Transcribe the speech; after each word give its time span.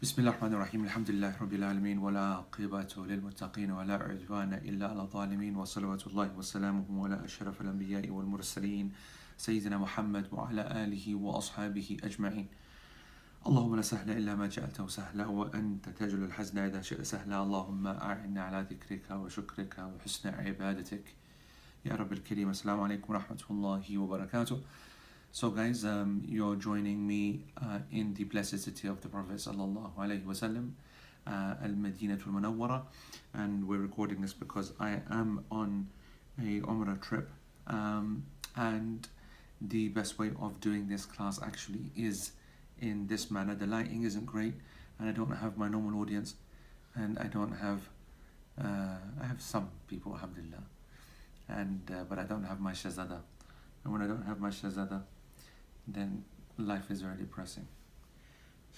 بسم 0.00 0.16
الله 0.18 0.30
الرحمن 0.30 0.54
الرحيم. 0.54 0.84
الحمد 0.84 1.10
لله 1.10 1.32
رب 1.40 1.52
العالمين 1.52 1.98
ولا 1.98 2.40
عقبة 2.40 2.88
للمتقين 2.96 3.70
ولا 3.70 3.94
عدوان 3.94 4.52
إلا 4.54 4.88
على 4.88 5.02
الظالمين. 5.02 5.56
وصلوات 5.56 6.06
الله 6.06 6.36
وسلامه 6.36 7.04
على 7.04 7.24
أشرف 7.24 7.60
الأنبياء 7.60 8.08
والمرسلين 8.08 8.92
سيدنا 9.36 9.78
محمد 9.78 10.32
وعلى 10.32 10.84
آله 10.84 11.14
وأصحابه 11.14 11.96
أجمعين. 12.04 12.48
اللهم 13.46 13.76
لا 13.76 13.82
سهل 13.82 14.10
إلا 14.10 14.34
ما 14.34 14.46
جعلته 14.46 14.88
سهلا 14.88 15.26
وأنت 15.26 15.88
تجعل 15.88 16.24
الحزن 16.24 16.58
إذا 16.58 16.80
شئت 16.80 17.02
سهلا. 17.04 17.42
اللهم 17.42 17.86
أعنا 17.86 18.42
على 18.42 18.66
ذكرك 18.70 19.10
وشكرك 19.10 19.78
وحسن 19.78 20.28
عبادتك. 20.28 21.04
يا 21.84 21.94
رب 21.94 22.12
الكريم 22.12 22.50
السلام 22.50 22.80
عليكم 22.80 23.12
ورحمة 23.12 23.42
الله 23.50 23.98
وبركاته. 23.98 24.60
So 25.32 25.50
guys, 25.50 25.84
um, 25.84 26.24
you're 26.26 26.56
joining 26.56 27.06
me 27.06 27.44
uh, 27.56 27.78
in 27.92 28.14
the 28.14 28.24
blessed 28.24 28.58
city 28.58 28.88
of 28.88 29.00
the 29.00 29.08
Prophet 29.08 29.36
sallallahu 29.36 29.92
alaihi 29.96 30.24
wasallam, 30.24 30.72
uh, 31.24 31.54
Al-Madinah 31.62 32.14
al-Munawwara, 32.14 32.82
and 33.34 33.68
we're 33.68 33.78
recording 33.78 34.20
this 34.22 34.32
because 34.32 34.72
I 34.80 35.00
am 35.08 35.44
on 35.48 35.86
a 36.36 36.60
Umrah 36.62 37.00
trip, 37.00 37.30
um, 37.68 38.24
and 38.56 39.06
the 39.60 39.90
best 39.90 40.18
way 40.18 40.32
of 40.40 40.60
doing 40.60 40.88
this 40.88 41.04
class 41.06 41.40
actually 41.40 41.92
is 41.94 42.32
in 42.80 43.06
this 43.06 43.30
manner. 43.30 43.54
The 43.54 43.68
lighting 43.68 44.02
isn't 44.02 44.26
great, 44.26 44.54
and 44.98 45.08
I 45.08 45.12
don't 45.12 45.30
have 45.30 45.56
my 45.56 45.68
normal 45.68 46.00
audience, 46.02 46.34
and 46.96 47.16
I 47.20 47.28
don't 47.28 47.52
have, 47.52 47.88
uh, 48.60 48.98
I 49.22 49.26
have 49.28 49.40
some 49.40 49.70
people, 49.86 50.12
alhamdulillah, 50.12 50.64
and 51.48 51.88
uh, 51.88 52.02
but 52.08 52.18
I 52.18 52.24
don't 52.24 52.44
have 52.44 52.58
my 52.58 52.72
shazada, 52.72 53.20
and 53.84 53.92
when 53.92 54.02
I 54.02 54.08
don't 54.08 54.26
have 54.26 54.40
my 54.40 54.50
shazada, 54.50 55.02
then 55.86 56.24
life 56.58 56.90
is 56.90 57.02
very 57.02 57.16
depressing. 57.16 57.66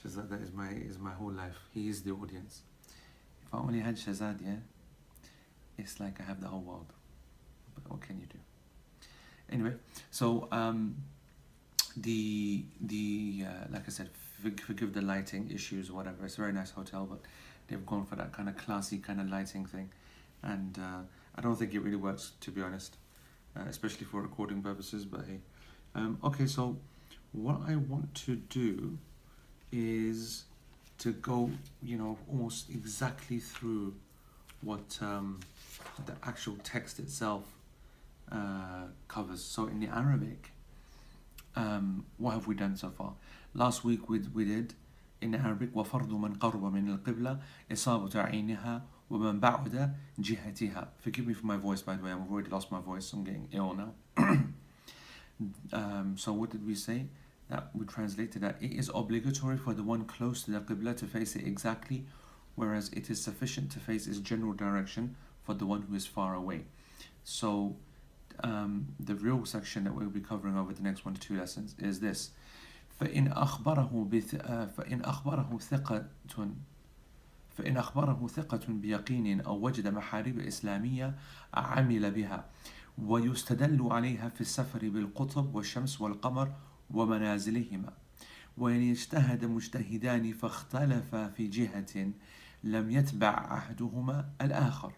Shazada 0.02 0.42
is 0.42 0.52
my 0.52 0.70
is 0.70 0.98
my 0.98 1.12
whole 1.12 1.33
life. 1.33 1.59
He 1.73 1.88
is 1.88 2.02
the 2.02 2.12
audience. 2.12 2.62
If 3.47 3.55
I 3.55 3.59
only 3.59 3.80
had 3.80 3.97
Shazad, 3.97 4.41
yeah, 4.45 4.56
it's 5.78 6.00
like 6.00 6.20
I 6.20 6.25
have 6.25 6.41
the 6.41 6.48
whole 6.48 6.61
world. 6.61 6.92
But 7.75 7.91
what 7.91 8.00
can 8.00 8.19
you 8.19 8.27
do? 8.27 8.39
Anyway, 9.50 9.75
so 10.11 10.48
um, 10.50 10.97
the 11.97 12.64
the 12.80 13.45
uh, 13.47 13.67
like 13.70 13.83
I 13.86 13.91
said, 13.91 14.11
forgive 14.67 14.95
the 14.95 15.03
lighting 15.03 15.50
issues, 15.50 15.91
or 15.91 15.95
whatever. 15.95 16.25
It's 16.25 16.34
a 16.34 16.41
very 16.41 16.53
nice 16.53 16.70
hotel, 16.70 17.06
but 17.08 17.20
they've 17.69 17.84
gone 17.84 18.06
for 18.06 18.17
that 18.17 18.33
kind 18.33 18.48
of 18.48 18.56
classy 18.56 18.98
kind 18.98 19.20
of 19.20 19.28
lighting 19.28 19.67
thing, 19.67 19.91
and 20.42 20.78
uh, 20.78 21.03
I 21.34 21.41
don't 21.41 21.56
think 21.56 21.75
it 21.75 21.80
really 21.80 21.97
works 21.97 22.33
to 22.41 22.50
be 22.50 22.62
honest, 22.62 22.97
uh, 23.56 23.64
especially 23.69 24.06
for 24.06 24.23
recording 24.23 24.62
purposes. 24.62 25.05
But 25.05 25.27
hey, 25.27 25.41
um, 25.95 26.19
okay, 26.25 26.47
so 26.47 26.78
what 27.31 27.61
I 27.67 27.75
want 27.75 28.14
to 28.25 28.36
do 28.36 28.97
is 29.72 30.44
to 31.00 31.11
go, 31.14 31.52
you 31.83 31.97
know, 31.97 32.17
almost 32.30 32.70
exactly 32.70 33.39
through 33.39 33.94
what 34.61 34.97
um, 35.02 35.39
the 36.06 36.14
actual 36.23 36.58
text 36.64 37.00
itself 37.00 37.44
uh, 38.31 38.86
covers. 39.08 39.44
So 39.44 39.67
in 39.67 39.80
the 39.80 39.88
Arabic, 39.88 40.52
um, 41.56 42.06
what 42.17 42.31
have 42.31 42.47
we 42.47 42.56
done 42.56 42.75
so 42.75 42.89
far? 42.89 43.14
Last 43.53 43.83
week 43.83 44.09
we, 44.09 44.20
we 44.33 44.45
did 44.45 44.73
in 45.22 45.36
Arabic 45.36 45.73
وفرض 45.73 46.09
من 46.09 46.33
قرب 46.39 46.64
من 46.73 46.89
القبلة 46.89 47.39
إصابة 47.72 48.22
عينها 48.22 48.81
ومن 49.09 49.39
بعد 49.39 49.95
جهتها. 50.20 50.88
Forgive 51.00 51.28
me 51.28 51.33
for 51.33 51.45
my 51.45 51.58
voice 51.58 51.81
by 51.81 51.95
the 51.95 52.03
way, 52.03 52.11
I've 52.11 52.31
already 52.31 52.50
lost 52.50 52.72
my 52.72 52.81
voice, 52.81 53.11
I'm 53.14 53.23
getting 53.23 53.47
ill 53.52 53.73
now. 53.73 54.47
um, 55.73 56.16
so 56.17 56.33
what 56.33 56.50
did 56.50 56.66
we 56.66 56.75
say? 56.75 57.06
That 57.50 57.70
we 57.73 57.86
translated 57.86 58.42
that 58.42 58.58
it 58.61 58.73
is 58.73 58.92
obligatory 58.94 59.58
for 59.58 59.73
the 59.73 59.83
one 59.83 60.06
close 60.06 60.44
to 60.44 60.52
the 60.52 60.59
Qibla 60.59 60.97
to 60.97 61.06
face 61.06 61.36
it 61.36 61.45
exactly, 61.47 62.06
whereas 62.56 62.89
it 62.89 63.09
is 63.09 63.22
sufficient 63.22 63.72
to 63.72 63.80
face 63.80 64.08
its 64.08 64.20
general 64.20 64.53
direction 64.53 65.16
for 65.44 65.53
the 65.53 65.66
one 65.66 65.83
who 65.83 65.95
is 65.95 66.06
far 66.06 66.36
away. 66.36 66.66
So 67.23 67.78
um, 68.44 68.88
the 68.99 69.15
real 69.15 69.45
section 69.45 69.86
that 69.86 69.95
we'll 69.95 70.10
be 70.10 70.20
covering 70.20 70.58
over 70.58 70.73
the 70.73 70.83
next 70.83 71.05
one 71.05 71.14
to 71.14 71.21
two 71.21 71.38
lessons 71.38 71.76
is 71.80 71.99
this. 71.99 72.32
فإن 72.99 73.32
أخبره 73.33 74.10
بث... 74.11 74.36
فإن 74.76 75.02
أخبره 75.02 75.58
ثقة 75.60 76.05
فإن 77.58 77.77
أخبره 77.77 78.27
ثقة 78.27 78.65
بيقين 78.70 79.42
أو 79.42 79.65
وجد 79.65 79.88
محارب 79.88 80.39
إسلامية 80.39 81.15
عمل 81.54 82.11
بها 82.11 82.45
ويستدل 82.98 83.89
عليها 83.91 84.29
في 84.29 84.41
السفر 84.41 84.89
بالقطب 84.89 85.55
والشمس 85.55 86.01
والقمر 86.01 86.53
ومنازلهما. 86.91 87.92
وإن 88.58 88.91
اجتهد 88.91 89.45
مجتهدان 89.45 90.33
فاختلفا 90.33 91.29
في 91.29 91.47
جهة 91.48 92.13
لم 92.64 92.91
يتبع 92.91 93.58
أحدهما 93.58 94.31
الآخر 94.41 94.92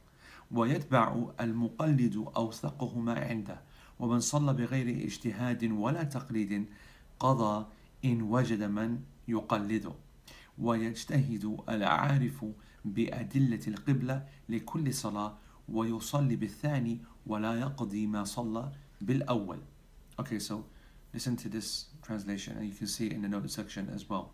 ويتبع 0.51 1.17
المقلد 1.41 2.25
أوثقهما 2.37 3.21
عنده. 3.21 3.61
ومن 3.99 4.21
صلى 4.21 4.53
بغير 4.55 5.05
اجتهاد 5.07 5.65
ولا 5.65 6.03
تقليد 6.03 6.67
قضى 7.21 7.67
إن 8.05 8.23
وجد 8.23 8.63
من 8.63 9.01
يقلده. 9.29 9.93
ويجتهد 10.59 11.57
العارف 11.69 12.45
بأدلة 12.85 13.61
القبلة 13.69 14.27
لكل 14.49 14.95
صلاة 14.95 15.37
ويصلي 15.69 16.37
بالثاني 16.37 16.99
ولا 17.28 17.60
يقضي 17.60 18.08
ما 18.08 18.24
صلى 18.24 18.72
بالأول 19.02 19.60
Okay, 20.20 20.40
so 20.40 20.66
listen 21.14 21.38
to 21.38 21.48
this 21.48 21.86
translation 22.02 22.58
and 22.58 22.68
you 22.68 22.74
can 22.74 22.88
see 22.88 23.08
it 23.08 23.14
in 23.14 23.22
the 23.22 23.28
note 23.28 23.50
section 23.50 23.90
as 23.96 24.10
well. 24.10 24.32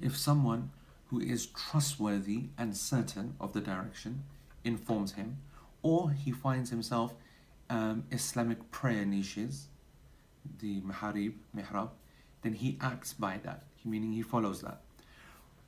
If 0.00 0.16
someone 0.16 0.70
who 1.08 1.20
is 1.20 1.46
trustworthy 1.46 2.44
and 2.58 2.76
certain 2.76 3.34
of 3.40 3.52
the 3.52 3.60
direction 3.60 4.24
informs 4.64 5.12
him, 5.12 5.38
or 5.82 6.10
he 6.10 6.32
finds 6.32 6.70
himself 6.70 7.14
um, 7.70 8.04
Islamic 8.10 8.70
prayer 8.70 9.04
niches, 9.04 9.68
the 10.60 10.80
maharib, 10.80 11.34
mihrab, 11.56 11.90
then 12.42 12.54
he 12.54 12.78
acts 12.80 13.12
by 13.12 13.38
that, 13.44 13.64
meaning 13.84 14.12
he 14.12 14.22
follows 14.22 14.60
that. 14.62 14.80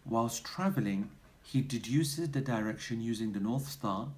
Whilst 0.04 0.44
traveling, 0.44 1.10
he 1.42 1.60
deduces 1.60 2.30
the 2.30 2.40
direction 2.40 3.00
using 3.00 3.32
the 3.32 3.40
North 3.40 3.68
Star, 3.68 4.08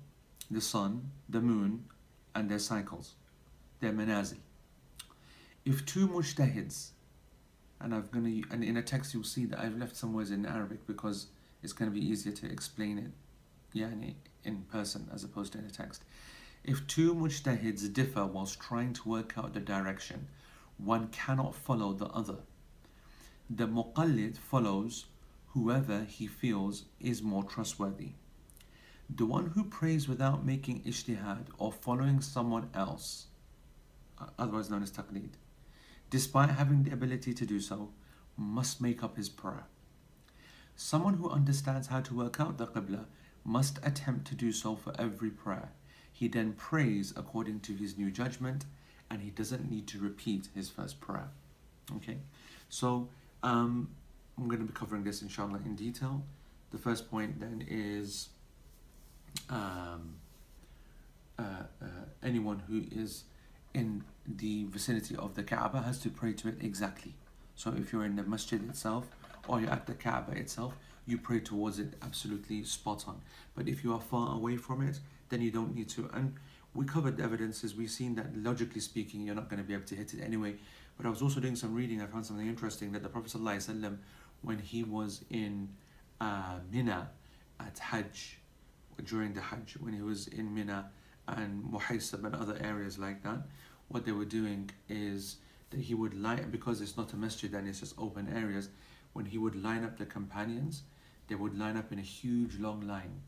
the 0.52 0.62
Sun, 0.62 1.10
the 1.30 1.40
Moon, 1.42 1.86
and 2.36 2.50
their 2.50 2.60
cycles, 2.60 3.16
their 3.80 3.94
manazil. 3.94 4.38
If 5.64 5.86
two 5.86 6.08
mujtahids, 6.08 6.90
and 7.80 7.96
I'm 7.96 8.10
gonna, 8.12 8.42
and 8.52 8.64
in 8.64 8.78
a 8.78 8.84
text 8.84 9.14
you'll 9.14 9.24
see 9.24 9.46
that 9.46 9.60
I've 9.60 9.78
left 9.78 9.96
some 9.96 10.14
words 10.14 10.30
in 10.30 10.46
Arabic 10.46 10.86
because 10.86 11.28
it's 11.64 11.74
gonna 11.74 11.92
be 11.92 12.06
easier 12.06 12.34
to 12.34 12.52
explain 12.52 12.98
it, 12.98 13.12
yeah, 13.74 13.90
in 14.44 14.64
person 14.72 15.10
as 15.14 15.24
opposed 15.24 15.54
to 15.54 15.60
in 15.60 15.66
a 15.66 15.72
text. 15.72 16.04
If 16.64 16.86
two 16.86 17.16
mujtahids 17.16 17.92
differ 17.92 18.26
whilst 18.26 18.60
trying 18.60 18.94
to 18.94 19.10
work 19.10 19.38
out 19.38 19.54
the 19.54 19.60
direction, 19.60 20.28
one 20.78 21.08
cannot 21.08 21.56
follow 21.56 21.94
the 21.94 22.08
other. 22.08 22.38
The 23.50 23.68
muqallid 23.68 24.38
follows 24.38 25.06
whoever 25.48 26.04
he 26.04 26.28
feels 26.28 26.86
is 27.00 27.22
more 27.22 27.44
trustworthy. 27.44 28.14
The 29.14 29.26
one 29.26 29.48
who 29.48 29.66
prays 29.66 30.08
without 30.08 30.46
making 30.46 30.84
ijtihad 30.84 31.48
or 31.58 31.72
following 31.74 32.22
someone 32.22 32.70
else, 32.74 33.26
otherwise 34.40 34.70
known 34.70 34.84
as 34.84 34.92
taqlid, 34.92 35.32
despite 36.10 36.50
having 36.52 36.84
the 36.84 36.94
ability 36.94 37.34
to 37.34 37.46
do 37.46 37.60
so, 37.60 37.90
must 38.38 38.80
make 38.80 39.04
up 39.04 39.18
his 39.18 39.28
prayer. 39.28 39.66
Someone 40.78 41.16
who 41.16 41.30
understands 41.30 41.88
how 41.88 42.00
to 42.00 42.16
work 42.16 42.40
out 42.40 42.58
the 42.58 42.68
qibla 42.68 43.06
must 43.44 43.80
attempt 43.84 44.28
to 44.28 44.36
do 44.36 44.54
so 44.54 44.76
for 44.78 44.94
every 44.98 45.30
prayer. 45.30 45.72
He 46.12 46.30
then 46.30 46.54
prays 46.54 47.14
according 47.18 47.60
to 47.62 47.74
his 47.74 47.98
new 47.98 48.12
judgment 48.12 48.66
and 49.10 49.22
he 49.22 49.30
doesn't 49.30 49.70
need 49.70 49.88
to 49.88 50.00
repeat 50.00 50.48
his 50.56 50.70
first 50.70 51.02
prayer. 51.02 51.30
Okay, 51.98 52.20
so 52.70 53.10
um, 53.44 53.90
I'm 54.38 54.48
going 54.48 54.62
to 54.62 54.66
be 54.66 54.74
covering 54.74 55.04
this 55.04 55.22
inshallah 55.22 55.60
in 55.66 55.76
detail. 55.76 56.24
The 56.72 56.78
first 56.78 57.12
point 57.12 57.42
then 57.42 57.66
is 57.68 58.30
um, 59.50 60.16
uh, 61.38 61.42
uh, 61.82 61.86
anyone 62.24 62.64
who 62.68 62.84
is 62.92 63.24
in 63.74 64.04
the 64.28 64.66
vicinity 64.66 65.16
of 65.16 65.36
the 65.36 65.44
Kaaba 65.44 65.82
has 65.82 66.00
to 66.00 66.10
pray 66.10 66.34
to 66.34 66.50
it 66.50 66.58
exactly. 66.62 67.14
So 67.56 67.74
if 67.78 67.92
you're 67.92 68.06
in 68.06 68.16
the 68.16 68.24
masjid 68.24 68.64
itself 68.70 69.08
or 69.48 69.60
you're 69.62 69.70
at 69.70 69.88
the 69.88 69.94
Kaaba 69.94 70.34
itself, 70.34 70.76
you 71.06 71.18
pray 71.18 71.40
towards 71.40 71.80
it 71.80 71.94
absolutely 72.02 72.64
spot 72.64 73.06
on. 73.08 73.22
But 73.56 73.68
if 73.68 73.84
you 73.84 73.94
are 73.94 74.02
far 74.02 74.36
away 74.36 74.58
from 74.58 74.82
it, 74.88 75.00
then 75.30 75.42
you 75.42 75.52
don't 75.52 75.76
need 75.76 75.90
to. 75.90 76.10
And 76.14 76.36
we 76.74 76.86
covered 76.86 77.18
the 77.18 77.24
evidences. 77.24 77.76
We've 77.76 77.92
seen 77.92 78.16
that 78.16 78.36
logically 78.38 78.82
speaking, 78.82 79.22
you're 79.22 79.36
not 79.36 79.50
going 79.50 79.62
to 79.62 79.68
be 79.68 79.74
able 79.74 79.86
to 79.86 79.96
hit 79.96 80.14
it 80.14 80.22
anyway. 80.22 80.56
But 80.98 81.06
I 81.06 81.10
was 81.10 81.22
also 81.22 81.40
doing 81.40 81.56
some 81.56 81.74
reading. 81.74 82.02
I 82.02 82.06
found 82.06 82.26
something 82.26 82.48
interesting 82.48 82.92
that 82.92 83.04
the 83.04 83.10
Prophet 83.10 83.32
ﷺ, 83.32 83.98
when 84.42 84.60
he 84.60 84.84
was 84.84 85.24
in 85.30 85.70
uh, 86.20 86.60
Mina 86.72 87.10
at 87.60 87.80
Hajj, 87.80 88.38
during 89.06 89.34
the 89.34 89.42
Hajj, 89.42 89.78
when 89.80 89.94
he 89.94 90.02
was 90.02 90.28
in 90.28 90.54
Mina 90.54 90.90
and 91.28 91.64
Muhaysab 91.64 92.26
and 92.26 92.36
other 92.36 92.58
areas 92.62 92.98
like 92.98 93.24
that, 93.24 93.48
what 93.88 94.06
they 94.06 94.12
were 94.12 94.26
doing 94.26 94.70
is 94.90 95.38
that 95.70 95.80
he 95.80 95.94
would 95.94 96.14
line, 96.14 96.50
because 96.52 96.82
it's 96.82 96.98
not 96.98 97.14
a 97.14 97.16
masjid 97.16 97.54
and 97.54 97.68
it's 97.68 97.80
just 97.80 97.96
open 97.98 98.32
areas, 98.34 98.70
when 99.14 99.26
he 99.26 99.38
would 99.38 99.62
line 99.62 99.84
up 99.84 99.98
the 99.98 100.06
companions, 100.06 100.84
they 101.28 101.36
would 101.36 101.58
line 101.58 101.78
up 101.78 101.92
in 101.92 102.00
a 102.00 102.02
huge 102.02 102.58
long 102.60 102.82
line. 102.82 103.22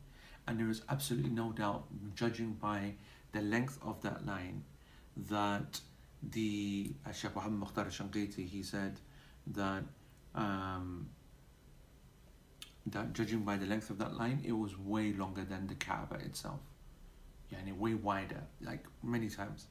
And 0.46 0.58
there 0.58 0.68
is 0.68 0.82
absolutely 0.88 1.30
no 1.30 1.52
doubt, 1.52 1.84
judging 2.14 2.52
by 2.52 2.94
the 3.32 3.40
length 3.40 3.78
of 3.82 4.02
that 4.02 4.26
line, 4.26 4.64
that 5.16 5.80
the 6.22 6.94
Shaykh 7.12 7.34
Muhammad 7.34 7.60
Mukhtar 7.60 7.86
Shanqiti, 7.86 8.46
he 8.46 8.62
said 8.62 9.00
that 9.46 9.84
um, 10.34 11.08
that 12.86 13.12
judging 13.12 13.40
by 13.40 13.56
the 13.56 13.66
length 13.66 13.90
of 13.90 13.98
that 13.98 14.16
line, 14.16 14.42
it 14.44 14.52
was 14.52 14.78
way 14.78 15.12
longer 15.12 15.44
than 15.44 15.66
the 15.66 15.74
Kaaba 15.74 16.16
itself. 16.16 16.60
Yani 17.52 17.76
way 17.76 17.94
wider, 17.94 18.42
like 18.60 18.84
many 19.02 19.28
times. 19.28 19.66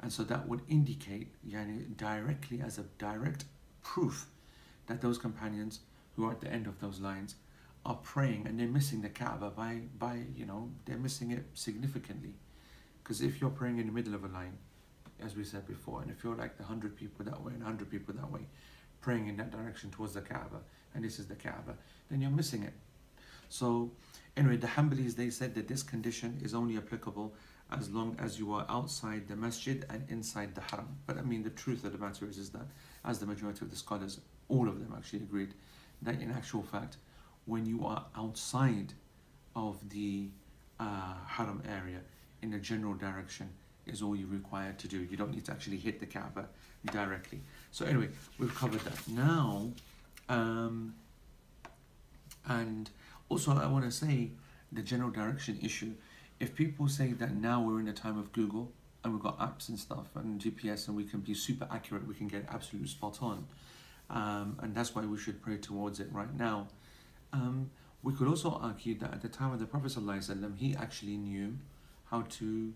And 0.00 0.12
so 0.12 0.24
that 0.24 0.48
would 0.48 0.62
indicate 0.68 1.28
yani, 1.46 1.96
directly 1.96 2.60
as 2.60 2.78
a 2.78 2.84
direct 2.98 3.44
proof 3.82 4.26
that 4.86 5.00
those 5.00 5.18
companions 5.18 5.80
who 6.16 6.24
are 6.26 6.32
at 6.32 6.40
the 6.40 6.52
end 6.52 6.66
of 6.66 6.80
those 6.80 7.00
lines 7.00 7.36
are 7.84 7.96
praying 7.96 8.46
and 8.46 8.58
they're 8.58 8.66
missing 8.66 9.02
the 9.02 9.08
Kaaba 9.08 9.50
by, 9.50 9.82
by 9.98 10.20
you 10.34 10.46
know, 10.46 10.70
they're 10.86 10.98
missing 10.98 11.30
it 11.30 11.44
significantly. 11.54 12.34
Because 13.02 13.20
if 13.20 13.40
you're 13.40 13.50
praying 13.50 13.78
in 13.78 13.86
the 13.86 13.92
middle 13.92 14.14
of 14.14 14.24
a 14.24 14.28
line, 14.28 14.58
as 15.22 15.36
we 15.36 15.44
said 15.44 15.66
before, 15.66 16.02
and 16.02 16.10
if 16.10 16.24
you're 16.24 16.36
like 16.36 16.56
the 16.56 16.62
100 16.62 16.96
people 16.96 17.24
that 17.24 17.40
way 17.42 17.52
and 17.52 17.62
100 17.62 17.90
people 17.90 18.14
that 18.14 18.30
way, 18.30 18.46
praying 19.00 19.28
in 19.28 19.36
that 19.36 19.50
direction 19.50 19.90
towards 19.90 20.14
the 20.14 20.20
Kaaba, 20.20 20.60
and 20.94 21.04
this 21.04 21.18
is 21.18 21.26
the 21.26 21.34
Kaaba, 21.34 21.74
then 22.10 22.20
you're 22.20 22.30
missing 22.30 22.62
it. 22.62 22.72
So, 23.48 23.90
anyway, 24.36 24.56
the 24.56 24.66
Hanbalis 24.66 25.16
they 25.16 25.30
said 25.30 25.54
that 25.54 25.68
this 25.68 25.82
condition 25.82 26.40
is 26.42 26.54
only 26.54 26.76
applicable 26.76 27.34
as 27.72 27.90
long 27.90 28.16
as 28.18 28.38
you 28.38 28.52
are 28.52 28.66
outside 28.68 29.28
the 29.28 29.36
masjid 29.36 29.84
and 29.90 30.04
inside 30.08 30.54
the 30.54 30.60
haram. 30.60 30.88
But 31.06 31.18
I 31.18 31.22
mean, 31.22 31.42
the 31.42 31.50
truth 31.50 31.84
of 31.84 31.92
the 31.92 31.98
matter 31.98 32.26
is, 32.28 32.38
is 32.38 32.50
that, 32.50 32.66
as 33.04 33.18
the 33.18 33.26
majority 33.26 33.64
of 33.64 33.70
the 33.70 33.76
scholars, 33.76 34.20
all 34.48 34.68
of 34.68 34.80
them 34.80 34.92
actually 34.96 35.20
agreed, 35.20 35.54
that 36.02 36.20
in 36.20 36.30
actual 36.30 36.62
fact, 36.62 36.96
when 37.46 37.66
you 37.66 37.84
are 37.86 38.04
outside 38.16 38.92
of 39.54 39.76
the 39.90 40.28
uh, 40.78 41.14
haram 41.26 41.62
area 41.68 42.00
in 42.42 42.54
a 42.54 42.58
general 42.58 42.94
direction, 42.94 43.48
is 43.86 44.02
all 44.02 44.14
you're 44.14 44.28
required 44.28 44.78
to 44.78 44.88
do. 44.88 44.98
You 45.10 45.16
don't 45.16 45.32
need 45.32 45.44
to 45.46 45.52
actually 45.52 45.78
hit 45.78 46.00
the 46.00 46.06
Kaaba 46.06 46.46
directly. 46.92 47.40
So 47.70 47.84
anyway, 47.84 48.08
we've 48.38 48.54
covered 48.54 48.80
that. 48.80 49.08
Now, 49.08 49.70
um, 50.30 50.94
and 52.48 52.88
also 53.28 53.52
I 53.52 53.66
want 53.66 53.84
to 53.84 53.90
say 53.90 54.30
the 54.72 54.80
general 54.80 55.10
direction 55.10 55.58
issue. 55.62 55.92
If 56.38 56.54
people 56.54 56.88
say 56.88 57.12
that 57.12 57.34
now 57.34 57.60
we're 57.60 57.80
in 57.80 57.88
a 57.88 57.92
time 57.92 58.18
of 58.18 58.32
Google 58.32 58.72
and 59.04 59.12
we've 59.12 59.22
got 59.22 59.38
apps 59.38 59.68
and 59.68 59.78
stuff 59.78 60.06
and 60.14 60.40
GPS 60.40 60.88
and 60.88 60.96
we 60.96 61.04
can 61.04 61.20
be 61.20 61.34
super 61.34 61.68
accurate, 61.70 62.06
we 62.06 62.14
can 62.14 62.28
get 62.28 62.46
absolute 62.48 62.88
spot 62.88 63.18
on, 63.20 63.46
um, 64.08 64.56
and 64.62 64.74
that's 64.74 64.94
why 64.94 65.04
we 65.04 65.18
should 65.18 65.42
pray 65.42 65.58
towards 65.58 66.00
it 66.00 66.08
right 66.12 66.34
now. 66.34 66.68
Um, 67.32 67.70
we 68.02 68.14
could 68.14 68.28
also 68.28 68.58
argue 68.62 68.96
that 68.98 69.12
at 69.12 69.20
the 69.20 69.28
time 69.28 69.52
of 69.52 69.58
the 69.58 69.66
Prophet 69.66 69.92
ﷺ, 69.92 70.56
he 70.56 70.74
actually 70.74 71.16
knew 71.16 71.58
how 72.10 72.22
to 72.22 72.72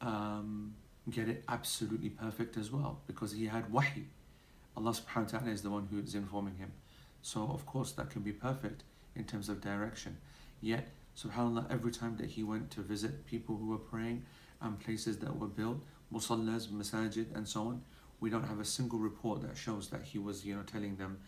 um, 0.00 0.74
get 1.10 1.28
it 1.28 1.42
absolutely 1.48 2.10
perfect 2.10 2.56
as 2.56 2.70
well 2.70 3.00
because 3.06 3.32
he 3.32 3.46
had 3.46 3.72
wahi. 3.72 4.04
Allah 4.76 4.92
subhanahu 4.92 5.32
wa 5.32 5.38
ta'ala 5.38 5.50
is 5.50 5.62
the 5.62 5.70
one 5.70 5.88
who 5.90 5.98
is 5.98 6.14
informing 6.14 6.56
him. 6.56 6.72
So 7.22 7.42
of 7.42 7.66
course 7.66 7.92
that 7.92 8.10
can 8.10 8.22
be 8.22 8.32
perfect 8.32 8.82
in 9.16 9.24
terms 9.24 9.48
of 9.48 9.60
direction. 9.60 10.18
Yet, 10.60 10.88
subhanAllah, 11.16 11.70
every 11.70 11.92
time 11.92 12.16
that 12.18 12.30
he 12.30 12.42
went 12.42 12.70
to 12.72 12.80
visit 12.80 13.26
people 13.26 13.56
who 13.56 13.68
were 13.68 13.78
praying 13.78 14.24
and 14.60 14.78
places 14.78 15.18
that 15.18 15.36
were 15.38 15.48
built, 15.48 15.82
musallas, 16.12 16.68
masajid 16.68 17.34
and 17.34 17.46
so 17.48 17.62
on, 17.62 17.82
we 18.20 18.28
don't 18.30 18.44
have 18.44 18.60
a 18.60 18.64
single 18.64 18.98
report 18.98 19.42
that 19.42 19.56
shows 19.56 19.88
that 19.88 20.02
he 20.02 20.18
was, 20.18 20.44
you 20.44 20.54
know, 20.54 20.62
telling 20.62 20.96
them 20.96 21.18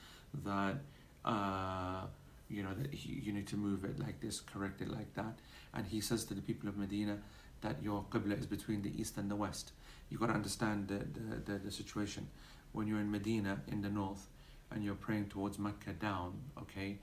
that 0.44 0.76
uh, 1.24 2.02
you 2.48 2.62
know 2.62 2.74
that 2.74 2.92
he, 2.92 3.20
you 3.20 3.32
need 3.32 3.46
to 3.48 3.56
move 3.56 3.84
it 3.84 3.98
like 3.98 4.20
this, 4.20 4.40
correct 4.40 4.82
it 4.82 4.90
like 4.90 5.14
that. 5.14 5.38
And 5.74 5.86
he 5.86 6.00
says 6.00 6.24
to 6.26 6.34
the 6.34 6.42
people 6.42 6.68
of 6.68 6.76
Medina 6.76 7.18
that 7.62 7.82
your 7.82 8.04
qibla 8.10 8.38
is 8.38 8.46
between 8.46 8.82
the 8.82 8.92
east 9.00 9.16
and 9.16 9.30
the 9.30 9.36
west. 9.36 9.72
You 10.10 10.18
got 10.18 10.26
to 10.26 10.34
understand 10.34 10.88
the, 10.88 10.98
the, 10.98 11.52
the, 11.52 11.58
the 11.58 11.70
situation. 11.70 12.28
When 12.72 12.86
you're 12.86 13.00
in 13.00 13.10
Medina 13.10 13.60
in 13.68 13.82
the 13.82 13.88
north 13.88 14.26
and 14.74 14.84
you're 14.84 14.94
praying 14.94 15.26
towards 15.26 15.58
Mecca 15.58 15.92
down, 15.92 16.40
okay, 16.58 16.98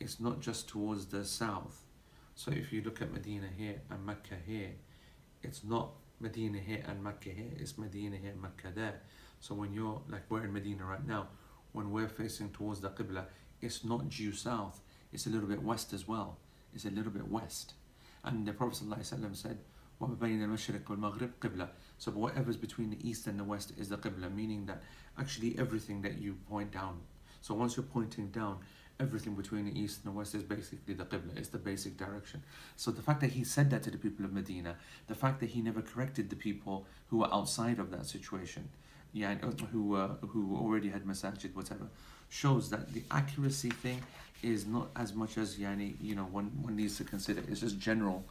it's 0.00 0.20
not 0.20 0.40
just 0.40 0.68
towards 0.68 1.06
the 1.06 1.24
south. 1.24 1.84
So 2.34 2.50
if 2.50 2.72
you 2.72 2.82
look 2.82 3.00
at 3.00 3.12
Medina 3.12 3.48
here 3.56 3.80
and 3.90 4.04
Mecca 4.04 4.36
here, 4.46 4.72
it's 5.42 5.62
not 5.64 5.90
Medina 6.20 6.58
here 6.58 6.82
and 6.86 7.02
Mecca 7.02 7.30
here, 7.30 7.52
it's 7.58 7.78
Medina 7.78 8.16
here 8.16 8.30
and 8.30 8.42
Mecca 8.42 8.72
there. 8.74 9.00
So 9.40 9.54
when 9.54 9.72
you're, 9.72 10.00
like 10.08 10.22
we're 10.28 10.44
in 10.44 10.52
Medina 10.52 10.84
right 10.84 11.06
now, 11.06 11.28
when 11.72 11.90
we're 11.90 12.08
facing 12.08 12.50
towards 12.50 12.80
the 12.80 12.90
Qibla, 12.90 13.26
it's 13.60 13.84
not 13.84 14.08
due 14.08 14.32
south, 14.32 14.80
it's 15.12 15.26
a 15.26 15.30
little 15.30 15.48
bit 15.48 15.62
west 15.62 15.92
as 15.92 16.08
well. 16.08 16.38
It's 16.74 16.84
a 16.84 16.90
little 16.90 17.12
bit 17.12 17.28
west. 17.28 17.74
And 18.24 18.46
the 18.46 18.52
Prophet 18.52 18.84
ﷺ 18.84 19.36
said, 19.36 19.58
so 21.98 22.10
whatever's 22.10 22.56
between 22.56 22.90
the 22.90 23.08
east 23.08 23.26
and 23.26 23.38
the 23.38 23.44
west 23.44 23.72
is 23.78 23.88
the 23.88 23.96
Qibla, 23.96 24.34
meaning 24.34 24.66
that 24.66 24.82
actually 25.18 25.56
everything 25.58 26.02
that 26.02 26.18
you 26.18 26.34
point 26.48 26.72
down 26.72 27.00
so 27.44 27.52
once 27.52 27.76
you're 27.76 27.84
pointing 27.84 28.28
down, 28.28 28.60
everything 28.98 29.34
between 29.34 29.66
the 29.66 29.78
east 29.78 30.00
and 30.02 30.10
the 30.10 30.16
west 30.16 30.34
is 30.34 30.42
basically 30.42 30.94
the 30.94 31.04
Qibla, 31.04 31.36
it's 31.36 31.48
the 31.48 31.58
basic 31.58 31.98
direction. 31.98 32.42
So 32.76 32.90
the 32.90 33.02
fact 33.02 33.20
that 33.20 33.32
he 33.32 33.44
said 33.44 33.68
that 33.68 33.82
to 33.82 33.90
the 33.90 33.98
people 33.98 34.24
of 34.24 34.32
Medina, 34.32 34.76
the 35.08 35.14
fact 35.14 35.40
that 35.40 35.50
he 35.50 35.60
never 35.60 35.82
corrected 35.82 36.30
the 36.30 36.36
people 36.36 36.86
who 37.10 37.18
were 37.18 37.28
outside 37.34 37.78
of 37.78 37.90
that 37.90 38.06
situation, 38.06 38.70
yeah, 39.12 39.34
who 39.72 39.94
uh, 39.94 40.14
who 40.28 40.56
already 40.56 40.88
had 40.88 41.04
masajid, 41.04 41.54
whatever, 41.54 41.86
shows 42.30 42.70
that 42.70 42.94
the 42.94 43.02
accuracy 43.10 43.68
thing 43.68 44.00
is 44.42 44.64
not 44.64 44.88
as 44.96 45.12
much 45.12 45.36
as 45.36 45.56
yani, 45.56 45.96
you 46.00 46.14
know, 46.14 46.24
one, 46.24 46.50
one 46.62 46.76
needs 46.76 46.96
to 46.96 47.04
consider. 47.04 47.42
It's 47.50 47.60
just 47.60 47.78
general, 47.78 48.24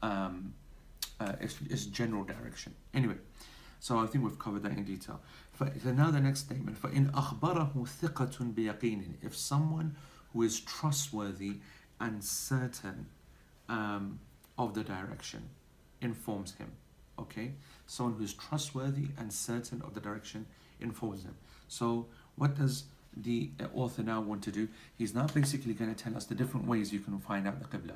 um, 0.00 0.54
uh, 1.18 1.32
it's, 1.40 1.56
it's 1.68 1.86
general 1.86 2.22
direction. 2.22 2.72
Anyway, 2.94 3.16
so 3.79 3.99
I 3.99 4.07
think 4.07 4.23
we've 4.23 4.39
covered 4.39 4.63
that 4.63 4.71
in 4.71 4.83
detail. 4.83 5.21
So 5.57 5.91
now 5.91 6.11
the 6.11 6.19
next 6.19 6.41
statement. 6.41 6.81
فَإِنْ 6.81 7.11
أَخْبَرَهُ 7.11 7.73
ثِقَةٌ 7.73 8.53
بِيَقِينٍ 8.53 9.23
If 9.23 9.35
someone 9.35 9.95
who 10.33 10.41
is 10.41 10.59
trustworthy 10.59 11.57
and 11.99 12.23
certain 12.23 13.05
um, 13.69 14.19
of 14.57 14.73
the 14.73 14.83
direction 14.83 15.49
informs 16.01 16.55
him, 16.55 16.71
okay? 17.19 17.53
Someone 17.85 18.15
who 18.15 18.23
is 18.23 18.33
trustworthy 18.33 19.09
and 19.17 19.31
certain 19.31 19.81
of 19.81 19.93
the 19.93 19.99
direction 19.99 20.45
informs 20.79 21.23
him. 21.23 21.35
So 21.67 22.07
what 22.35 22.55
does 22.55 22.85
the 23.15 23.51
author 23.73 24.03
now 24.03 24.19
want 24.19 24.43
to 24.43 24.51
do? 24.51 24.67
He's 24.97 25.13
now 25.13 25.27
basically 25.27 25.73
going 25.73 25.93
to 25.93 26.03
tell 26.03 26.17
us 26.17 26.25
the 26.25 26.35
different 26.35 26.67
ways 26.67 26.91
you 26.91 26.99
can 26.99 27.17
find 27.19 27.47
out 27.47 27.59
the 27.59 27.77
Qibla. 27.77 27.95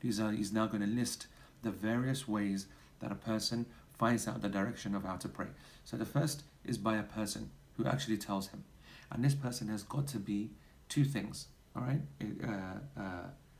He's, 0.00 0.20
uh, 0.20 0.28
he's 0.28 0.52
now 0.52 0.66
going 0.66 0.82
to 0.82 0.88
list 0.88 1.26
the 1.62 1.70
various 1.70 2.28
ways 2.28 2.66
that 3.00 3.10
a 3.10 3.16
person 3.16 3.66
finds 3.98 4.28
out 4.28 4.42
the 4.42 4.48
direction 4.48 4.94
of 4.94 5.04
how 5.04 5.16
to 5.16 5.28
pray. 5.28 5.48
So 5.84 5.96
the 5.96 6.06
first 6.06 6.42
is 6.64 6.78
by 6.78 6.96
a 6.96 7.02
person 7.02 7.50
who 7.76 7.86
actually 7.86 8.18
tells 8.18 8.48
him. 8.48 8.64
And 9.10 9.24
this 9.24 9.34
person 9.34 9.68
has 9.68 9.82
got 9.82 10.06
to 10.08 10.18
be 10.18 10.50
two 10.88 11.04
things, 11.04 11.46
all 11.74 11.82
right, 11.82 12.00
uh, 12.22 13.00
uh, 13.00 13.02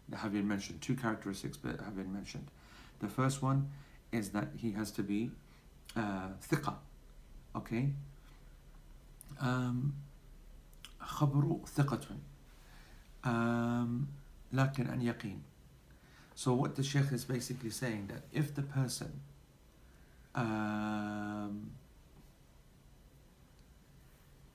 that 0.08 0.18
have 0.18 0.32
been 0.32 0.46
mentioned, 0.46 0.80
two 0.80 0.94
characteristics 0.94 1.58
that 1.58 1.80
have 1.80 1.96
been 1.96 2.12
mentioned. 2.12 2.48
The 3.00 3.08
first 3.08 3.42
one 3.42 3.70
is 4.12 4.30
that 4.30 4.48
he 4.56 4.72
has 4.72 4.90
to 4.92 5.02
be 5.02 5.30
uh, 5.96 6.28
thiqa, 6.50 6.74
okay? 7.56 7.90
Um, 9.40 9.94
خبر 11.00 11.60
ثقة 11.66 12.16
um, 13.24 14.06
لكن 14.52 14.86
أن 14.86 15.02
يقين 15.02 15.40
so 16.34 16.54
what 16.54 16.76
the 16.76 16.82
Sheikh 16.82 17.12
is 17.12 17.24
basically 17.24 17.70
saying 17.70 18.08
that 18.08 18.22
if 18.32 18.54
the 18.54 18.62
person 18.62 19.20
um, 20.34 21.70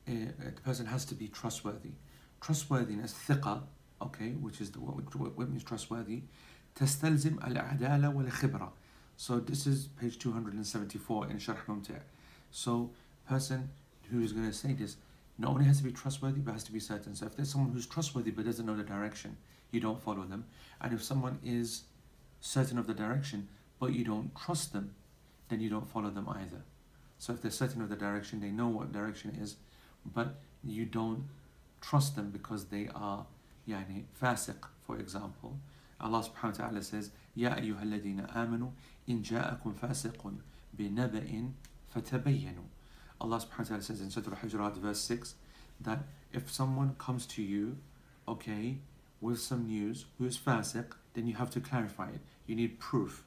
uh, 0.08 0.12
the 0.40 0.62
person 0.64 0.86
has 0.86 1.06
to 1.06 1.16
be 1.16 1.28
trustworthy. 1.28 1.92
Trustworthiness, 2.42 3.14
ثقة, 3.28 3.62
okay, 4.02 4.32
which 4.32 4.62
is 4.62 4.72
the, 4.72 4.80
what, 4.80 5.16
what 5.38 5.50
means 5.50 5.64
trustworthy, 5.64 6.24
تستلزم 6.76 7.40
العدالة 7.40 8.14
والخبرة. 8.14 8.72
So 9.16 9.40
this 9.40 9.68
is 9.68 9.88
page 10.00 10.20
274 10.20 11.30
in 11.30 11.38
Sharh 11.38 11.58
Mumti'. 11.68 11.94
So 12.52 12.92
person 13.28 13.70
who 14.12 14.22
is 14.22 14.34
going 14.34 14.48
to 14.48 14.54
say 14.54 14.74
this 14.74 14.98
not 15.38 15.52
only 15.52 15.66
has 15.66 15.78
to 15.78 15.84
be 15.84 15.92
trustworthy 15.92 16.40
but 16.40 16.54
has 16.54 16.64
to 16.66 16.72
be 16.72 16.80
certain. 16.80 17.16
So 17.16 17.26
if 17.26 17.36
there's 17.36 17.50
someone 17.50 17.72
who's 17.72 17.86
trustworthy 17.86 18.32
but 18.32 18.46
doesn't 18.46 18.66
know 18.66 18.76
the 18.76 18.84
direction, 18.84 19.38
you 19.72 19.80
don't 19.80 20.02
follow 20.02 20.24
them. 20.24 20.46
And 20.82 20.94
if 20.94 21.04
someone 21.04 21.40
is 21.44 21.84
certain 22.42 22.78
of 22.78 22.88
the 22.88 22.94
direction 22.94 23.48
but 23.80 23.94
you 23.94 24.04
don't 24.04 24.36
trust 24.36 24.74
them, 24.74 24.96
then 25.50 25.60
you 25.60 25.70
don't 25.70 25.90
follow 25.90 26.10
them 26.10 26.28
either. 26.30 26.64
So 27.18 27.34
if 27.34 27.42
they're 27.42 27.52
certain 27.52 27.82
of 27.82 27.90
the 27.90 27.96
direction, 27.96 28.42
they 28.42 28.50
know 28.50 28.68
what 28.68 28.92
direction 28.92 29.38
is, 29.42 29.56
but 30.06 30.36
you 30.64 30.86
don't 30.86 31.26
trust 31.82 32.16
them 32.16 32.32
because 32.32 32.66
they 32.66 32.90
are 32.94 33.26
yani 33.68 34.04
fasiq, 34.22 34.58
for 34.86 34.98
example. 34.98 35.58
Allah 36.00 36.24
subhanahu 36.24 36.60
wa 36.60 36.66
ta'ala 36.66 36.82
says, 36.82 37.12
Ya 37.36 37.52
ayyuha 37.52 37.84
alladhina 37.84 38.34
amanu 38.34 38.72
in 39.08 39.24
ja'akum 39.24 39.74
fasiqun 39.74 40.38
binaba'in 40.78 41.52
fatabayyanu. 41.96 42.66
Allah 43.22 43.38
subhanahu 43.38 43.60
wa 43.60 43.66
ta'ala 43.66 43.82
says 43.84 44.02
in 44.02 44.10
Surah 44.10 44.38
Al-Hujurat 44.44 44.76
verse 44.78 45.00
6 45.00 45.36
that 45.82 46.00
if 46.34 46.52
someone 46.52 46.96
comes 46.98 47.26
to 47.28 47.42
you 47.42 47.78
okay, 48.28 48.78
with 49.22 49.40
some 49.40 49.68
news, 49.68 50.06
who 50.18 50.26
is 50.26 50.38
fasiq, 50.38 50.86
then 51.14 51.28
you 51.28 51.36
have 51.36 51.50
to 51.52 51.60
clarify 51.60 52.10
it. 52.10 52.20
You 52.46 52.56
need 52.56 52.80
proof. 52.80 53.24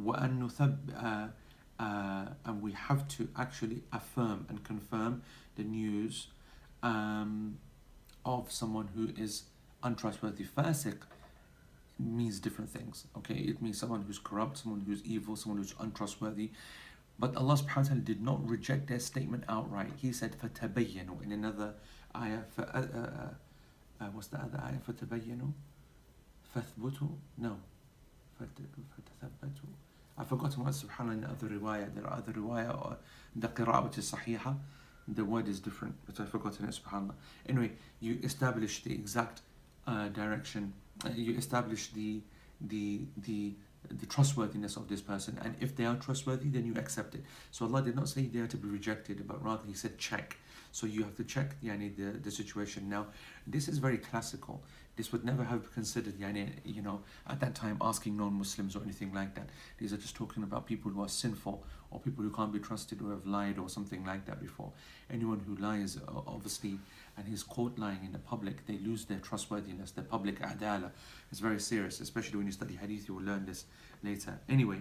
وأن 0.00 0.38
نثب, 0.38 1.32
uh, 1.82 1.82
uh, 1.82 2.26
and 2.44 2.62
we 2.62 2.72
have 2.72 3.06
to 3.08 3.28
actually 3.36 3.82
affirm 3.92 4.46
and 4.48 4.64
confirm 4.64 5.22
the 5.56 5.62
news 5.62 6.28
um, 6.82 7.58
of 8.24 8.50
someone 8.50 8.88
who 8.94 9.10
is 9.16 9.44
untrustworthy. 9.82 10.44
Fasiq 10.44 10.98
means 11.98 12.38
different 12.40 12.70
things. 12.70 13.06
Okay, 13.16 13.34
it 13.34 13.62
means 13.62 13.78
someone 13.78 14.02
who's 14.02 14.18
corrupt, 14.18 14.58
someone 14.58 14.84
who's 14.86 15.02
evil, 15.04 15.36
someone 15.36 15.58
who's 15.58 15.74
untrustworthy. 15.80 16.50
But 17.18 17.36
Allah 17.36 17.54
subhanahu 17.54 17.76
wa 17.76 17.82
ta'ala 17.82 18.00
did 18.00 18.22
not 18.22 18.48
reject 18.48 18.86
their 18.86 19.00
statement 19.00 19.44
outright. 19.48 19.90
He 19.96 20.12
said, 20.12 20.36
فَتَبَيَّنُوا 20.40 21.22
in 21.24 21.32
another 21.32 21.74
ayah. 22.16 22.42
Uh, 22.56 22.62
uh, 22.62 22.84
uh, 24.00 24.04
what's 24.12 24.28
the 24.28 24.38
other 24.38 24.60
ayah? 24.64 24.78
فَتَبَيَّنُوا 24.86 25.52
فَثْبُتوا 26.54 27.10
No. 27.38 27.58
فَتَثَبَّتوا 28.40 29.74
I've 30.17 30.27
forgotten 30.27 30.63
what 30.63 30.73
subhanAllah 30.73 31.13
in 31.13 31.21
the 31.21 31.29
other 31.29 31.47
riwayah. 31.47 31.93
There 31.95 32.05
are 32.05 32.17
other 32.17 32.33
riwayah 32.33 32.85
or 32.85 32.97
the 33.35 33.47
qira'ah 33.47 33.83
which 33.85 33.97
is 33.97 34.11
sahiha. 34.11 34.55
The 35.07 35.25
word 35.25 35.47
is 35.47 35.59
different, 35.59 35.95
but 36.05 36.19
I've 36.19 36.29
forgotten 36.29 36.65
it 36.65 36.79
subhanAllah. 36.81 37.15
Anyway, 37.49 37.71
you 37.99 38.19
establish 38.23 38.83
the 38.83 38.93
exact 38.93 39.41
uh, 39.87 40.09
direction. 40.09 40.73
Uh, 41.05 41.09
you 41.15 41.35
establish 41.35 41.87
the 41.91 42.21
the 42.61 43.01
the 43.17 43.53
the 43.91 44.05
trustworthiness 44.05 44.77
of 44.77 44.87
this 44.87 45.01
person 45.01 45.37
and 45.43 45.55
if 45.59 45.75
they 45.75 45.85
are 45.85 45.95
trustworthy 45.97 46.47
then 46.47 46.65
you 46.65 46.73
accept 46.75 47.15
it 47.15 47.23
so 47.51 47.65
allah 47.65 47.81
did 47.81 47.95
not 47.95 48.07
say 48.07 48.21
they 48.21 48.39
are 48.39 48.47
to 48.47 48.57
be 48.57 48.69
rejected 48.69 49.27
but 49.27 49.43
rather 49.43 49.61
he 49.67 49.73
said 49.73 49.97
check 49.97 50.37
so 50.71 50.87
you 50.87 51.03
have 51.03 51.15
to 51.15 51.23
check 51.23 51.55
yani, 51.61 51.95
the, 51.95 52.17
the 52.19 52.31
situation 52.31 52.89
now 52.89 53.05
this 53.45 53.67
is 53.67 53.77
very 53.77 53.97
classical 53.97 54.63
this 54.96 55.12
would 55.12 55.24
never 55.24 55.44
have 55.44 55.72
considered 55.72 56.14
yani, 56.18 56.50
you 56.64 56.82
know 56.82 57.00
at 57.28 57.40
that 57.40 57.54
time 57.54 57.76
asking 57.80 58.16
non-muslims 58.16 58.74
or 58.74 58.82
anything 58.82 59.12
like 59.14 59.34
that 59.34 59.48
these 59.78 59.92
are 59.92 59.96
just 59.96 60.14
talking 60.14 60.42
about 60.42 60.66
people 60.66 60.90
who 60.90 61.02
are 61.02 61.08
sinful 61.08 61.64
or 61.90 62.00
people 62.00 62.22
who 62.22 62.30
can't 62.30 62.52
be 62.52 62.58
trusted 62.58 63.00
or 63.00 63.10
have 63.10 63.26
lied 63.26 63.58
or 63.58 63.68
something 63.68 64.04
like 64.04 64.24
that 64.26 64.40
before 64.40 64.72
anyone 65.10 65.40
who 65.46 65.54
lies 65.56 65.98
obviously 66.26 66.78
and 67.18 67.26
he's 67.26 67.42
caught 67.42 67.78
lying 67.78 67.98
in 68.04 68.12
the 68.12 68.18
public, 68.18 68.64
they 68.66 68.78
lose 68.78 69.04
their 69.04 69.18
trustworthiness, 69.18 69.90
their 69.90 70.04
public 70.04 70.40
adala. 70.40 70.90
It's 71.30 71.40
very 71.40 71.58
serious, 71.58 72.00
especially 72.00 72.36
when 72.38 72.46
you 72.46 72.52
study 72.52 72.76
hadith, 72.76 73.08
you 73.08 73.14
will 73.14 73.24
learn 73.24 73.44
this 73.44 73.64
later. 74.02 74.38
Anyway, 74.48 74.80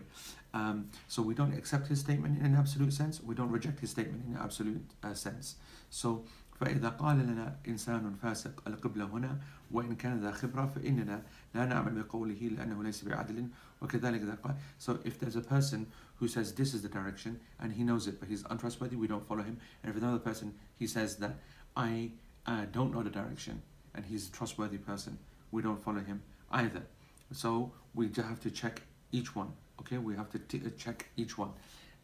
um, 0.54 0.90
so 1.08 1.22
we 1.22 1.34
don't 1.34 1.54
accept 1.58 1.88
his 1.88 2.00
statement 2.00 2.40
in 2.40 2.46
an 2.46 2.56
absolute 2.56 2.94
sense, 2.94 3.22
we 3.22 3.34
don't 3.34 3.52
reject 3.52 3.80
his 3.80 3.90
statement 3.90 4.24
in 4.28 4.36
an 4.36 4.42
absolute 4.42 4.86
uh, 5.04 5.14
sense. 5.14 5.56
So, 5.90 6.26
فإذا 6.60 6.98
قال 6.98 7.18
لنا 7.18 7.56
إنسان 7.68 8.16
فاسق 8.24 8.68
القبلة 8.68 9.06
هنا 9.06 9.40
وإن 9.72 9.96
كان 9.96 10.22
ذا 10.22 10.32
خبرة 10.32 10.66
فإننا 10.66 11.24
لا 11.56 11.66
نعمل 11.66 12.04
بقوله 12.04 12.50
لأنه 12.58 12.84
ليس 12.84 13.04
بعدل 13.04 13.48
وكذلك 13.82 14.22
إذا 14.22 14.38
قال 14.44 14.56
So 14.80 15.00
if 15.04 15.20
there's 15.20 15.36
a 15.36 15.42
person 15.42 15.88
who 16.20 16.28
says 16.28 16.54
this 16.54 16.74
is 16.74 16.82
the 16.82 16.90
direction 16.90 17.40
and 17.60 17.74
he 17.74 17.84
knows 17.84 18.08
it 18.08 18.20
but 18.20 18.30
he's 18.30 18.44
untrustworthy, 18.50 18.96
we 18.96 19.08
don't 19.08 19.26
follow 19.28 19.44
him. 19.44 19.58
And 19.84 19.90
if 19.92 20.02
another 20.02 20.20
person, 20.20 20.54
he 20.78 20.88
says 20.88 21.18
that 21.18 21.36
I 21.76 22.12
uh, 22.46 22.66
don't 22.72 22.94
know 22.94 23.04
the 23.04 23.10
direction 23.10 23.62
and 23.94 24.06
he's 24.06 24.30
a 24.30 24.32
trustworthy 24.32 24.78
person, 24.78 25.18
we 25.52 25.62
don't 25.62 25.84
follow 25.84 26.00
him 26.00 26.22
either. 26.52 26.84
So 27.32 27.72
we 27.94 28.08
just 28.08 28.28
have 28.28 28.40
to 28.42 28.52
check 28.52 28.82
each 29.12 29.36
one. 29.36 29.52
Okay, 29.80 29.98
we 29.98 30.16
have 30.16 30.30
to 30.32 30.40
t- 30.40 30.62
uh, 30.66 30.70
check 30.78 31.08
each 31.18 31.38
one, 31.38 31.52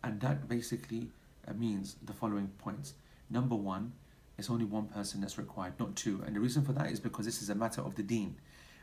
and 0.03 0.19
that 0.21 0.47
basically 0.47 1.07
uh, 1.47 1.53
means 1.53 1.95
the 2.03 2.13
following 2.13 2.49
points. 2.59 2.93
Number 3.29 3.55
one, 3.55 3.93
it's 4.38 4.48
only 4.48 4.64
one 4.64 4.86
person 4.86 5.20
that's 5.20 5.36
required, 5.36 5.74
not 5.80 5.96
two. 5.96 6.22
And 6.24 6.36
the 6.36 6.40
reason 6.40 6.64
for 6.64 6.72
that 6.72 6.90
is 6.90 7.00
because 7.00 7.26
this 7.26 7.42
is 7.42 7.50
a 7.50 7.54
matter 7.54 7.82
of 7.82 7.96
the 7.96 8.04
deen. 8.04 8.36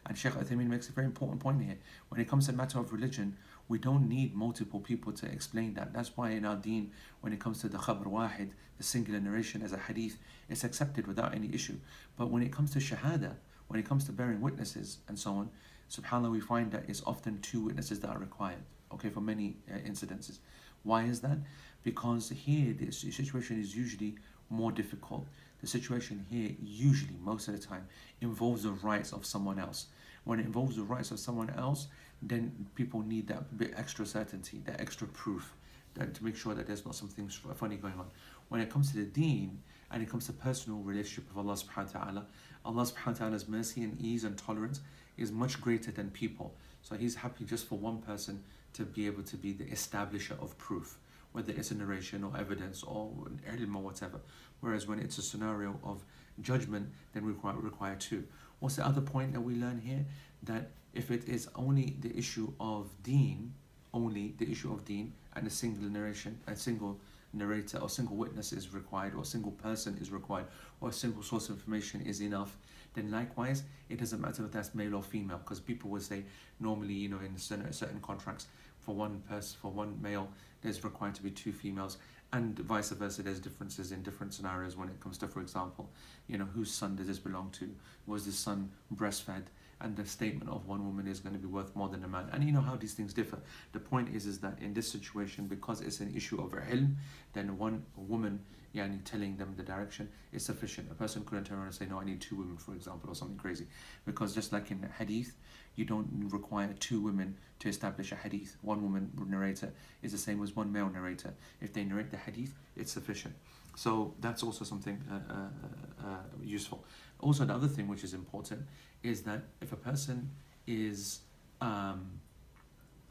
And 0.05 0.17
Sheikh 0.17 0.33
Uthaymeen 0.33 0.67
makes 0.67 0.89
a 0.89 0.91
very 0.91 1.07
important 1.07 1.39
point 1.39 1.63
here. 1.63 1.77
When 2.09 2.21
it 2.21 2.27
comes 2.27 2.45
to 2.45 2.51
a 2.51 2.55
matter 2.55 2.77
of 2.77 2.91
religion, 2.91 3.37
we 3.67 3.79
don't 3.79 4.07
need 4.07 4.35
multiple 4.35 4.79
people 4.79 5.13
to 5.13 5.25
explain 5.25 5.73
that. 5.75 5.93
That's 5.93 6.15
why 6.15 6.31
in 6.31 6.45
our 6.45 6.57
deen, 6.57 6.91
when 7.21 7.33
it 7.33 7.39
comes 7.39 7.61
to 7.61 7.69
the 7.69 7.79
khabr 7.79 8.05
wahid, 8.05 8.51
the 8.77 8.83
singular 8.83 9.19
narration 9.19 9.63
as 9.63 9.71
a 9.71 9.77
hadith, 9.77 10.17
it's 10.49 10.63
accepted 10.63 11.07
without 11.07 11.33
any 11.33 11.51
issue. 11.53 11.77
But 12.17 12.29
when 12.29 12.43
it 12.43 12.51
comes 12.51 12.71
to 12.73 12.79
shahada, 12.79 13.35
when 13.67 13.79
it 13.79 13.87
comes 13.87 14.05
to 14.05 14.11
bearing 14.11 14.41
witnesses 14.41 14.99
and 15.07 15.17
so 15.17 15.31
on, 15.31 15.49
subhanAllah, 15.89 16.31
we 16.31 16.39
find 16.39 16.71
that 16.71 16.83
it's 16.87 17.01
often 17.07 17.39
two 17.41 17.61
witnesses 17.61 17.99
that 18.01 18.09
are 18.09 18.19
required, 18.19 18.61
okay, 18.93 19.09
for 19.09 19.21
many 19.21 19.55
uh, 19.73 19.77
incidences. 19.77 20.39
Why 20.83 21.03
is 21.03 21.21
that? 21.21 21.39
Because 21.83 22.29
here 22.29 22.73
the 22.73 22.91
situation 22.91 23.59
is 23.59 23.75
usually 23.75 24.17
more 24.49 24.71
difficult. 24.71 25.25
The 25.61 25.67
situation 25.67 26.25
here, 26.29 26.51
usually, 26.61 27.15
most 27.23 27.47
of 27.47 27.59
the 27.59 27.65
time, 27.65 27.87
involves 28.21 28.63
the 28.63 28.71
rights 28.71 29.13
of 29.13 29.25
someone 29.25 29.59
else. 29.59 29.87
When 30.23 30.39
it 30.39 30.45
involves 30.45 30.75
the 30.75 30.83
rights 30.83 31.11
of 31.11 31.19
someone 31.19 31.49
else, 31.51 31.87
then 32.21 32.67
people 32.75 33.01
need 33.01 33.27
that 33.27 33.57
bit 33.57 33.73
extra 33.75 34.05
certainty, 34.05 34.61
that 34.65 34.81
extra 34.81 35.07
proof, 35.07 35.53
that 35.93 36.13
to 36.15 36.23
make 36.23 36.35
sure 36.35 36.53
that 36.53 36.67
there's 36.67 36.85
not 36.85 36.95
something 36.95 37.27
funny 37.27 37.77
going 37.77 37.93
on. 37.95 38.07
When 38.49 38.61
it 38.61 38.69
comes 38.69 38.91
to 38.91 38.97
the 38.97 39.05
deen 39.05 39.59
and 39.91 40.03
it 40.03 40.09
comes 40.09 40.25
to 40.27 40.33
personal 40.33 40.79
relationship 40.79 41.27
with 41.29 41.37
Allah 41.37 41.55
subhanahu 41.55 41.93
wa 41.93 42.01
ta'ala, 42.01 42.25
Allah 42.65 42.83
subhanahu 42.83 43.07
wa 43.07 43.13
ta'ala's 43.13 43.47
mercy 43.47 43.83
and 43.83 43.99
ease 44.01 44.23
and 44.23 44.37
tolerance 44.37 44.81
is 45.17 45.31
much 45.31 45.61
greater 45.61 45.91
than 45.91 46.09
people. 46.09 46.55
So 46.81 46.95
He's 46.95 47.15
happy 47.15 47.45
just 47.45 47.67
for 47.67 47.77
one 47.77 47.99
person 47.99 48.43
to 48.73 48.83
be 48.83 49.05
able 49.07 49.23
to 49.23 49.37
be 49.37 49.53
the 49.53 49.65
establisher 49.65 50.41
of 50.41 50.57
proof, 50.57 50.97
whether 51.31 51.53
it's 51.53 51.71
a 51.71 51.75
narration 51.75 52.23
or 52.23 52.33
evidence 52.37 52.83
or 52.83 53.11
an 53.25 53.39
ilm 53.57 53.75
or 53.75 53.83
whatever. 53.83 54.19
Whereas 54.61 54.87
when 54.87 54.99
it's 54.99 55.17
a 55.17 55.21
scenario 55.21 55.79
of 55.83 56.03
judgment, 56.41 56.89
then 57.13 57.25
we 57.25 57.31
require, 57.31 57.55
require 57.55 57.95
two. 57.95 58.23
What's 58.59 58.77
the 58.77 58.85
other 58.85 59.01
point 59.01 59.33
that 59.33 59.41
we 59.41 59.55
learn 59.55 59.79
here? 59.79 60.05
That 60.43 60.71
if 60.93 61.11
it 61.11 61.27
is 61.27 61.49
only 61.55 61.97
the 61.99 62.15
issue 62.17 62.53
of 62.59 62.89
deen, 63.03 63.53
only 63.93 64.33
the 64.37 64.49
issue 64.49 64.71
of 64.73 64.85
deen, 64.85 65.13
and 65.33 65.45
a 65.45 65.49
single 65.49 65.89
narration, 65.89 66.39
a 66.47 66.55
single 66.55 66.99
narrator 67.33 67.77
or 67.79 67.89
single 67.89 68.15
witness 68.15 68.53
is 68.53 68.73
required, 68.73 69.13
or 69.13 69.21
a 69.21 69.25
single 69.25 69.51
person 69.51 69.97
is 70.01 70.09
required, 70.11 70.45
or 70.81 70.89
a 70.89 70.93
single 70.93 71.21
source 71.21 71.49
of 71.49 71.57
information 71.57 72.01
is 72.01 72.21
enough, 72.21 72.57
then 72.93 73.11
likewise, 73.11 73.63
it 73.89 73.99
doesn't 73.99 74.21
matter 74.21 74.45
if 74.45 74.51
that's 74.51 74.73
male 74.73 74.95
or 74.95 75.03
female, 75.03 75.37
because 75.37 75.59
people 75.59 75.89
will 75.89 75.99
say 75.99 76.23
normally, 76.59 76.93
you 76.93 77.09
know, 77.09 77.19
in 77.19 77.37
certain, 77.37 77.71
certain 77.73 77.99
contracts, 78.01 78.47
for 78.79 78.95
one 78.95 79.21
person, 79.27 79.57
for 79.61 79.71
one 79.71 79.99
male, 80.01 80.29
there's 80.61 80.83
required 80.83 81.15
to 81.15 81.23
be 81.23 81.31
two 81.31 81.51
females, 81.51 81.97
and 82.35 82.59
vice 82.59 82.89
versa. 82.89 83.23
There's 83.23 83.39
differences 83.39 83.91
in 83.91 84.03
different 84.03 84.33
scenarios 84.33 84.75
when 84.75 84.89
it 84.89 84.99
comes 84.99 85.17
to, 85.19 85.27
for 85.27 85.41
example, 85.41 85.89
you 86.27 86.37
know, 86.37 86.45
whose 86.45 86.71
son 86.71 86.95
does 86.95 87.07
this 87.07 87.19
belong 87.19 87.49
to? 87.59 87.69
Was 88.05 88.25
this 88.25 88.37
son 88.37 88.71
breastfed? 88.93 89.45
and 89.81 89.95
the 89.97 90.05
statement 90.05 90.49
of 90.49 90.65
one 90.67 90.85
woman 90.85 91.05
is 91.05 91.19
going 91.19 91.33
to 91.33 91.39
be 91.39 91.47
worth 91.47 91.75
more 91.75 91.89
than 91.89 92.03
a 92.03 92.07
man. 92.07 92.29
And 92.31 92.43
you 92.43 92.51
know 92.51 92.61
how 92.61 92.75
these 92.75 92.93
things 92.93 93.13
differ. 93.13 93.39
The 93.73 93.79
point 93.79 94.15
is, 94.15 94.25
is 94.25 94.39
that 94.39 94.57
in 94.61 94.73
this 94.73 94.89
situation, 94.89 95.47
because 95.47 95.81
it's 95.81 95.99
an 95.99 96.15
issue 96.15 96.41
of 96.41 96.51
ilm, 96.51 96.95
then 97.33 97.57
one 97.57 97.83
woman 97.97 98.39
yani, 98.75 98.99
telling 99.05 99.37
them 99.37 99.53
the 99.55 99.63
direction 99.63 100.09
is 100.33 100.45
sufficient. 100.45 100.91
A 100.91 100.95
person 100.95 101.23
couldn't 101.25 101.45
turn 101.45 101.57
around 101.57 101.67
and 101.67 101.75
say, 101.75 101.85
no, 101.85 101.99
I 101.99 102.05
need 102.05 102.21
two 102.21 102.35
women, 102.35 102.57
for 102.57 102.73
example, 102.73 103.09
or 103.09 103.15
something 103.15 103.37
crazy. 103.37 103.67
Because 104.05 104.35
just 104.35 104.51
like 104.51 104.69
in 104.71 104.87
hadith, 104.97 105.35
you 105.75 105.85
don't 105.85 106.07
require 106.29 106.73
two 106.79 107.01
women 107.01 107.37
to 107.59 107.69
establish 107.69 108.11
a 108.11 108.15
hadith. 108.15 108.57
One 108.61 108.81
woman 108.83 109.11
narrator 109.27 109.71
is 110.03 110.11
the 110.11 110.17
same 110.17 110.43
as 110.43 110.55
one 110.55 110.71
male 110.71 110.89
narrator. 110.89 111.33
If 111.61 111.73
they 111.73 111.83
narrate 111.83 112.11
the 112.11 112.17
hadith, 112.17 112.53
it's 112.75 112.91
sufficient. 112.91 113.35
So 113.75 114.13
that's 114.21 114.43
also 114.43 114.63
something 114.63 115.01
uh, 115.11 115.15
uh, 115.15 115.35
uh, 115.35 116.07
uh 116.07 116.17
useful. 116.43 116.85
Also, 117.19 117.43
another 117.43 117.67
thing 117.67 117.87
which 117.87 118.03
is 118.03 118.13
important 118.13 118.61
is 119.03 119.21
that 119.23 119.41
if 119.61 119.71
a 119.71 119.75
person 119.75 120.29
is 120.67 121.19
um, 121.61 122.19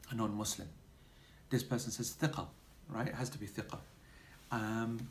a 0.09 0.15
non-Muslim, 0.15 0.67
this 1.49 1.63
person 1.63 1.91
says 1.91 2.15
thiqa, 2.19 2.47
right? 2.89 3.07
It 3.07 3.15
has 3.15 3.29
to 3.29 3.37
be 3.37 3.47
thiqa. 3.47 3.79
Um, 4.51 5.07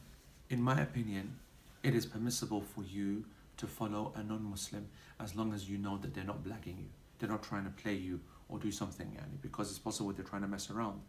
in 0.55 0.63
my 0.63 0.81
opinion, 0.81 1.37
it 1.83 1.97
is 1.97 2.07
permissible 2.07 2.61
for 2.61 2.85
you 2.85 3.25
to 3.57 3.67
follow 3.67 4.13
a 4.15 4.23
non-Muslim 4.23 4.87
as 5.19 5.35
long 5.35 5.53
as 5.53 5.69
you 5.69 5.79
know 5.79 5.99
that 5.99 6.15
they're 6.15 6.31
not 6.33 6.45
blagging 6.45 6.79
you. 6.79 6.91
They're 7.19 7.29
not 7.29 7.43
trying 7.43 7.65
to 7.65 7.71
play 7.71 7.95
you 7.95 8.21
or 8.49 8.61
do 8.61 8.71
something, 8.71 9.09
yani, 9.09 9.43
because 9.43 9.69
it's 9.71 9.81
possible 9.81 10.13
they're 10.13 10.25
trying 10.25 10.43
to 10.43 10.49
mess 10.49 10.71
around 10.71 11.01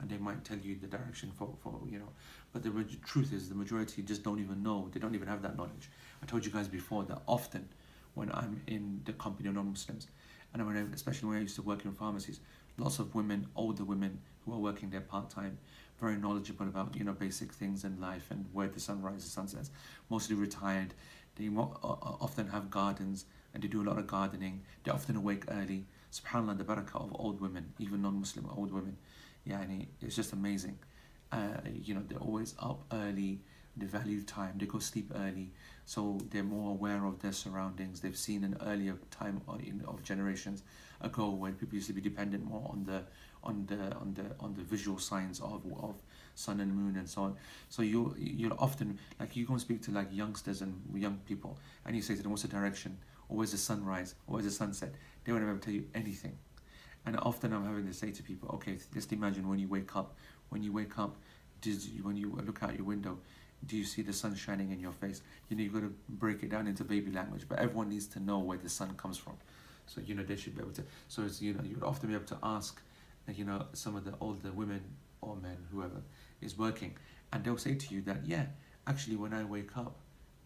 and 0.00 0.10
they 0.10 0.16
might 0.16 0.44
tell 0.44 0.58
you 0.58 0.74
the 0.80 0.88
direction 0.88 1.30
for, 1.38 1.54
for 1.62 1.78
you 1.88 2.00
know. 2.00 2.08
But 2.52 2.64
the 2.64 2.70
truth 3.04 3.32
is, 3.32 3.48
the 3.48 3.54
majority 3.54 4.02
just 4.02 4.24
don't 4.24 4.40
even 4.40 4.64
know. 4.64 4.88
They 4.92 4.98
don't 4.98 5.14
even 5.14 5.28
have 5.28 5.42
that 5.42 5.56
knowledge. 5.56 5.90
I 6.20 6.26
told 6.26 6.44
you 6.44 6.50
guys 6.50 6.66
before 6.66 7.04
that 7.04 7.22
often 7.28 7.68
when 8.14 8.32
I'm 8.32 8.62
in 8.66 9.02
the 9.04 9.12
company 9.12 9.48
of 9.48 9.54
non-Muslims, 9.54 10.08
and 10.52 10.66
when 10.66 10.76
I, 10.76 10.84
especially 10.92 11.28
when 11.28 11.38
I 11.38 11.42
used 11.42 11.54
to 11.54 11.62
work 11.62 11.84
in 11.84 11.92
pharmacies, 11.92 12.40
lots 12.78 12.98
of 12.98 13.14
women, 13.14 13.46
older 13.54 13.84
women 13.84 14.18
who 14.44 14.54
are 14.54 14.58
working 14.58 14.90
there 14.90 15.02
part 15.02 15.30
time, 15.30 15.58
very 16.00 16.16
knowledgeable 16.16 16.66
about 16.66 16.96
you 16.96 17.04
know 17.04 17.12
basic 17.12 17.52
things 17.52 17.84
in 17.84 18.00
life 18.00 18.26
and 18.30 18.46
where 18.52 18.68
the 18.68 18.80
sun 18.80 19.02
rises, 19.02 19.30
sun 19.30 19.48
sets. 19.48 19.70
Mostly 20.10 20.36
retired, 20.36 20.94
they 21.36 21.48
often 21.48 22.48
have 22.48 22.70
gardens 22.70 23.24
and 23.54 23.62
they 23.62 23.68
do 23.68 23.82
a 23.82 23.86
lot 23.88 23.98
of 23.98 24.06
gardening. 24.06 24.62
They're 24.84 24.94
often 24.94 25.16
awake 25.16 25.44
early. 25.48 25.86
Subhanallah, 26.12 26.58
the 26.58 26.64
barakah 26.64 26.96
of 26.96 27.14
old 27.14 27.40
women, 27.40 27.72
even 27.78 28.02
non-Muslim 28.02 28.48
old 28.56 28.72
women, 28.72 28.96
yeah, 29.44 29.62
it's 30.00 30.16
just 30.16 30.32
amazing. 30.32 30.78
Uh, 31.30 31.58
you 31.82 31.94
know, 31.94 32.02
they're 32.08 32.18
always 32.18 32.54
up 32.58 32.84
early 32.92 33.40
they 33.78 33.86
value 33.86 34.22
time, 34.22 34.54
they 34.58 34.66
go 34.66 34.78
sleep 34.78 35.12
early, 35.14 35.52
so 35.86 36.18
they're 36.30 36.42
more 36.42 36.70
aware 36.70 37.04
of 37.04 37.20
their 37.20 37.32
surroundings. 37.32 38.00
They've 38.00 38.16
seen 38.16 38.44
an 38.44 38.56
earlier 38.66 38.96
time 39.10 39.40
of 39.46 40.02
generations 40.02 40.62
ago 41.00 41.30
when 41.30 41.54
people 41.54 41.76
used 41.76 41.86
to 41.86 41.92
be 41.92 42.00
dependent 42.00 42.44
more 42.44 42.68
on 42.70 42.84
the 42.84 43.04
on 43.42 43.66
the 43.66 43.94
on 43.96 44.14
the 44.14 44.24
on 44.40 44.54
the 44.54 44.62
visual 44.62 44.98
signs 44.98 45.40
of 45.40 45.62
of 45.80 46.02
sun 46.34 46.60
and 46.60 46.74
moon 46.74 46.96
and 46.96 47.08
so 47.08 47.22
on. 47.22 47.36
So 47.68 47.82
you 47.82 48.14
you'll 48.18 48.56
often 48.58 48.98
like 49.18 49.36
you 49.36 49.46
go 49.46 49.54
and 49.54 49.60
speak 49.60 49.82
to 49.82 49.90
like 49.90 50.08
youngsters 50.12 50.62
and 50.62 50.74
young 50.94 51.18
people, 51.26 51.58
and 51.84 51.96
you 51.96 52.02
say 52.02 52.14
to 52.16 52.22
them, 52.22 52.30
"What's 52.30 52.42
the 52.42 52.48
direction? 52.48 52.98
Or 53.28 53.38
where's 53.38 53.52
the 53.52 53.58
sunrise? 53.58 54.14
Or 54.26 54.34
where's 54.34 54.44
the 54.44 54.50
sunset?" 54.50 54.94
They 55.24 55.32
won't 55.32 55.44
ever 55.44 55.58
tell 55.58 55.74
you 55.74 55.88
anything. 55.94 56.38
And 57.06 57.16
often 57.20 57.52
I'm 57.52 57.64
having 57.64 57.86
to 57.86 57.94
say 57.94 58.10
to 58.10 58.22
people, 58.22 58.50
"Okay, 58.56 58.78
just 58.94 59.12
imagine 59.12 59.48
when 59.48 59.58
you 59.58 59.68
wake 59.68 59.96
up. 59.96 60.16
When 60.48 60.62
you 60.62 60.72
wake 60.72 60.98
up, 60.98 61.16
does 61.60 61.88
when 62.02 62.16
you 62.16 62.30
look 62.30 62.62
out 62.62 62.74
your 62.76 62.84
window." 62.84 63.18
Do 63.66 63.76
you 63.76 63.84
see 63.84 64.02
the 64.02 64.12
sun 64.12 64.36
shining 64.36 64.70
in 64.70 64.78
your 64.78 64.92
face? 64.92 65.20
You 65.48 65.56
know, 65.56 65.64
you've 65.64 65.72
got 65.72 65.80
to 65.80 65.92
break 66.08 66.44
it 66.44 66.50
down 66.50 66.68
into 66.68 66.84
baby 66.84 67.10
language, 67.10 67.46
but 67.48 67.58
everyone 67.58 67.88
needs 67.88 68.06
to 68.08 68.20
know 68.20 68.38
where 68.38 68.56
the 68.56 68.68
sun 68.68 68.94
comes 68.94 69.18
from. 69.18 69.36
So, 69.86 70.00
you 70.00 70.14
know, 70.14 70.22
they 70.22 70.36
should 70.36 70.54
be 70.54 70.62
able 70.62 70.72
to. 70.74 70.84
So, 71.08 71.24
it's, 71.24 71.42
you 71.42 71.54
know, 71.54 71.64
you 71.64 71.74
would 71.74 71.82
often 71.82 72.08
be 72.08 72.14
able 72.14 72.26
to 72.26 72.38
ask, 72.40 72.80
you 73.36 73.44
know, 73.44 73.66
some 73.72 73.96
of 73.96 74.04
the 74.04 74.14
older 74.20 74.52
women 74.52 74.82
or 75.20 75.36
men, 75.36 75.56
whoever, 75.72 76.02
is 76.40 76.56
working, 76.56 76.96
and 77.32 77.44
they'll 77.44 77.58
say 77.58 77.74
to 77.74 77.94
you 77.94 78.00
that 78.02 78.26
yeah, 78.26 78.46
actually 78.86 79.16
when 79.16 79.34
I 79.34 79.44
wake 79.44 79.76
up, 79.76 79.96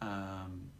um, 0.01 0.71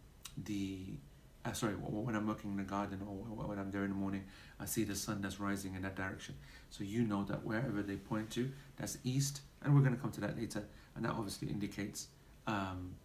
the 0.43 0.97
uh, 1.45 1.51
sorry 1.51 1.73
when 1.73 2.15
I'm 2.15 2.27
working 2.27 2.51
in 2.51 2.57
the 2.57 2.63
garden 2.63 3.01
or 3.05 3.45
when 3.47 3.59
I'm 3.59 3.71
there 3.71 3.83
in 3.83 3.89
the 3.89 3.95
morning, 3.95 4.23
I 4.59 4.65
see 4.65 4.83
the 4.83 4.95
sun 4.95 5.21
that's 5.21 5.39
rising 5.39 5.75
in 5.75 5.81
that 5.83 5.95
direction. 5.95 6.35
So 6.69 6.83
you 6.83 7.03
know 7.03 7.23
that 7.25 7.43
wherever 7.43 7.81
they 7.81 7.97
point 7.97 8.29
to, 8.31 8.51
that's 8.77 8.97
east, 9.03 9.41
and 9.61 9.75
we're 9.75 9.81
going 9.81 9.95
to 9.95 10.01
come 10.01 10.11
to 10.11 10.21
that 10.21 10.37
later, 10.37 10.63
and 10.95 11.05
that 11.05 11.11
obviously 11.11 11.49
indicates 11.49 12.07
um, 12.47 12.95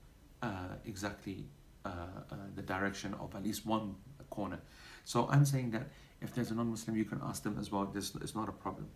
uh, 0.42 0.76
exactly 0.84 1.46
uh, 1.84 1.88
uh, 2.30 2.34
the 2.54 2.62
direction 2.62 3.14
of 3.14 3.34
at 3.34 3.42
least 3.42 3.66
one 3.66 3.96
corner. 4.30 4.60
So 5.04 5.28
I'm 5.30 5.44
saying 5.44 5.70
that 5.72 5.88
if 6.21 6.33
there's 6.33 6.51
a 6.51 6.55
non-Muslim, 6.55 6.95
you 6.95 7.05
can 7.05 7.21
ask 7.23 7.43
them 7.43 7.57
as 7.59 7.71
well. 7.71 7.85
This 7.85 8.15
is 8.15 8.33
not 8.33 8.49
a 8.49 8.51
problem. 8.51 8.87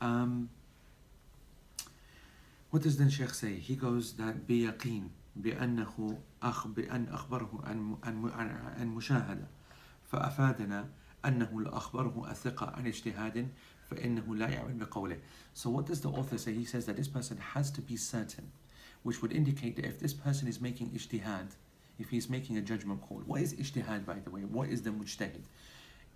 Um, 0.00 0.48
what 2.70 2.82
does 2.82 2.96
then 2.96 3.10
Sheikh 3.10 3.34
say? 3.34 3.54
He 3.54 3.76
goes 3.76 4.14
that 4.14 4.46
بيقين 4.48 5.08
بأنه 5.36 6.18
أخ 6.42 6.66
بأن 6.66 7.08
أخبره 7.08 7.60
عن 7.64 7.96
عن 8.02 8.50
عن 8.78 8.88
مشاهدة 8.88 9.46
فأفادنا 10.04 10.88
أنه 11.24 11.62
لأخبره 11.62 12.30
الثقة 12.30 12.66
عن 12.66 12.86
اجتهاد 12.86 13.48
فإنه 13.90 14.36
لا 14.36 14.48
يعمل 14.48 14.78
بقوله. 14.78 15.18
So 15.54 15.70
what 15.70 15.86
does 15.86 16.00
the 16.00 16.08
author 16.08 16.38
say? 16.38 16.52
He 16.54 16.64
says 16.64 16.86
that 16.86 16.96
this 16.96 17.08
person 17.08 17.36
has 17.36 17.70
to 17.72 17.80
be 17.80 17.96
certain, 17.96 18.50
which 19.02 19.22
would 19.22 19.32
indicate 19.32 19.76
that 19.76 19.84
if 19.84 19.98
this 19.98 20.14
person 20.14 20.48
is 20.48 20.60
making 20.60 20.90
ijtihad, 20.90 21.48
if 21.98 22.08
he's 22.08 22.28
making 22.28 22.56
a 22.56 22.62
judgment 22.62 23.02
call. 23.02 23.22
What 23.26 23.42
is 23.42 23.54
ijtihad 23.54 24.04
by 24.06 24.18
the 24.24 24.30
way? 24.30 24.40
What 24.42 24.68
is 24.68 24.82
the 24.82 24.90
mujtahid? 24.90 25.44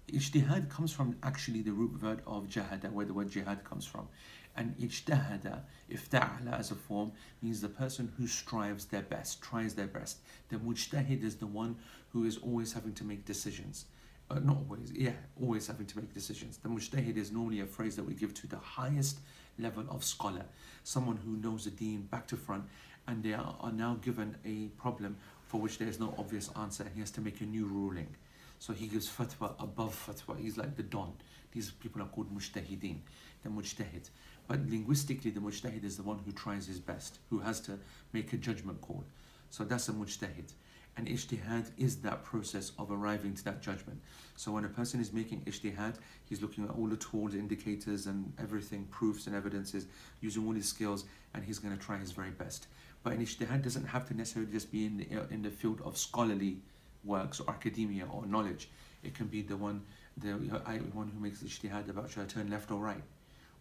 Ijtihad 0.10 0.70
comes 0.70 0.92
from 0.92 1.16
actually 1.24 1.62
the 1.62 1.72
root 1.72 2.02
word 2.02 2.22
of 2.28 2.48
jahada, 2.48 2.92
where 2.92 3.06
the 3.06 3.14
word 3.14 3.30
jihad 3.30 3.64
comes 3.64 3.86
from. 3.86 4.08
And 4.56 4.76
ijtahada, 4.78 5.62
ifta'ala 5.90 6.60
as 6.60 6.72
a 6.72 6.76
form, 6.76 7.14
means 7.42 7.62
the 7.62 7.70
person 7.70 8.12
who 8.18 8.28
strives 8.28 8.86
their 8.86 9.04
best, 9.04 9.42
tries 9.42 9.74
their 9.76 9.88
best. 9.88 10.18
The 10.50 10.58
mujtahid 10.58 11.24
is 11.24 11.36
the 11.36 11.48
one 11.48 11.78
who 12.10 12.26
is 12.26 12.38
always 12.38 12.74
having 12.74 12.94
to 12.96 13.06
make 13.06 13.26
decisions. 13.26 13.86
Uh, 14.30 14.40
not 14.40 14.58
always, 14.58 14.92
yeah, 14.94 15.14
always 15.42 15.68
having 15.68 15.86
to 15.86 15.98
make 15.98 16.14
decisions. 16.14 16.58
The 16.58 16.70
mujtahid 16.70 17.16
is 17.16 17.32
normally 17.32 17.62
a 17.62 17.66
phrase 17.66 17.96
that 17.96 18.04
we 18.04 18.14
give 18.14 18.34
to 18.36 18.48
the 18.48 18.58
highest 18.58 19.20
level 19.58 19.86
of 19.90 20.04
scholar, 20.04 20.46
someone 20.84 21.18
who 21.18 21.38
knows 21.38 21.66
the 21.66 21.72
deen 21.72 22.02
back 22.04 22.28
to 22.28 22.38
front, 22.38 22.66
and 23.08 23.24
they 23.24 23.34
are, 23.34 23.56
are 23.62 23.72
now 23.72 23.98
given 24.02 24.36
a 24.46 24.68
problem 24.82 25.18
for 25.44 25.62
which 25.62 25.78
there 25.78 25.88
is 25.88 26.00
no 26.00 26.14
obvious 26.18 26.50
answer, 26.58 26.84
and 26.84 26.94
he 26.94 27.00
has 27.00 27.12
to 27.12 27.22
make 27.22 27.42
a 27.42 27.46
new 27.46 27.66
ruling. 27.66 28.16
So 28.62 28.74
he 28.74 28.86
gives 28.86 29.10
fatwa 29.10 29.56
above 29.60 29.96
fatwa. 30.06 30.40
He's 30.40 30.56
like 30.56 30.76
the 30.76 30.84
don. 30.84 31.14
These 31.52 31.72
people 31.72 32.00
are 32.04 32.06
called 32.06 32.32
mujtahideen, 32.32 33.00
the 33.42 33.50
mujtahid. 33.50 34.12
But 34.48 34.60
linguistically, 34.70 35.32
the 35.32 35.40
mujtahid 35.40 35.84
is 35.84 35.98
the 35.98 36.04
one 36.04 36.20
who 36.24 36.32
tries 36.32 36.68
his 36.68 36.80
best, 36.80 37.18
who 37.32 37.40
has 37.40 37.60
to 37.62 37.80
make 38.14 38.32
a 38.34 38.38
judgment 38.38 38.80
call. 38.80 39.04
So 39.50 39.64
that's 39.64 39.90
a 39.90 39.94
mujtahid. 39.94 40.54
And 40.96 41.08
ijtihad 41.08 41.72
is 41.80 42.02
that 42.02 42.24
process 42.24 42.72
of 42.78 42.92
arriving 42.92 43.34
to 43.34 43.44
that 43.46 43.64
judgment. 43.64 44.00
So 44.36 44.52
when 44.52 44.66
a 44.66 44.70
person 44.70 45.02
is 45.02 45.12
making 45.12 45.42
ijtihad, 45.42 45.96
he's 46.30 46.44
looking 46.44 46.64
at 46.66 46.70
all 46.70 46.86
the 46.86 46.98
tools, 46.98 47.34
indicators, 47.34 48.06
and 48.06 48.32
everything, 48.38 48.86
proofs 48.92 49.26
and 49.26 49.36
evidences, 49.36 49.88
using 50.20 50.46
all 50.46 50.54
his 50.54 50.70
skills, 50.70 51.06
and 51.34 51.44
he's 51.44 51.58
going 51.58 51.76
to 51.76 51.84
try 51.84 51.98
his 51.98 52.12
very 52.12 52.30
best. 52.30 52.68
But 53.02 53.14
an 53.14 53.26
ijtihad 53.26 53.64
doesn't 53.64 53.88
have 53.88 54.08
to 54.10 54.14
necessarily 54.14 54.52
just 54.52 54.72
be 54.72 54.86
in 54.86 54.98
the, 54.98 55.34
in 55.34 55.42
the 55.42 55.50
field 55.50 55.82
of 55.84 55.98
scholarly 55.98 56.62
works 57.04 57.40
or 57.40 57.50
academia 57.50 58.06
or 58.12 58.26
knowledge. 58.26 58.70
It 59.04 59.14
can 59.16 59.28
be 59.28 59.42
the 59.42 59.58
one, 59.58 59.82
the 60.18 60.32
one 60.32 61.12
who 61.14 61.20
makes 61.20 61.42
ijtihad 61.44 61.90
about 61.90 62.12
should 62.12 62.24
I 62.24 62.26
turn 62.26 62.50
left 62.50 62.72
or 62.72 62.80
right 62.80 63.02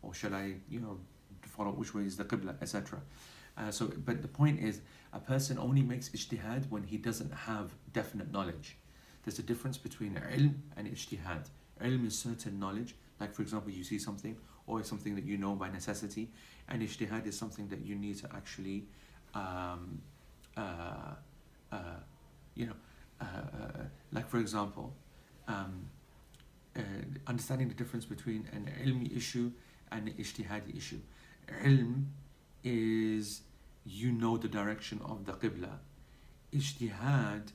or 0.03 0.15
shall 0.15 0.35
I, 0.35 0.55
you 0.69 0.81
know, 0.81 0.99
follow 1.43 1.71
which 1.71 1.95
way 1.95 2.03
is 2.03 2.17
the 2.17 2.25
qibla, 2.25 2.61
etc. 2.63 3.01
Uh, 3.57 3.71
so, 3.71 3.91
but 4.05 4.23
the 4.23 4.29
point 4.29 4.61
is, 4.61 4.81
a 5.13 5.19
person 5.19 5.59
only 5.59 5.83
makes 5.83 6.09
ijtihad 6.11 6.71
when 6.71 6.85
he 6.85 6.97
doesn't 6.97 7.33
have 7.33 7.71
definite 7.93 8.33
knowledge. 8.33 8.77
There's 9.25 9.39
a 9.39 9.43
difference 9.43 9.77
between 9.77 10.15
ilm 10.15 10.55
and 10.77 10.89
ijtihad. 10.89 11.49
Ilm 11.83 12.07
is 12.07 12.19
certain 12.19 12.59
knowledge, 12.59 12.95
like 13.19 13.35
for 13.35 13.43
example, 13.43 13.71
you 13.71 13.85
see 13.85 13.99
something, 13.99 14.37
or 14.67 14.83
something 14.85 15.15
that 15.15 15.25
you 15.25 15.37
know 15.37 15.55
by 15.55 15.69
necessity, 15.69 16.31
and 16.69 16.83
ijtihad 16.83 17.27
is 17.27 17.37
something 17.37 17.69
that 17.69 17.85
you 17.85 17.97
need 17.97 18.17
to 18.19 18.29
actually, 18.35 18.85
um, 19.35 20.01
uh, 20.57 21.15
uh, 21.73 21.77
you 22.55 22.67
know, 22.67 22.75
uh, 23.21 23.25
uh, 23.25 23.83
like 24.13 24.29
for 24.29 24.39
example, 24.39 24.95
um, 25.49 25.87
uh, 26.77 26.81
understanding 27.27 27.69
the 27.69 27.75
difference 27.75 28.05
between 28.05 28.49
an 28.53 28.71
ilmi 28.85 29.17
issue 29.17 29.51
and 29.91 30.09
an 30.09 30.15
ijtihadi 30.15 30.77
issue. 30.77 31.01
Ilm 31.65 32.07
is 32.65 33.43
you 33.85 34.13
know 34.13 34.37
the 34.37 34.49
direction 34.49 35.01
of 35.05 35.27
the 35.27 35.33
qibla. 35.33 35.79
Ijtihad 36.53 37.53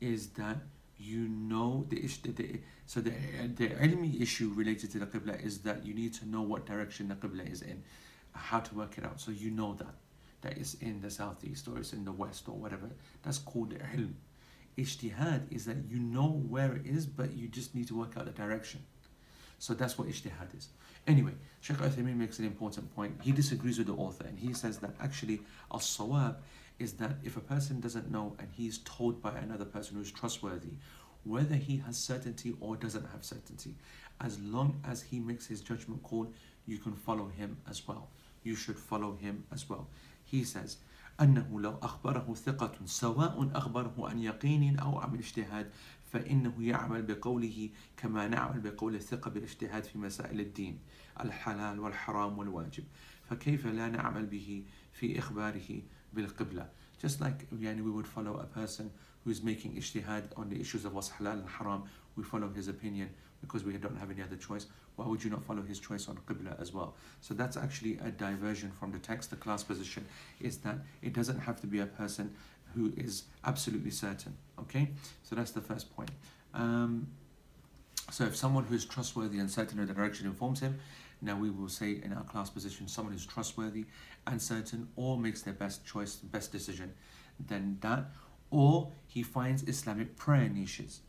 is 0.00 0.28
that 0.30 0.58
you 0.98 1.28
know 1.28 1.86
the, 1.88 2.00
the 2.00 2.60
so 2.86 3.00
the 3.00 3.12
the 3.54 3.68
ilmi 3.68 4.20
issue 4.20 4.52
related 4.54 4.90
to 4.90 4.98
the 4.98 5.06
qibla 5.06 5.42
is 5.44 5.58
that 5.58 5.84
you 5.86 5.94
need 5.94 6.14
to 6.14 6.28
know 6.28 6.42
what 6.42 6.66
direction 6.66 7.08
the 7.08 7.14
qibla 7.14 7.50
is 7.50 7.62
in, 7.62 7.82
how 8.32 8.60
to 8.60 8.74
work 8.74 8.98
it 8.98 9.04
out. 9.04 9.20
So 9.20 9.30
you 9.30 9.50
know 9.50 9.74
that 9.74 9.94
that 10.42 10.58
is 10.58 10.76
in 10.80 11.00
the 11.00 11.10
southeast 11.10 11.68
or 11.68 11.78
it's 11.78 11.92
in 11.92 12.04
the 12.04 12.12
west 12.12 12.48
or 12.48 12.54
whatever. 12.56 12.90
That's 13.22 13.38
called 13.38 13.74
ilm. 13.74 14.14
Ijtihad 14.78 15.50
is 15.50 15.64
that 15.64 15.76
you 15.88 15.98
know 15.98 16.42
where 16.48 16.74
it 16.74 16.86
is, 16.86 17.06
but 17.06 17.34
you 17.34 17.48
just 17.48 17.74
need 17.74 17.88
to 17.88 17.98
work 17.98 18.16
out 18.16 18.26
the 18.26 18.32
direction. 18.32 18.84
So 19.58 19.72
that's 19.74 19.96
what 19.96 20.08
ijtihad 20.08 20.56
is. 20.56 20.68
Anyway, 21.06 21.32
Sheikh 21.60 21.78
Uthaymeen 21.78 22.16
makes 22.16 22.38
an 22.38 22.44
important 22.44 22.94
point. 22.94 23.18
He 23.22 23.32
disagrees 23.32 23.78
with 23.78 23.86
the 23.86 23.94
author 23.94 24.26
and 24.26 24.38
he 24.38 24.52
says 24.52 24.78
that 24.78 24.90
actually 25.00 25.40
al-sawab 25.72 26.36
is 26.78 26.94
that 26.94 27.12
if 27.22 27.36
a 27.36 27.40
person 27.40 27.80
doesn't 27.80 28.10
know 28.10 28.36
and 28.38 28.48
he's 28.52 28.78
told 28.78 29.22
by 29.22 29.30
another 29.38 29.64
person 29.64 29.96
who's 29.96 30.12
trustworthy, 30.12 30.74
whether 31.24 31.54
he 31.54 31.78
has 31.78 31.96
certainty 31.96 32.54
or 32.60 32.76
doesn't 32.76 33.06
have 33.12 33.24
certainty, 33.24 33.74
as 34.20 34.38
long 34.40 34.80
as 34.84 35.02
he 35.02 35.18
makes 35.18 35.46
his 35.46 35.60
judgment 35.60 36.02
call, 36.02 36.30
you 36.66 36.78
can 36.78 36.94
follow 36.94 37.28
him 37.28 37.56
as 37.68 37.86
well. 37.86 38.08
You 38.42 38.54
should 38.54 38.78
follow 38.78 39.16
him 39.16 39.44
as 39.52 39.68
well. 39.68 39.88
He 40.24 40.44
says, 40.44 40.76
أنه 41.20 41.60
لو 41.60 41.78
أخبره 41.82 42.34
ثقة 42.34 42.72
سواء 42.84 43.50
أخبره 43.54 43.94
عن 43.98 44.18
يقين 44.18 44.78
أو 44.78 44.98
عن 44.98 45.14
اجتهاد 45.14 45.70
فإنه 46.12 46.54
يعمل 46.58 47.02
بقوله 47.02 47.70
كما 47.96 48.28
نعمل 48.28 48.60
بقول 48.60 48.94
الثقة 48.94 49.30
بالاجتهاد 49.30 49.84
في 49.84 49.98
مسائل 49.98 50.40
الدين 50.40 50.78
الحلال 51.20 51.80
والحرام 51.80 52.38
والواجب. 52.38 52.84
فكيف 53.30 53.66
لا 53.66 53.88
نعمل 53.88 54.26
به 54.26 54.64
في 54.92 55.18
إخباره 55.18 55.82
بالقبلة؟ 56.12 56.68
Just 57.06 57.20
like 57.20 57.60
يعني 57.60 57.82
we 57.82 57.90
would 57.90 58.06
follow 58.06 58.36
a 58.40 58.58
person 58.58 58.90
who 59.24 59.30
is 59.30 59.42
making 59.42 59.76
ijtihad 59.76 60.24
on 60.36 60.48
the 60.48 60.60
issues 60.60 60.84
of 60.84 60.94
what's 60.94 61.10
halal 61.10 61.40
and 61.42 61.48
haram 61.48 61.82
we 62.16 62.22
follow 62.22 62.48
his 62.48 62.68
opinion 62.68 63.10
because 63.40 63.64
we 63.64 63.72
don't 63.74 63.98
have 63.98 64.10
any 64.10 64.22
other 64.22 64.36
choice 64.36 64.66
why 64.96 65.06
would 65.06 65.22
you 65.22 65.30
not 65.30 65.44
follow 65.44 65.62
his 65.62 65.78
choice 65.78 66.08
on 66.08 66.18
qibla 66.26 66.58
as 66.60 66.72
well 66.72 66.94
so 67.20 67.34
that's 67.34 67.56
actually 67.56 67.98
a 68.04 68.10
diversion 68.10 68.70
from 68.78 68.90
the 68.90 68.98
text 68.98 69.30
the 69.30 69.36
class 69.36 69.62
position 69.62 70.04
is 70.40 70.58
that 70.58 70.78
it 71.02 71.12
doesn't 71.12 71.38
have 71.40 71.60
to 71.60 71.66
be 71.66 71.80
a 71.80 71.86
person 71.86 72.34
who 72.76 72.92
is 72.96 73.24
absolutely 73.44 73.90
certain. 73.90 74.36
Okay, 74.58 74.90
so 75.22 75.34
that's 75.34 75.50
the 75.50 75.60
first 75.60 75.94
point. 75.96 76.10
Um, 76.54 77.08
so 78.10 78.24
if 78.24 78.36
someone 78.36 78.64
who 78.64 78.74
is 78.74 78.84
trustworthy 78.84 79.38
and 79.38 79.50
certain 79.50 79.80
of 79.80 79.88
the 79.88 79.94
direction 79.94 80.26
informs 80.26 80.60
him, 80.60 80.78
now 81.22 81.36
we 81.36 81.50
will 81.50 81.68
say 81.68 82.00
in 82.04 82.12
our 82.12 82.22
class 82.22 82.50
position, 82.50 82.86
someone 82.86 83.12
who's 83.12 83.26
trustworthy 83.26 83.86
and 84.26 84.40
certain 84.40 84.88
or 84.96 85.18
makes 85.18 85.42
their 85.42 85.54
best 85.54 85.84
choice, 85.84 86.16
best 86.16 86.52
decision, 86.52 86.92
then 87.40 87.78
that, 87.80 88.10
or 88.50 88.92
he 89.06 89.22
finds 89.22 89.62
Islamic 89.64 90.16
prayer 90.16 90.48
niches 90.48 91.00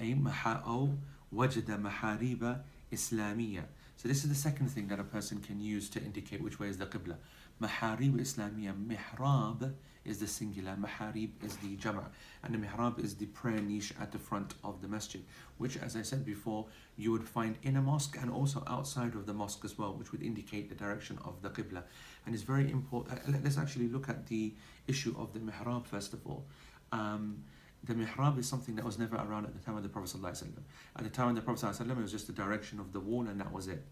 maha'o 0.00 0.96
wajada 1.34 1.78
mahariba 1.78 2.62
islamiyya. 2.92 3.64
So 3.96 4.06
this 4.06 4.22
is 4.22 4.28
the 4.28 4.36
second 4.36 4.68
thing 4.68 4.86
that 4.88 5.00
a 5.00 5.04
person 5.04 5.40
can 5.40 5.60
use 5.60 5.88
to 5.90 6.00
indicate 6.00 6.40
which 6.40 6.60
way 6.60 6.68
is 6.68 6.78
the 6.78 6.86
qibla. 6.86 7.16
Maharib 7.60 8.20
Islamiyya, 8.20 8.72
mihrab 8.72 9.72
is 10.04 10.20
the 10.20 10.28
singular, 10.28 10.76
maharib 10.76 11.30
is 11.44 11.56
the 11.56 11.74
jama', 11.74 12.08
and 12.44 12.54
the 12.54 12.58
mihrab 12.58 13.02
is 13.02 13.16
the 13.16 13.26
prayer 13.26 13.60
niche 13.60 13.92
at 14.00 14.12
the 14.12 14.18
front 14.18 14.54
of 14.62 14.80
the 14.80 14.86
masjid, 14.86 15.24
which, 15.56 15.76
as 15.76 15.96
I 15.96 16.02
said 16.02 16.24
before, 16.24 16.66
you 16.96 17.10
would 17.10 17.28
find 17.28 17.58
in 17.64 17.76
a 17.76 17.82
mosque 17.82 18.16
and 18.20 18.30
also 18.30 18.62
outside 18.68 19.16
of 19.16 19.26
the 19.26 19.34
mosque 19.34 19.64
as 19.64 19.76
well, 19.76 19.92
which 19.94 20.12
would 20.12 20.22
indicate 20.22 20.68
the 20.68 20.76
direction 20.76 21.18
of 21.24 21.42
the 21.42 21.50
qibla. 21.50 21.82
And 22.24 22.34
it's 22.36 22.44
very 22.44 22.70
important. 22.70 23.18
Uh, 23.18 23.38
let's 23.42 23.58
actually 23.58 23.88
look 23.88 24.08
at 24.08 24.28
the 24.28 24.54
issue 24.86 25.16
of 25.18 25.32
the 25.32 25.40
mihrab 25.40 25.86
first 25.86 26.12
of 26.12 26.24
all. 26.24 26.46
Um, 26.92 27.42
the 27.83 27.93
mihrab 27.93 28.39
is 28.39 28.47
something 28.47 28.75
that 28.75 28.85
was 28.85 28.97
never 28.97 29.17
around 29.17 29.45
at 29.45 29.53
the 29.53 29.59
time 29.59 29.75
of 29.75 29.83
the 29.83 29.89
Prophet 29.89 30.17
ﷺ. 30.17 30.47
At 30.95 31.03
the 31.03 31.09
time 31.09 31.29
of 31.29 31.35
the 31.35 31.41
Prophet 31.41 31.65
ﷺ, 31.65 31.91
it 31.91 31.97
was 31.97 32.11
just 32.11 32.27
the 32.27 32.33
direction 32.33 32.79
of 32.79 32.93
the 32.93 32.99
wall 32.99 33.27
and 33.27 33.39
that 33.41 33.51
was 33.51 33.67
it. 33.67 33.83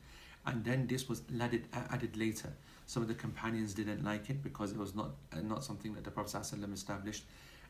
And 0.46 0.64
then 0.64 0.88
this 0.88 1.10
was 1.10 1.22
added, 1.40 1.68
added 1.74 2.16
later. 2.16 2.54
Some 2.88 3.04
of 3.04 3.10
the 3.10 3.14
companions 3.14 3.74
didn't 3.74 4.04
like 4.04 4.30
it 4.30 4.42
because 4.42 4.72
it 4.72 4.78
was 4.78 4.96
not, 4.96 5.12
uh, 5.34 5.42
not 5.42 5.64
something 5.64 5.94
that 5.96 6.04
the 6.06 6.12
Prophet 6.12 6.38
ﷺ 6.38 6.74
established. 6.74 7.26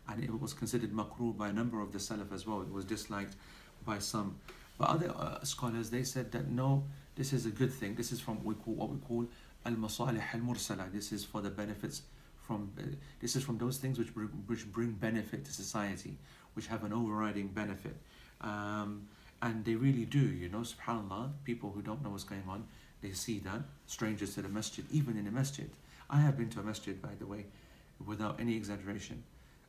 And 0.07 0.23
it 0.23 0.39
was 0.39 0.53
considered 0.53 0.93
makruh 0.93 1.35
by 1.35 1.49
a 1.49 1.53
number 1.53 1.81
of 1.81 1.91
the 1.91 1.97
Salaf 1.97 2.31
as 2.31 2.45
well. 2.45 2.61
It 2.61 2.71
was 2.71 2.85
disliked 2.85 3.35
by 3.85 3.99
some. 3.99 4.37
But 4.77 4.89
other 4.89 5.11
uh, 5.17 5.43
scholars, 5.43 5.89
they 5.89 6.03
said 6.03 6.31
that 6.33 6.49
no, 6.49 6.83
this 7.15 7.33
is 7.33 7.45
a 7.45 7.51
good 7.51 7.73
thing. 7.73 7.95
This 7.95 8.11
is 8.11 8.19
from 8.19 8.37
what 8.37 8.45
we 8.45 8.53
call, 8.55 8.73
what 8.75 8.89
we 8.89 8.97
call 8.97 9.27
al-masalih 9.65 10.23
al-mursala. 10.33 10.91
This 10.91 11.11
is 11.11 11.23
for 11.25 11.41
the 11.41 11.49
benefits 11.49 12.03
from, 12.46 12.72
uh, 12.78 12.82
this 13.20 13.36
is 13.36 13.42
from 13.42 13.58
those 13.58 13.78
things 13.78 13.98
which, 13.98 14.14
bring, 14.14 14.28
which 14.46 14.70
bring 14.72 14.92
benefit 14.92 15.44
to 15.44 15.52
society, 15.52 16.16
which 16.54 16.66
have 16.66 16.84
an 16.84 16.92
overriding 16.92 17.48
benefit. 17.48 17.96
Um, 18.40 19.08
and 19.42 19.64
they 19.64 19.74
really 19.74 20.04
do, 20.04 20.18
you 20.18 20.48
know, 20.48 20.60
subhanAllah, 20.60 21.32
people 21.44 21.70
who 21.70 21.82
don't 21.82 22.02
know 22.02 22.10
what's 22.10 22.24
going 22.24 22.44
on, 22.48 22.64
they 23.02 23.12
see 23.12 23.38
that, 23.40 23.60
strangers 23.86 24.34
to 24.34 24.42
the 24.42 24.48
masjid, 24.48 24.84
even 24.90 25.16
in 25.16 25.24
the 25.24 25.30
masjid. 25.30 25.70
I 26.08 26.20
have 26.20 26.36
been 26.38 26.48
to 26.50 26.60
a 26.60 26.62
masjid, 26.62 27.00
by 27.00 27.14
the 27.18 27.26
way, 27.26 27.46
without 28.04 28.40
any 28.40 28.56
exaggeration. 28.56 29.22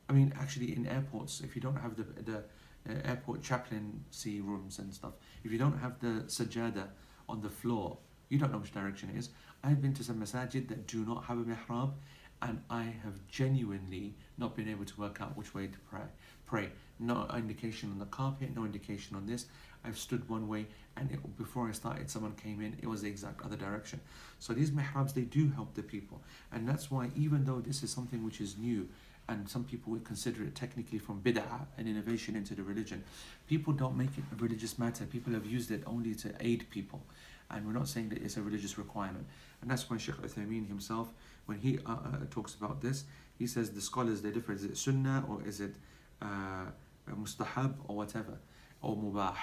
I 0.08 0.12
mean, 0.12 0.32
actually, 0.40 0.74
in 0.74 0.86
airports, 0.86 1.40
if 1.40 1.54
you 1.54 1.60
don't 1.60 1.76
have 1.76 1.96
the, 1.96 2.04
the 2.22 2.38
uh, 2.38 3.08
airport 3.08 3.42
chaplaincy 3.42 4.40
rooms 4.40 4.78
and 4.78 4.92
stuff, 4.94 5.12
if 5.44 5.52
you 5.52 5.58
don't 5.58 5.78
have 5.78 6.00
the 6.00 6.24
sajada 6.26 6.88
on 7.28 7.42
the 7.42 7.50
floor, 7.50 7.98
you 8.28 8.38
don't 8.38 8.52
know 8.52 8.58
which 8.58 8.72
direction 8.72 9.10
it 9.14 9.18
is. 9.18 9.30
I've 9.62 9.82
been 9.82 9.94
to 9.94 10.04
some 10.04 10.20
masajid 10.20 10.68
that 10.68 10.86
do 10.86 11.04
not 11.04 11.24
have 11.24 11.38
a 11.38 11.42
mihrab, 11.42 11.92
and 12.42 12.62
I 12.70 12.82
have 13.04 13.26
genuinely 13.28 14.14
not 14.36 14.56
been 14.56 14.68
able 14.68 14.84
to 14.84 15.00
work 15.00 15.20
out 15.20 15.36
which 15.36 15.54
way 15.54 15.66
to 15.66 15.78
pray. 15.90 16.06
Pray. 16.46 16.70
No 16.98 17.26
indication 17.36 17.90
on 17.90 17.98
the 17.98 18.06
carpet, 18.06 18.54
no 18.54 18.64
indication 18.64 19.16
on 19.16 19.26
this. 19.26 19.46
I've 19.84 19.98
stood 19.98 20.28
one 20.28 20.48
way 20.48 20.66
and 20.96 21.10
it, 21.10 21.36
before 21.36 21.68
I 21.68 21.72
started 21.72 22.10
someone 22.10 22.32
came 22.32 22.60
in, 22.60 22.76
it 22.82 22.86
was 22.86 23.02
the 23.02 23.08
exact 23.08 23.44
other 23.44 23.56
direction. 23.56 24.00
So 24.38 24.52
these 24.52 24.70
mihrabs, 24.70 25.14
they 25.14 25.22
do 25.22 25.50
help 25.50 25.74
the 25.74 25.82
people. 25.82 26.20
And 26.52 26.68
that's 26.68 26.90
why 26.90 27.10
even 27.16 27.44
though 27.44 27.60
this 27.60 27.82
is 27.82 27.90
something 27.90 28.24
which 28.24 28.40
is 28.40 28.56
new, 28.58 28.88
and 29.28 29.48
some 29.48 29.62
people 29.64 29.92
would 29.92 30.04
consider 30.04 30.42
it 30.42 30.54
technically 30.54 30.98
from 30.98 31.20
bid'ah, 31.20 31.66
an 31.76 31.86
innovation 31.86 32.34
into 32.34 32.54
the 32.54 32.62
religion, 32.62 33.04
people 33.46 33.72
don't 33.72 33.96
make 33.96 34.16
it 34.16 34.24
a 34.32 34.42
religious 34.42 34.78
matter. 34.78 35.04
People 35.04 35.34
have 35.34 35.44
used 35.44 35.70
it 35.70 35.82
only 35.86 36.14
to 36.14 36.32
aid 36.40 36.66
people. 36.70 37.02
And 37.50 37.66
we're 37.66 37.72
not 37.72 37.88
saying 37.88 38.08
that 38.10 38.22
it's 38.22 38.36
a 38.36 38.42
religious 38.42 38.78
requirement. 38.78 39.26
And 39.60 39.70
that's 39.70 39.88
why 39.88 39.98
Sheikh 39.98 40.16
Uthaymeen 40.16 40.66
himself, 40.66 41.12
when 41.48 41.58
he 41.58 41.78
uh, 41.86 41.92
uh, 41.92 41.96
talks 42.30 42.54
about 42.54 42.82
this, 42.82 43.04
he 43.38 43.46
says 43.46 43.70
the 43.70 43.80
scholars, 43.80 44.20
they 44.20 44.30
differ. 44.30 44.52
Is 44.52 44.64
it 44.64 44.76
sunnah 44.76 45.24
or 45.26 45.42
is 45.46 45.60
it 45.60 45.76
uh, 46.20 46.66
mustahab 47.10 47.74
or 47.88 47.96
whatever, 47.96 48.38
or 48.82 48.94
mubah? 48.94 49.34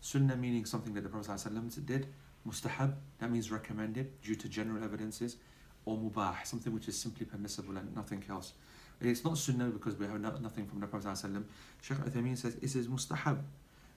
Sunnah 0.00 0.34
meaning 0.34 0.64
something 0.64 0.92
that 0.94 1.02
the 1.02 1.08
Prophet 1.08 1.30
ﷺ 1.30 1.86
did. 1.86 2.08
Mustahab, 2.48 2.94
that 3.20 3.30
means 3.30 3.52
recommended 3.52 4.20
due 4.22 4.34
to 4.34 4.48
general 4.48 4.82
evidences. 4.82 5.36
Or 5.84 5.96
mubah, 5.96 6.44
something 6.44 6.72
which 6.72 6.88
is 6.88 6.98
simply 6.98 7.26
permissible 7.26 7.76
and 7.76 7.94
nothing 7.94 8.24
else. 8.28 8.54
It's 9.00 9.24
not 9.24 9.38
sunnah 9.38 9.66
because 9.66 9.94
we 9.96 10.06
have 10.06 10.20
nothing 10.20 10.66
from 10.66 10.80
the 10.80 10.88
Prophet 10.88 11.10
ﷺ. 11.10 11.44
Shaykh 11.80 11.98
Uthaymeen 11.98 12.36
says 12.36 12.56
it 12.56 12.74
is 12.74 12.88
mustahab. 12.88 13.38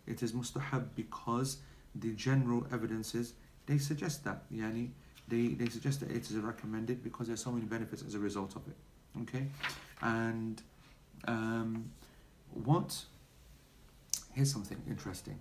It 0.06 0.22
is 0.22 0.34
mustahab 0.34 0.90
because 0.96 1.58
the 1.96 2.14
general 2.14 2.68
evidences, 2.72 3.34
they 3.66 3.80
suggest 3.80 4.24
that. 4.26 4.44
Yani, 4.54 4.90
they, 5.28 5.50
they 5.50 5.70
suggest 5.70 6.00
that 6.02 6.12
it 6.12 6.30
is 6.30 6.34
recommended 6.34 7.04
because 7.04 7.28
there's 7.28 7.44
so 7.44 7.52
many 7.52 7.66
benefits 7.66 8.04
as 8.06 8.16
a 8.16 8.20
result 8.20 8.56
of 8.56 8.62
it. 8.68 8.76
Okay? 9.24 9.48
And 10.02 10.62
um, 11.28 11.92
what? 12.54 13.04
Here's 14.34 14.52
something 14.52 14.82
interesting. 14.88 15.40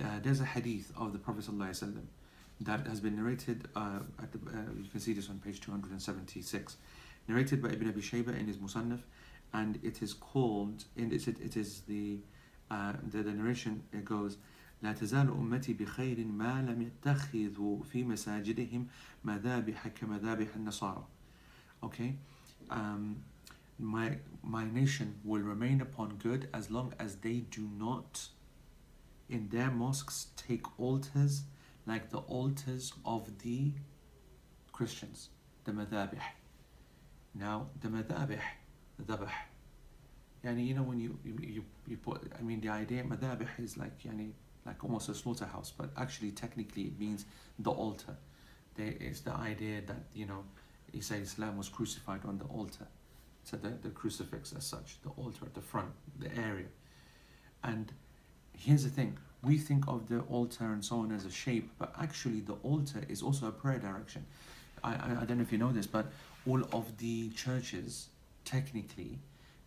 Uh, 0.00 0.20
there's 0.22 0.40
a 0.40 0.44
hadith 0.44 0.92
of 0.96 1.12
the 1.12 1.18
Prophet 1.18 1.44
ﷺ 1.44 2.02
that 2.60 2.86
has 2.86 3.00
been 3.00 3.16
narrated, 3.16 3.68
uh, 3.76 4.00
at 4.20 4.32
the, 4.32 4.38
uh, 4.38 4.62
you 4.76 4.88
can 4.90 5.00
see 5.00 5.12
this 5.12 5.28
on 5.28 5.38
page 5.38 5.60
276, 5.60 6.76
narrated 7.28 7.62
by 7.62 7.70
Ibn 7.70 7.88
Abi 7.88 8.00
Shayba 8.00 8.38
in 8.38 8.46
his 8.46 8.56
Musannaf, 8.56 9.00
and 9.52 9.78
it 9.82 10.02
is 10.02 10.12
called, 10.12 10.84
in 10.96 11.12
it, 11.12 11.26
it 11.28 11.56
is 11.56 11.82
the, 11.88 12.18
uh, 12.70 12.92
the, 13.10 13.22
the 13.22 13.30
narration, 13.30 13.82
it 13.92 14.04
goes, 14.04 14.36
لا 14.81 14.93
تزال 14.93 15.29
أمتي 15.29 15.73
بخير 15.73 16.25
ما 16.25 16.61
لم 16.61 16.81
يتخذوا 16.81 17.83
في 17.83 18.03
مساجدهم 18.03 18.87
مذابح 19.23 19.87
كمذابح 19.87 20.55
النصارى. 20.55 21.07
Okay, 21.83 22.15
um, 22.69 23.23
my 23.79 24.17
my 24.43 24.65
nation 24.65 25.15
will 25.23 25.41
remain 25.41 25.81
upon 25.81 26.17
good 26.17 26.49
as 26.53 26.69
long 26.69 26.93
as 26.99 27.17
they 27.17 27.39
do 27.39 27.67
not 27.77 28.29
in 29.29 29.49
their 29.49 29.71
mosques 29.71 30.27
take 30.35 30.79
altars 30.79 31.43
like 31.85 32.09
the 32.09 32.19
altars 32.19 32.93
of 33.05 33.39
the 33.39 33.71
Christians, 34.71 35.29
the 35.65 35.71
madhabih. 35.71 36.21
Now, 37.35 37.67
the 37.81 37.87
madhabih, 37.87 38.39
dhabah, 39.01 39.29
yani, 40.45 40.67
you 40.67 40.75
know, 40.75 40.83
when 40.83 40.99
you, 40.99 41.17
you, 41.23 41.37
you, 41.41 41.65
you 41.87 41.97
put, 41.97 42.31
I 42.37 42.41
mean, 42.41 42.61
the 42.61 42.69
idea, 42.69 43.03
madhabih 43.03 43.47
is 43.59 43.77
like, 43.77 43.97
yani, 44.03 44.31
like 44.68 44.84
almost 44.84 45.08
a 45.08 45.14
slaughterhouse, 45.14 45.72
but 45.76 45.88
actually, 45.96 46.30
technically, 46.30 46.82
it 46.82 46.98
means 47.00 47.24
the 47.58 47.70
altar. 47.70 48.16
There 48.76 48.94
is 49.00 49.22
the 49.22 49.34
idea 49.34 49.80
that, 49.86 50.02
you 50.14 50.26
know, 50.26 50.44
Isa 50.92 51.16
Islam 51.16 51.56
was 51.56 51.68
crucified 51.68 52.24
on 52.24 52.38
the 52.38 52.44
altar. 52.44 52.86
So 53.44 53.56
the, 53.56 53.70
the 53.86 53.88
crucifix 53.88 54.52
as 54.52 54.64
such, 54.64 54.98
the 55.02 55.10
altar 55.22 55.46
at 55.46 55.54
the 55.54 55.62
front, 55.72 55.92
the 56.18 56.30
area. 56.36 56.70
And 57.64 57.90
here's 58.52 58.84
the 58.84 58.90
thing 58.90 59.16
we 59.42 59.56
think 59.56 59.84
of 59.88 60.08
the 60.08 60.20
altar 60.36 60.66
and 60.74 60.84
so 60.84 60.96
on 60.96 61.12
as 61.12 61.24
a 61.24 61.30
shape, 61.30 61.70
but 61.78 61.94
actually 61.98 62.40
the 62.40 62.58
altar 62.62 63.02
is 63.08 63.22
also 63.22 63.46
a 63.46 63.52
prayer 63.52 63.78
direction. 63.78 64.26
I, 64.84 64.92
I, 64.94 65.08
I 65.22 65.24
don't 65.24 65.38
know 65.38 65.46
if 65.48 65.52
you 65.52 65.58
know 65.58 65.72
this, 65.72 65.86
but 65.86 66.06
all 66.46 66.62
of 66.72 66.98
the 66.98 67.30
churches, 67.30 68.08
technically, 68.44 69.18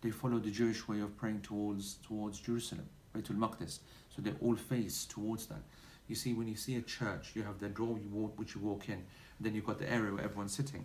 they 0.02 0.10
follow 0.10 0.38
the 0.38 0.50
Jewish 0.50 0.86
way 0.88 1.00
of 1.00 1.16
praying 1.16 1.40
towards 1.40 1.94
towards 2.06 2.38
Jerusalem, 2.40 2.86
Baitul 3.14 3.38
Maqdis. 3.44 3.78
So 4.14 4.22
they 4.22 4.32
all 4.40 4.56
face 4.56 5.04
towards 5.04 5.46
that. 5.46 5.62
You 6.08 6.14
see, 6.14 6.34
when 6.34 6.48
you 6.48 6.56
see 6.56 6.76
a 6.76 6.82
church, 6.82 7.32
you 7.34 7.42
have 7.42 7.58
the 7.58 7.68
door 7.68 7.98
you 7.98 8.08
walk, 8.10 8.38
which 8.38 8.54
you 8.54 8.60
walk 8.60 8.88
in, 8.88 9.04
then 9.40 9.54
you've 9.54 9.66
got 9.66 9.78
the 9.78 9.90
area 9.90 10.12
where 10.12 10.24
everyone's 10.24 10.54
sitting, 10.54 10.84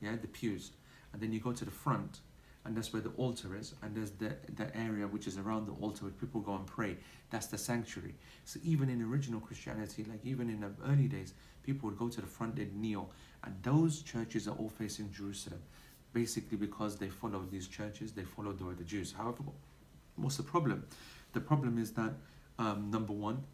yeah, 0.00 0.16
the 0.20 0.28
pews, 0.28 0.70
and 1.12 1.20
then 1.20 1.32
you 1.32 1.40
go 1.40 1.52
to 1.52 1.64
the 1.64 1.70
front, 1.70 2.20
and 2.64 2.76
that's 2.76 2.92
where 2.92 3.02
the 3.02 3.10
altar 3.10 3.56
is 3.56 3.74
and 3.82 3.94
there's 3.94 4.10
the, 4.12 4.34
the 4.56 4.74
area 4.76 5.06
which 5.06 5.26
is 5.26 5.36
around 5.36 5.66
the 5.66 5.72
altar 5.72 6.04
where 6.04 6.12
people 6.12 6.40
go 6.40 6.54
and 6.54 6.66
pray. 6.66 6.96
That's 7.30 7.46
the 7.46 7.58
sanctuary. 7.58 8.14
So 8.44 8.58
even 8.64 8.88
in 8.88 9.02
original 9.02 9.40
christianity 9.40 10.04
like 10.08 10.20
even 10.24 10.48
in 10.48 10.60
the 10.60 10.70
early 10.86 11.08
days 11.08 11.34
people 11.62 11.88
would 11.88 11.98
go 11.98 12.08
to 12.08 12.20
the 12.20 12.26
front 12.26 12.56
they'd 12.56 12.74
kneel. 12.74 13.10
And 13.44 13.54
those 13.62 14.02
churches 14.02 14.48
are 14.48 14.56
all 14.56 14.70
facing 14.70 15.12
jerusalem 15.12 15.60
basically 16.12 16.56
because 16.56 16.96
they 16.96 17.08
follow 17.08 17.44
these 17.50 17.68
churches 17.68 18.12
they 18.12 18.24
follow 18.24 18.52
the 18.52 18.64
way 18.64 18.74
the 18.74 18.84
jews. 18.84 19.12
However 19.16 19.42
what's 20.16 20.36
the 20.36 20.42
problem? 20.42 20.86
The 21.32 21.40
problem 21.40 21.78
is 21.78 21.92
that 21.92 22.14
um, 22.58 22.90
number 22.90 23.12
one 23.12 23.44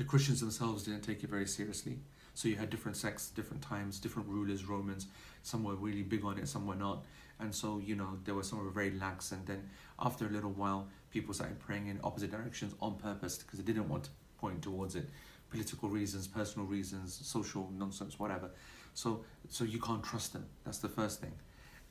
the 0.00 0.04
christians 0.04 0.40
themselves 0.40 0.84
didn't 0.84 1.02
take 1.02 1.22
it 1.22 1.30
very 1.30 1.46
seriously. 1.46 1.98
So 2.32 2.48
you 2.48 2.56
had 2.56 2.70
different 2.70 2.96
sects 2.96 3.28
different 3.28 3.62
times 3.62 3.98
different 4.00 4.28
rulers 4.28 4.64
romans. 4.64 5.06
Some 5.42 5.62
were 5.62 5.74
really 5.74 6.02
big 6.02 6.24
on 6.24 6.38
it 6.38 6.48
some 6.48 6.66
were 6.66 6.74
not. 6.74 7.04
And 7.38 7.54
so 7.54 7.82
you 7.84 7.96
know 7.96 8.18
there 8.24 8.34
were 8.34 8.42
some 8.42 8.64
were 8.64 8.70
very 8.70 8.92
lax. 8.92 9.32
And 9.32 9.46
then 9.46 9.68
after 9.98 10.26
a 10.26 10.30
little 10.30 10.52
while 10.52 10.88
people 11.10 11.34
started 11.34 11.58
praying 11.58 11.88
in 11.88 12.00
opposite 12.02 12.30
directions 12.30 12.74
on 12.80 12.96
purpose 12.96 13.36
because 13.38 13.58
they 13.58 13.64
didn't 13.64 13.88
want 13.88 14.04
to 14.04 14.10
point 14.38 14.62
towards 14.62 14.96
it. 14.96 15.08
Political 15.50 15.90
reasons 15.90 16.26
personal 16.26 16.66
reasons 16.66 17.20
social 17.22 17.70
nonsense 17.76 18.18
whatever. 18.18 18.50
So 18.94 19.24
so 19.50 19.64
you 19.64 19.80
can't 19.80 20.02
trust 20.02 20.32
them. 20.32 20.46
That's 20.64 20.78
the 20.78 20.88
first 20.88 21.20
thing. 21.20 21.32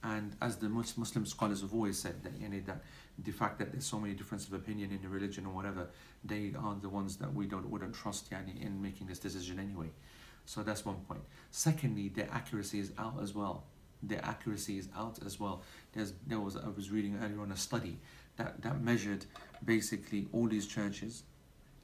And 0.02 0.36
as 0.42 0.56
the 0.58 0.70
Muslim 0.70 1.26
scholars 1.26 1.62
have 1.62 1.74
always 1.74 2.00
said 2.00 2.24
that 2.24 2.34
you 2.40 2.50
know 2.50 2.62
that 2.66 2.82
the 3.24 3.32
fact 3.32 3.60
that 3.60 3.72
there's 3.72 3.86
so 3.86 4.00
many 4.00 4.14
differences 4.14 4.48
of 4.50 4.54
opinion 4.54 4.92
in 4.92 5.02
the 5.02 5.10
religion 5.10 5.46
or 5.46 5.54
whatever 5.54 5.88
they 6.24 6.54
are 6.58 6.76
the 6.82 6.90
ones 6.90 7.18
that 7.18 7.34
we 7.34 7.46
don't 7.46 7.70
wouldn't 7.70 7.94
trust 7.94 8.30
yani, 8.32 8.62
in 8.62 8.82
making 8.82 9.08
this 9.08 9.20
decision 9.20 9.60
anyway. 9.60 9.90
So 10.46 10.64
that's 10.64 10.86
one 10.86 10.98
point. 11.08 11.22
Secondly 11.52 12.10
their 12.10 12.30
accuracy 12.32 12.80
is 12.80 12.92
out 12.98 13.22
as 13.22 13.34
well. 13.34 13.66
Their 14.02 14.24
accuracy 14.24 14.78
is 14.78 14.88
out 14.96 15.20
as 15.26 15.40
well. 15.40 15.64
There's 15.94 16.14
there 16.26 16.40
was 16.40 16.56
I 16.56 16.70
was 16.70 16.90
reading 16.92 17.20
earlier 17.22 17.42
on 17.42 17.52
a 17.52 17.58
study 17.58 17.98
that 18.38 18.62
that 18.62 18.82
measured 18.82 19.26
basically 19.64 20.28
all 20.32 20.48
these 20.48 20.68
churches, 20.68 21.24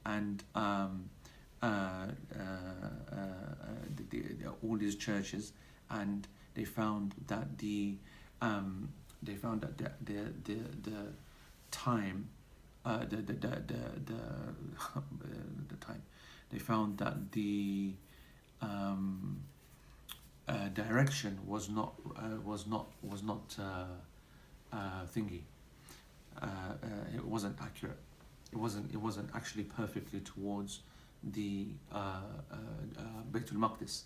and 0.04 0.42
um, 0.54 1.10
uh, 1.62 1.66
uh, 1.66 2.42
uh, 3.12 3.16
the, 4.10 4.20
the, 4.20 4.48
all 4.62 4.76
these 4.76 4.96
churches, 4.96 5.52
and 5.90 6.26
they 6.54 6.64
found 6.64 7.14
that 7.26 7.58
the 7.58 7.96
um, 8.40 8.88
they 9.22 9.34
found 9.34 9.60
that 9.62 9.76
the 9.78 9.90
the 10.04 10.32
the, 10.44 10.90
the 10.90 11.06
time 11.70 12.28
uh, 12.84 12.98
the, 13.00 13.16
the, 13.16 13.32
the, 13.32 13.48
the, 13.48 13.80
the, 14.06 14.20
the 15.68 15.76
time 15.80 16.02
they 16.50 16.58
found 16.58 16.98
that 16.98 17.32
the 17.32 17.92
um, 18.62 19.40
uh, 20.48 20.68
direction 20.68 21.38
was 21.46 21.68
not 21.68 21.94
uh, 22.16 22.40
was 22.44 22.66
not 22.66 22.86
was 23.02 23.22
not 23.22 23.56
uh, 23.58 23.84
uh, 24.72 24.76
thingy 25.14 25.40
uh, 26.40 26.46
it 27.14 27.24
wasn't 27.24 27.56
accurate 27.60 27.98
it 28.52 28.58
wasn't 28.58 28.90
it 28.92 28.98
wasn't 28.98 29.28
actually 29.34 29.64
perfectly 29.64 30.20
towards 30.20 30.80
the 31.32 31.66
uh, 31.92 32.20
Baytul 33.32 33.56
Maqdis. 33.56 34.02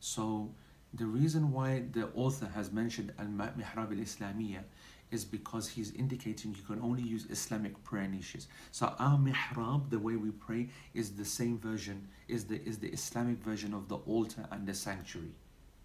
So 0.00 0.50
the 0.98 1.06
reason 1.06 1.52
why 1.52 1.84
the 1.92 2.08
author 2.14 2.46
has 2.54 2.72
mentioned 2.72 3.12
Al-Mihrab 3.18 3.90
al-Islamiyya 3.92 4.62
is 5.10 5.24
because 5.24 5.68
he's 5.68 5.92
indicating 5.92 6.54
you 6.54 6.62
can 6.62 6.82
only 6.82 7.02
use 7.02 7.26
Islamic 7.30 7.82
prayer 7.84 8.06
niches. 8.06 8.48
So 8.72 8.94
our 8.98 9.16
mihrab, 9.16 9.88
the 9.90 9.98
way 9.98 10.16
we 10.16 10.30
pray, 10.30 10.68
is 10.92 11.12
the 11.12 11.24
same 11.24 11.58
version, 11.58 12.08
is 12.26 12.44
the 12.44 12.60
is 12.68 12.78
the 12.78 12.88
Islamic 12.88 13.38
version 13.38 13.72
of 13.72 13.88
the 13.88 13.96
altar 13.96 14.46
and 14.50 14.66
the 14.66 14.74
sanctuary. 14.74 15.32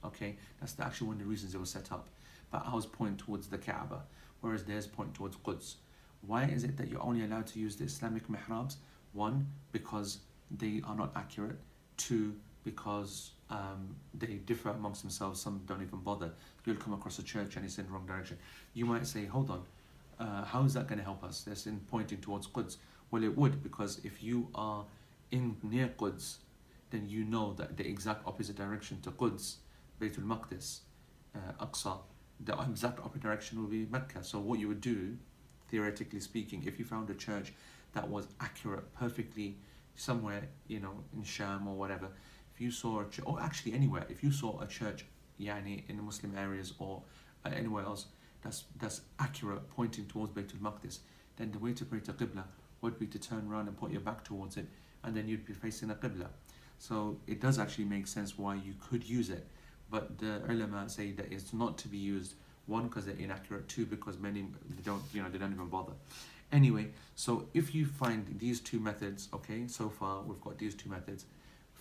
Okay, 0.04 0.36
that's 0.60 0.74
the, 0.74 0.84
actually 0.84 1.08
one 1.08 1.16
of 1.18 1.22
the 1.24 1.30
reasons 1.30 1.56
it 1.56 1.60
was 1.60 1.70
set 1.70 1.92
up. 1.92 2.10
But 2.52 2.64
ours 2.66 2.86
point 2.86 3.18
towards 3.20 3.48
the 3.48 3.58
Kaaba, 3.58 4.04
whereas 4.42 4.66
theirs 4.66 4.88
point 4.88 5.14
towards 5.14 5.38
Quds. 5.38 5.76
Why 6.26 6.44
is 6.46 6.64
it 6.64 6.76
that 6.78 6.90
you're 6.90 7.04
only 7.04 7.24
allowed 7.24 7.48
to 7.48 7.60
use 7.60 7.76
the 7.78 7.86
Islamic 7.86 8.28
mihrabs? 8.28 8.76
One, 9.14 9.48
because 9.72 10.20
they 10.52 10.82
are 10.86 10.96
not 10.96 11.12
accurate. 11.16 11.60
Two, 11.98 12.36
because 12.64 13.32
um, 13.54 13.96
they 14.16 14.34
differ 14.52 14.70
amongst 14.70 15.02
themselves. 15.04 15.40
Some 15.40 15.62
don't 15.68 15.82
even 15.82 16.00
bother. 16.00 16.32
You'll 16.66 16.76
come 16.78 16.94
across 16.94 17.20
a 17.20 17.24
church 17.24 17.56
and 17.56 17.64
it's 17.64 17.78
in 17.78 17.86
the 17.86 17.92
wrong 17.92 18.08
direction. 18.08 18.38
You 18.74 18.86
might 18.86 19.06
say, 19.06 19.26
hold 19.26 19.52
on, 19.52 19.64
uh, 20.20 20.44
how 20.44 20.64
is 20.64 20.74
that 20.74 20.88
going 20.88 20.98
to 20.98 21.04
help 21.04 21.24
us? 21.24 21.44
That's 21.44 21.68
in 21.68 21.80
pointing 21.92 22.20
towards 22.20 22.48
Quds. 22.48 22.78
Well, 23.12 23.24
it 23.24 23.38
would, 23.38 23.62
because 23.62 24.02
if 24.04 24.24
you 24.24 24.48
are 24.56 24.86
in 25.32 25.56
near 25.62 25.90
Quds, 26.00 26.38
then 26.90 27.08
you 27.08 27.24
know 27.26 27.54
that 27.54 27.78
the 27.78 27.88
exact 27.88 28.26
opposite 28.26 28.56
direction 28.56 29.00
to 29.02 29.12
Quds, 29.12 29.58
Baytul 30.02 30.26
Maqdis, 30.26 30.80
uh, 31.36 31.66
Aqsa, 31.66 31.98
the 32.44 32.60
exact 32.60 33.00
opposite 33.00 33.22
direction 33.22 33.62
will 33.62 33.70
be 33.70 33.86
Mecca. 33.90 34.24
So 34.24 34.40
what 34.40 34.60
you 34.60 34.68
would 34.68 34.82
do, 34.82 35.16
theoretically 35.70 36.20
speaking, 36.20 36.64
if 36.66 36.80
you 36.80 36.86
found 36.86 37.10
a 37.12 37.14
church 37.14 37.54
that 37.94 38.10
was 38.10 38.28
accurate, 38.40 38.94
perfectly 38.96 39.58
somewhere, 39.96 40.50
you 40.68 40.80
know, 40.80 40.94
in 41.16 41.24
Sham 41.24 41.68
or 41.68 41.76
whatever, 41.76 42.10
you 42.64 42.72
saw 42.72 43.02
a 43.02 43.06
or 43.30 43.42
actually 43.42 43.74
anywhere, 43.74 44.06
if 44.10 44.24
you 44.24 44.32
saw 44.32 44.52
a 44.62 44.68
church, 44.68 45.06
yani, 45.40 45.84
in 45.90 45.98
the 45.98 46.04
Muslim 46.04 46.32
areas 46.38 46.74
or 46.80 47.02
uh, 47.46 47.50
anywhere 47.62 47.84
else, 47.84 48.04
that's 48.44 48.60
that's 48.80 49.02
accurate, 49.20 49.64
pointing 49.78 50.06
towards 50.06 50.32
Baytul 50.38 50.62
Maqdis, 50.68 51.00
then 51.38 51.52
the 51.52 51.60
way 51.60 51.74
to 51.74 51.86
pray 51.86 52.00
to 52.02 52.14
Qibla 52.14 52.44
would 52.82 52.98
be 53.00 53.08
to 53.08 53.20
turn 53.20 53.44
around 53.50 53.68
and 53.68 53.78
put 53.78 53.92
your 53.92 54.02
back 54.10 54.24
towards 54.24 54.58
it, 54.58 54.68
and 55.04 55.16
then 55.16 55.28
you'd 55.28 55.46
be 55.46 55.54
facing 55.54 55.90
a 55.92 55.96
Qibla. 55.96 56.28
So 56.80 57.18
it 57.28 57.40
does 57.40 57.60
actually 57.60 57.86
make 57.86 58.08
sense 58.08 58.38
why 58.38 58.56
you 58.56 58.74
could 58.86 59.04
use 59.04 59.30
it, 59.30 59.46
but 59.92 60.18
the 60.18 60.42
ulama 60.50 60.90
say 60.90 61.12
that 61.14 61.32
it's 61.32 61.54
not 61.54 61.78
to 61.84 61.88
be 61.88 61.98
used. 61.98 62.34
One, 62.66 62.88
because 62.88 63.06
they're 63.06 63.24
inaccurate. 63.28 63.68
Two, 63.68 63.86
because 63.86 64.18
many 64.18 64.42
they 64.76 64.84
don't, 64.90 65.04
you 65.14 65.22
know, 65.22 65.30
they 65.30 65.38
don't 65.38 65.54
even 65.54 65.68
bother. 65.68 65.92
Anyway, 66.60 66.86
so 67.16 67.50
if 67.54 67.76
you 67.76 67.86
find 67.86 68.26
these 68.40 68.62
two 68.62 68.80
methods, 68.80 69.28
okay, 69.34 69.68
so 69.68 69.90
far 69.90 70.22
we've 70.22 70.40
got 70.40 70.58
these 70.58 70.76
two 70.76 70.90
methods. 70.90 71.26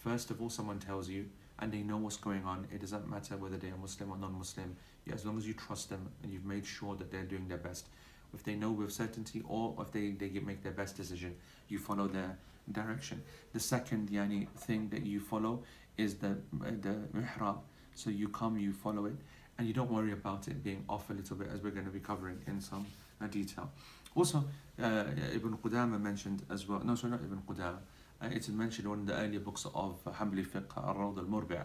First 0.03 0.31
of 0.33 0.43
all, 0.43 0.51
someone 0.51 0.81
tells 0.81 1.09
you 1.09 1.27
and 1.61 1.71
they 1.71 1.83
know 1.83 1.97
what's 1.97 2.17
going 2.17 2.45
on. 2.45 2.67
It 2.75 2.81
doesn't 2.81 3.09
matter 3.09 3.37
whether 3.37 3.57
they're 3.57 3.77
Muslim 3.81 4.11
or 4.11 4.17
non-Muslim. 4.17 4.77
Yeah, 5.07 5.15
as 5.15 5.25
long 5.25 5.39
as 5.39 5.47
you 5.47 5.55
trust 5.55 5.91
them 5.91 6.09
and 6.23 6.33
you've 6.33 6.45
made 6.45 6.67
sure 6.67 6.97
that 6.97 7.13
they're 7.13 7.23
doing 7.23 7.47
their 7.47 7.59
best. 7.59 7.87
If 8.35 8.43
they 8.43 8.55
know 8.57 8.73
with 8.73 8.93
certainty 8.93 9.43
or 9.49 9.77
if 9.81 9.93
they, 9.93 10.11
they 10.11 10.41
make 10.41 10.63
their 10.65 10.73
best 10.73 10.97
decision, 10.97 11.37
you 11.69 11.79
follow 11.79 12.09
their 12.09 12.37
direction. 12.73 13.23
The 13.53 13.61
second 13.61 14.09
yani, 14.11 14.49
thing 14.51 14.89
that 14.89 15.07
you 15.07 15.21
follow 15.21 15.63
is 15.97 16.17
the, 16.17 16.37
the 16.53 16.97
mihrab. 17.15 17.59
So 17.95 18.11
you 18.11 18.29
come, 18.29 18.59
you 18.59 18.73
follow 18.73 19.07
it, 19.07 19.17
and 19.59 19.69
you 19.69 19.75
don't 19.75 19.91
worry 19.91 20.13
about 20.13 20.49
it 20.49 20.65
being 20.65 20.85
off 20.89 21.11
a 21.11 21.13
little 21.13 21.37
bit 21.37 21.49
as 21.53 21.63
we're 21.63 21.71
going 21.71 21.85
to 21.85 21.93
be 21.93 22.01
covering 22.01 22.41
in 22.49 22.61
some 22.61 22.87
uh, 23.23 23.27
detail. 23.27 23.71
Also, 24.17 24.45
uh, 24.83 25.05
Ibn 25.35 25.59
Qudama 25.59 26.01
mentioned 26.01 26.43
as 26.51 26.67
well, 26.67 26.81
no, 26.85 26.95
sorry, 26.95 27.13
not 27.13 27.21
Ibn 27.21 27.43
Qudama, 27.49 27.77
uh, 28.23 28.29
it's 28.31 28.49
mentioned 28.49 28.85
in 28.85 28.91
one 28.91 29.01
of 29.01 29.07
the 29.07 29.17
earlier 29.17 29.41
books 29.41 29.67
of 29.75 30.03
Hanbali 30.05 30.47
Fiqh, 30.47 30.77
Al-Rawd 30.77 31.19
al-Murbi' 31.19 31.65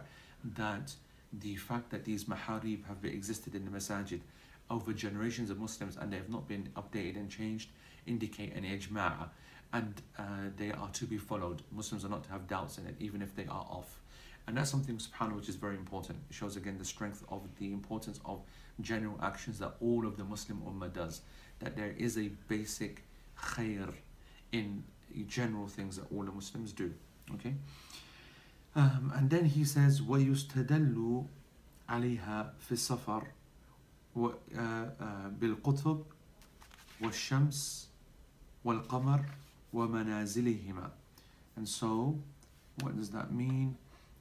that 0.55 0.93
the 1.33 1.55
fact 1.55 1.89
that 1.91 2.05
these 2.05 2.25
maharib 2.25 2.85
have 2.87 3.03
existed 3.03 3.55
in 3.55 3.65
the 3.65 3.71
masajid 3.71 4.21
over 4.69 4.93
generations 4.93 5.49
of 5.49 5.59
Muslims 5.59 5.97
and 5.97 6.11
they 6.11 6.17
have 6.17 6.29
not 6.29 6.47
been 6.47 6.69
updated 6.75 7.15
and 7.15 7.29
changed 7.29 7.69
indicate 8.05 8.53
an 8.55 8.63
ijma' 8.63 9.29
and 9.73 10.01
uh, 10.17 10.23
they 10.55 10.71
are 10.71 10.89
to 10.89 11.05
be 11.05 11.17
followed. 11.17 11.61
Muslims 11.71 12.05
are 12.05 12.09
not 12.09 12.23
to 12.23 12.31
have 12.31 12.47
doubts 12.47 12.77
in 12.77 12.85
it 12.85 12.95
even 12.99 13.21
if 13.21 13.35
they 13.35 13.45
are 13.45 13.65
off. 13.69 13.99
And 14.47 14.55
that's 14.55 14.71
something 14.71 14.97
subhanAllah 14.97 15.35
which 15.35 15.49
is 15.49 15.55
very 15.55 15.75
important. 15.75 16.19
It 16.29 16.33
shows 16.33 16.55
again 16.55 16.77
the 16.77 16.85
strength 16.85 17.23
of 17.29 17.41
the 17.59 17.73
importance 17.73 18.19
of 18.25 18.41
general 18.79 19.19
actions 19.21 19.59
that 19.59 19.75
all 19.81 20.07
of 20.07 20.15
the 20.15 20.23
Muslim 20.23 20.61
Ummah 20.61 20.93
does 20.93 21.21
that 21.59 21.75
there 21.75 21.93
is 21.97 22.17
a 22.17 22.29
basic 22.47 23.03
khair 23.37 23.93
in 24.53 24.83
general 25.28 25.66
things 25.66 25.96
that 25.96 26.06
all 26.14 26.22
the 26.22 26.32
Muslims 26.32 26.72
do. 26.72 26.92
Okay? 27.34 27.54
Um, 28.74 29.12
and 29.14 29.30
then 29.30 29.44
he 29.44 29.64
says, 29.64 30.00
وَيُسْتَدَلُّ 30.00 31.26
عَلَيْهَا 31.88 32.50
فِي 32.68 32.72
السَّفَرِ 32.72 33.24
بالقطب 35.40 36.02
والشمس 37.00 37.88
والقمر 38.64 39.24
ومنازلهما 39.72 40.90
and 41.56 41.68
so 41.68 42.18
what 42.80 42.96
does 42.96 43.10
that 43.10 43.32
mean 43.32 43.76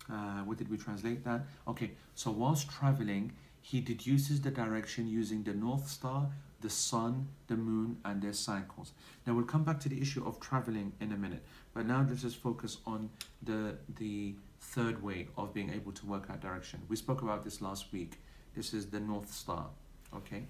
uh, 0.10 0.42
what 0.44 0.58
did 0.58 0.70
we 0.70 0.78
translate 0.78 1.24
that 1.24 1.42
okay 1.68 1.92
so 2.16 2.32
whilst 2.32 2.70
traveling 2.70 3.32
he 3.62 3.82
deduces 3.82 4.42
the 4.42 4.50
direction 4.50 5.08
using 5.08 5.44
the 5.44 5.54
north 5.54 5.88
star 5.88 6.30
the 6.61 6.71
sun, 6.71 7.29
the 7.49 7.57
moon, 7.57 7.99
and 8.05 8.23
their 8.23 8.33
cycles. 8.33 8.93
Now 9.27 9.35
we'll 9.35 9.45
come 9.45 9.65
back 9.65 9.81
to 9.81 9.89
the 9.89 10.01
issue 10.01 10.27
of 10.27 10.41
traveling 10.41 10.93
in 11.01 11.13
a 11.13 11.17
minute, 11.17 11.43
but 11.75 11.87
now 11.87 12.05
let's 12.09 12.23
just 12.23 12.37
focus 12.37 12.79
on 12.87 13.11
the 13.43 13.77
the 13.99 14.35
third 14.61 15.03
way 15.03 15.29
of 15.37 15.53
being 15.53 15.71
able 15.71 15.93
to 15.93 16.07
work 16.07 16.29
out 16.31 16.41
direction. 16.41 16.81
We 16.89 16.97
spoke 16.97 17.23
about 17.23 17.45
this 17.45 17.61
last 17.61 17.93
week. 17.93 18.19
This 18.55 18.73
is 18.73 18.87
the 18.87 19.01
North 19.01 19.33
Star. 19.33 19.67
Okay, 20.15 20.45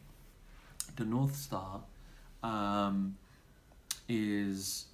the 0.97 1.05
North 1.05 1.35
Star 1.35 1.81
um, 2.43 3.17
is 4.09 4.87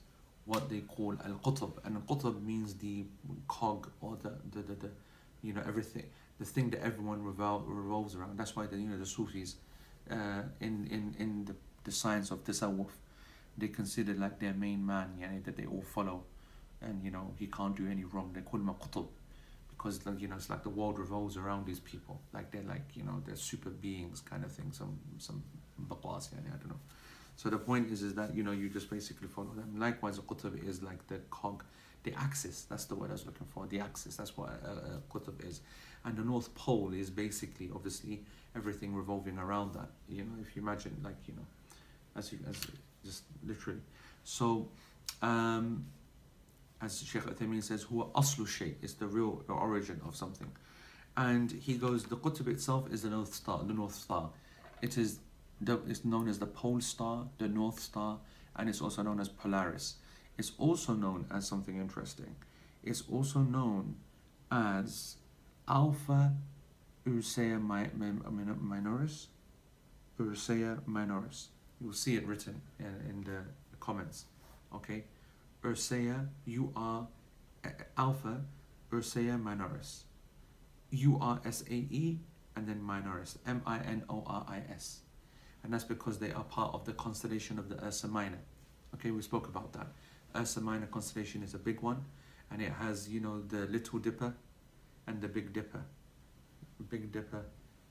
what 0.45 0.69
they 0.69 0.81
call 0.81 1.15
al 1.25 1.35
qutb, 1.45 1.73
and 1.85 1.97
al 1.97 2.03
qutb 2.03 2.43
means 2.43 2.75
the 2.75 3.05
cog 3.49 3.91
or 4.01 4.17
the, 4.23 4.33
the 4.51 4.63
the, 4.63 4.75
the 4.75 4.91
you 5.43 5.53
know 5.53 5.63
everything, 5.67 6.05
the 6.39 6.45
thing 6.47 6.71
that 6.71 6.83
everyone 6.83 7.23
revol- 7.23 7.65
revolves 7.67 8.15
around. 8.15 8.39
That's 8.39 8.57
why 8.57 8.67
the 8.67 8.77
you 8.77 8.89
know 8.89 8.99
the 8.99 9.07
Sufis 9.07 9.57
uh, 10.11 10.43
in, 10.61 10.87
in, 10.91 11.15
in 11.19 11.45
the, 11.45 11.55
the 11.85 11.93
science 11.93 12.31
of 12.31 12.45
tasawwuf, 12.45 12.91
they 13.57 13.69
consider 13.69 14.15
like 14.15 14.39
their 14.39 14.55
main 14.55 14.85
man, 14.85 15.11
yani, 15.21 15.45
that 15.45 15.57
they 15.57 15.67
all 15.67 15.83
follow. 15.83 16.25
And, 16.81 17.05
you 17.05 17.11
know, 17.11 17.33
he 17.39 17.47
can't 17.47 17.77
do 17.77 17.89
any 17.89 18.05
wrong. 18.05 18.33
They 18.35 18.41
call 18.41 18.61
him 18.61 18.69
a 18.69 18.75
qutb. 18.75 19.07
Because, 19.71 20.05
like, 20.07 20.21
you 20.21 20.29
know, 20.29 20.37
it's 20.37 20.51
like 20.51 20.63
the 20.63 20.71
world 20.71 20.99
revolves 20.99 21.37
around 21.37 21.67
these 21.67 21.81
people. 21.81 22.21
Like, 22.33 22.51
they're 22.51 22.63
like, 22.63 22.95
you 22.95 23.05
know, 23.05 23.23
they're 23.25 23.37
super 23.37 23.71
beings 23.71 24.21
kind 24.21 24.45
of 24.45 24.53
thing. 24.53 24.73
Some, 24.73 24.99
some 25.19 25.43
baqas, 25.89 26.31
yani, 26.35 26.49
I 26.53 26.57
don't 26.57 26.71
know. 26.71 26.81
So 27.37 27.51
the 27.51 27.59
point 27.59 27.91
is, 27.91 28.03
is 28.03 28.15
that, 28.15 28.35
you 28.35 28.43
know, 28.43 28.53
you 28.53 28.69
just 28.69 28.91
basically 28.91 29.29
follow 29.29 29.53
them. 29.55 29.75
Likewise, 29.79 30.19
a 30.19 30.23
qutb 30.23 30.69
is 30.69 30.83
like 30.83 31.07
the 31.09 31.19
cog, 31.31 31.65
the 32.03 32.13
axis. 32.15 32.67
That's 32.69 32.85
the 32.85 32.95
word 32.95 33.11
I 33.11 33.13
was 33.15 33.27
looking 33.27 33.47
for. 33.47 33.67
The 33.67 33.81
axis. 33.81 34.17
That's 34.17 34.37
what 34.37 34.51
a, 34.51 34.71
a 34.97 35.03
qutb 35.13 35.49
is. 35.49 35.61
And 36.05 36.17
the 36.17 36.23
North 36.23 36.55
Pole 36.55 36.93
is 36.93 37.11
basically, 37.11 37.71
obviously, 37.75 38.25
everything 38.57 38.95
revolving 38.95 39.39
around 39.39 39.75
that. 39.75 39.89
You 40.09 40.25
know, 40.25 40.37
if 40.41 40.55
you 40.57 40.63
imagine, 40.63 40.97
like 41.03 41.17
you 41.27 41.35
know, 41.35 41.47
as 42.17 42.33
you 42.33 42.39
as 42.49 42.57
just 43.05 43.25
literally. 43.45 43.81
So, 44.25 44.69
um, 45.21 45.87
as 46.81 47.03
Sheikh 47.03 47.23
Uthaymeen 47.23 47.63
says, 47.63 47.83
"Who 47.83 48.05
aslu 48.15 48.47
shay" 48.47 48.77
is 48.83 48.95
the 48.95 49.07
real 49.07 49.45
origin 49.49 50.01
of 50.07 50.15
something, 50.17 50.51
and 51.17 51.51
he 51.53 51.75
goes, 51.75 52.05
the 52.05 52.17
qutb 52.17 52.49
itself 52.49 52.91
is 52.91 53.03
the 53.03 53.11
North 53.11 53.35
Star. 53.35 53.63
The 53.65 53.75
North 53.75 53.95
Star, 53.95 54.31
it 54.81 54.97
is 54.97 55.19
the, 55.61 55.79
it's 55.87 56.05
known 56.05 56.29
as 56.29 56.39
the 56.39 56.47
pole 56.47 56.81
star, 56.81 57.27
the 57.39 57.49
North 57.49 57.79
Star, 57.79 58.19
and 58.57 58.69
it's 58.69 58.81
also 58.81 59.03
known 59.03 59.21
as 59.21 59.29
Polaris. 59.29 59.97
It's 60.39 60.53
also 60.59 60.95
known 60.95 61.27
as 61.31 61.47
something 61.47 61.77
interesting. 61.77 62.35
It's 62.83 63.03
also 63.11 63.41
known 63.41 63.97
as 64.51 65.17
Alpha 65.69 66.33
Ursae 67.07 67.59
minoris. 67.61 69.27
Ursae 70.19 70.81
minoris. 70.87 71.47
You'll 71.81 71.93
see 71.93 72.17
it 72.17 72.27
written 72.27 72.61
in, 72.79 72.87
in 73.09 73.25
the 73.25 73.45
comments. 73.81 74.27
Okay? 74.75 75.05
Ursae, 75.63 76.29
you 76.45 76.73
are 76.77 77.09
Alpha 77.97 78.43
Ursae 78.91 79.43
minoris. 79.43 80.05
U 80.91 81.19
R 81.21 81.41
S 81.45 81.65
A 81.71 81.75
E 81.75 82.21
and 82.57 82.69
then 82.69 82.81
Minoris, 82.81 83.37
M 83.47 83.63
I 83.67 83.79
N 83.79 84.05
O 84.09 84.23
R 84.27 84.45
I 84.49 84.63
S. 84.73 85.01
And 85.65 85.73
that's 85.73 85.85
because 85.85 86.19
they 86.19 86.33
are 86.33 86.45
part 86.45 86.75
of 86.75 86.85
the 86.85 86.93
constellation 86.93 87.59
of 87.59 87.69
the 87.69 87.83
Ursa 87.85 88.09
Minor. 88.09 88.41
Okay, 88.95 89.11
we 89.11 89.23
spoke 89.23 89.49
about 89.49 89.73
that. 89.73 89.87
Ursa 90.37 90.61
Minor 90.61 90.87
constellation 90.87 91.43
is 91.43 91.55
a 91.55 91.59
big 91.59 91.81
one, 91.81 92.05
and 92.51 92.61
it 92.61 92.73
has, 92.73 93.09
you 93.09 93.21
know, 93.21 93.41
the 93.41 93.67
Little 93.67 93.99
Dipper 93.99 94.35
and 95.07 95.21
the 95.21 95.29
Big 95.29 95.53
Dipper. 95.53 95.83
Big 96.89 97.13
Dipper 97.13 97.45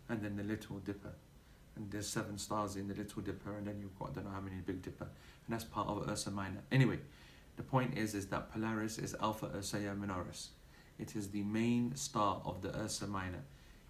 and 0.10 0.22
then 0.22 0.36
the 0.36 0.44
Little 0.44 0.78
Dipper. 0.78 1.14
And 1.76 1.90
there's 1.90 2.08
seven 2.08 2.38
stars 2.38 2.76
in 2.76 2.88
the 2.88 2.94
Little 2.94 3.22
Dipper, 3.22 3.58
and 3.58 3.66
then 3.66 3.80
you've 3.80 3.98
got, 3.98 4.10
I 4.10 4.14
don't 4.14 4.26
know 4.26 4.32
how 4.32 4.42
many 4.42 4.58
Big 4.58 4.82
Dipper. 4.82 5.06
And 5.06 5.54
that's 5.54 5.64
part 5.64 5.88
of 5.88 6.10
Ursa 6.10 6.32
Minor. 6.32 6.62
Anyway, 6.72 7.00
the 7.56 7.64
point 7.64 7.98
is, 7.98 8.14
is 8.14 8.28
that 8.28 8.52
Polaris 8.52 8.98
is 8.98 9.16
Alpha 9.22 9.48
Ursae 9.48 9.98
Minoris. 9.98 10.48
It 11.00 11.16
is 11.16 11.30
the 11.30 11.44
main 11.44 11.96
star 11.96 12.42
of 12.46 12.62
the 12.62 12.76
Ursa 12.78 13.08
Minor. 13.08 13.44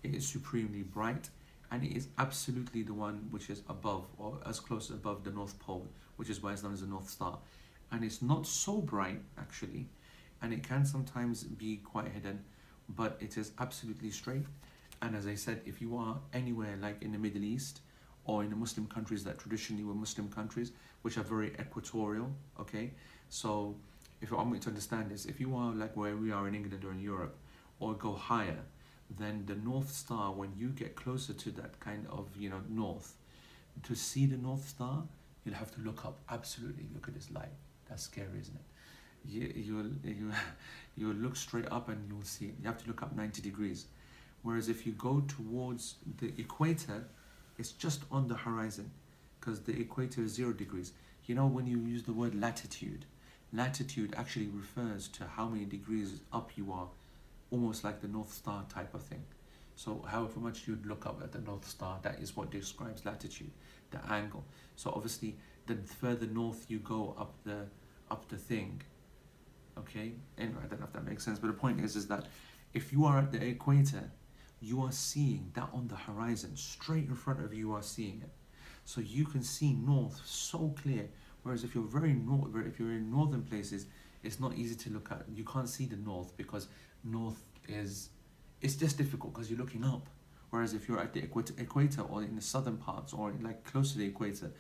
It 0.04 0.16
is 0.16 0.28
supremely 0.28 0.84
bright 0.84 1.30
and 1.72 1.84
it 1.84 1.96
is 1.96 2.10
absolutely 2.18 2.84
the 2.84 2.94
one 2.94 3.28
which 3.32 3.50
is 3.50 3.62
above 3.70 4.06
or 4.18 4.38
as 4.46 4.60
close 4.60 4.90
above 4.90 5.24
the 5.24 5.32
North 5.32 5.58
Pole, 5.60 5.88
which 6.18 6.30
is 6.30 6.44
why 6.44 6.52
it's 6.52 6.64
known 6.64 6.74
as 6.74 6.82
the 6.82 6.88
North 6.88 7.10
Star. 7.10 7.40
And 7.92 8.04
it's 8.04 8.22
not 8.22 8.46
so 8.46 8.82
bright 8.82 9.22
actually, 9.38 9.88
and 10.42 10.54
it 10.54 10.64
can 10.68 10.86
sometimes 10.86 11.44
be 11.44 11.78
quite 11.78 12.10
hidden, 12.10 12.44
but 12.90 13.18
it 13.22 13.38
is 13.38 13.54
absolutely 13.60 14.12
straight. 14.12 14.46
And 15.02 15.16
as 15.16 15.26
I 15.28 15.36
said, 15.36 15.62
if 15.66 15.82
you 15.82 15.98
are 15.98 16.20
anywhere 16.34 16.78
like 16.80 17.02
in 17.02 17.12
the 17.12 17.18
Middle 17.18 17.44
East 17.44 17.82
or 18.26 18.44
in 18.44 18.50
the 18.50 18.56
Muslim 18.56 18.88
countries 18.88 19.24
that 19.24 19.40
traditionally 19.40 19.84
were 19.84 19.96
Muslim 19.96 20.30
countries, 20.30 20.72
which 21.02 21.18
are 21.18 21.24
very 21.24 21.54
equatorial, 21.60 22.32
okay? 22.60 22.92
So 23.30 23.76
if 24.22 24.32
I 24.32 24.36
want 24.36 24.54
you 24.54 24.60
to 24.60 24.70
understand 24.70 25.10
this, 25.10 25.26
if 25.26 25.40
you 25.40 25.56
are 25.56 25.74
like 25.74 25.98
where 25.98 26.16
we 26.16 26.32
are 26.32 26.48
in 26.48 26.54
England 26.54 26.86
or 26.86 26.92
in 26.92 27.00
Europe, 27.00 27.36
or 27.80 27.96
go 27.96 28.14
higher, 28.14 28.60
then 29.18 29.44
the 29.48 29.56
North 29.56 29.92
Star, 29.92 30.32
when 30.32 30.54
you 30.56 30.70
get 30.70 30.96
closer 30.96 31.34
to 31.34 31.52
that 31.52 31.80
kind 31.80 32.06
of, 32.10 32.30
you 32.38 32.50
know, 32.50 32.62
north, 32.70 33.16
to 33.84 33.96
see 33.96 34.26
the 34.26 34.38
North 34.38 34.70
Star, 34.70 35.04
you'll 35.44 35.56
have 35.56 35.74
to 35.76 35.82
look 35.82 36.06
up. 36.06 36.20
Absolutely, 36.30 36.86
look 36.94 37.08
at 37.08 37.16
this 37.16 37.32
light. 37.32 37.50
That's 37.90 38.04
scary, 38.04 38.40
isn't 38.40 38.56
it? 38.56 38.62
You, 39.26 39.54
you'll, 39.56 39.92
you, 40.04 40.32
you'll 40.96 41.16
look 41.16 41.36
straight 41.36 41.70
up 41.72 41.90
and 41.90 42.08
you'll 42.08 42.24
see 42.24 42.46
it. 42.46 42.56
You 42.62 42.68
have 42.68 42.82
to 42.84 42.88
look 42.88 43.02
up 43.02 43.16
90 43.16 43.42
degrees. 43.42 43.88
Whereas 44.44 44.70
if 44.70 44.86
you 44.86 44.94
go 44.94 45.22
towards 45.22 45.96
the 46.18 46.34
equator, 46.38 47.06
it's 47.58 47.72
just 47.72 48.04
on 48.12 48.28
the 48.28 48.36
horizon 48.36 48.92
because 49.40 49.62
the 49.62 49.80
equator 49.80 50.22
is 50.22 50.34
zero 50.34 50.54
degrees. 50.54 50.94
You 51.26 51.36
know, 51.36 51.48
when 51.48 51.68
you 51.68 51.80
use 51.80 52.04
the 52.04 52.14
word 52.14 52.36
latitude, 52.36 53.06
latitude 53.54 54.14
actually 54.18 54.48
refers 54.48 55.08
to 55.10 55.26
how 55.26 55.48
many 55.48 55.66
degrees 55.66 56.22
up 56.34 56.52
you 56.56 56.72
are 56.72 56.88
almost 57.52 57.84
like 57.84 58.02
the 58.02 58.08
North 58.08 58.34
Star 58.34 58.66
type 58.70 58.94
of 58.94 59.04
thing. 59.04 59.24
So 59.76 60.04
however 60.08 60.40
much 60.40 60.68
you'd 60.68 60.86
look 60.86 61.06
up 61.06 61.22
at 61.24 61.32
the 61.32 61.40
North 61.40 61.68
Star, 61.68 62.00
that 62.04 62.20
is 62.20 62.36
what 62.36 62.52
describes 62.52 63.06
latitude, 63.06 63.52
the 63.92 64.00
angle. 64.12 64.44
So 64.76 64.92
obviously, 64.96 65.38
the 65.68 65.76
further 65.76 66.28
north 66.28 66.66
you 66.68 66.80
go 66.80 67.16
up 67.18 67.34
the 67.44 67.68
up 68.10 68.28
the 68.30 68.38
thing, 68.38 68.82
okay. 69.78 70.12
Anyway, 70.38 70.60
I 70.64 70.68
don't 70.68 70.80
know 70.80 70.86
if 70.86 70.94
that 70.94 71.06
makes 71.06 71.24
sense, 71.24 71.40
but 71.40 71.48
the 71.48 71.54
point 71.54 71.80
is, 71.80 71.96
is 71.96 72.08
that 72.08 72.28
if 72.74 72.92
you 72.92 73.06
are 73.06 73.20
at 73.20 73.32
the 73.32 73.44
equator, 73.44 74.12
you 74.62 74.82
are 74.84 74.92
seeing 74.92 75.52
that 75.56 75.70
on 75.74 75.88
the 75.88 75.96
horizon, 75.96 76.56
straight 76.56 77.08
in 77.08 77.16
front 77.16 77.44
of 77.44 77.54
you, 77.54 77.60
you 77.60 77.74
are 77.74 77.82
seeing 77.82 78.22
it. 78.22 78.30
So 78.86 79.02
you 79.02 79.26
can 79.26 79.44
see 79.44 79.74
north 79.74 80.22
so 80.24 80.74
clear. 80.82 81.10
Whereas 81.44 81.64
if 81.64 81.74
you're 81.74 81.84
very 81.84 82.14
north, 82.14 82.52
if 82.68 82.80
you're 82.80 82.92
in 82.92 83.10
northern 83.10 83.42
places, 83.42 83.88
it's 84.24 84.40
not 84.40 84.56
easy 84.56 84.76
to 84.76 84.90
look 84.92 85.12
at. 85.12 85.24
You 85.34 85.44
can't 85.44 85.68
see 85.68 85.86
the 85.86 85.96
north 85.96 86.38
because 86.38 86.68
north 87.04 87.42
is 87.68 88.10
it's 88.62 88.76
just 88.76 88.98
difficult 88.98 89.34
because 89.34 89.50
you're 89.50 89.60
looking 89.60 89.84
up. 89.84 90.08
Whereas 90.52 90.74
if 90.74 90.88
you're 90.88 91.00
at 91.00 91.14
the 91.14 91.24
equator 91.24 92.02
or 92.02 92.22
in 92.24 92.36
the 92.36 92.42
southern 92.42 92.78
parts 92.78 93.14
or 93.14 93.34
like 93.42 93.64
close 93.64 93.94
to 93.94 93.98
the 93.98 94.06
equator, 94.06 94.52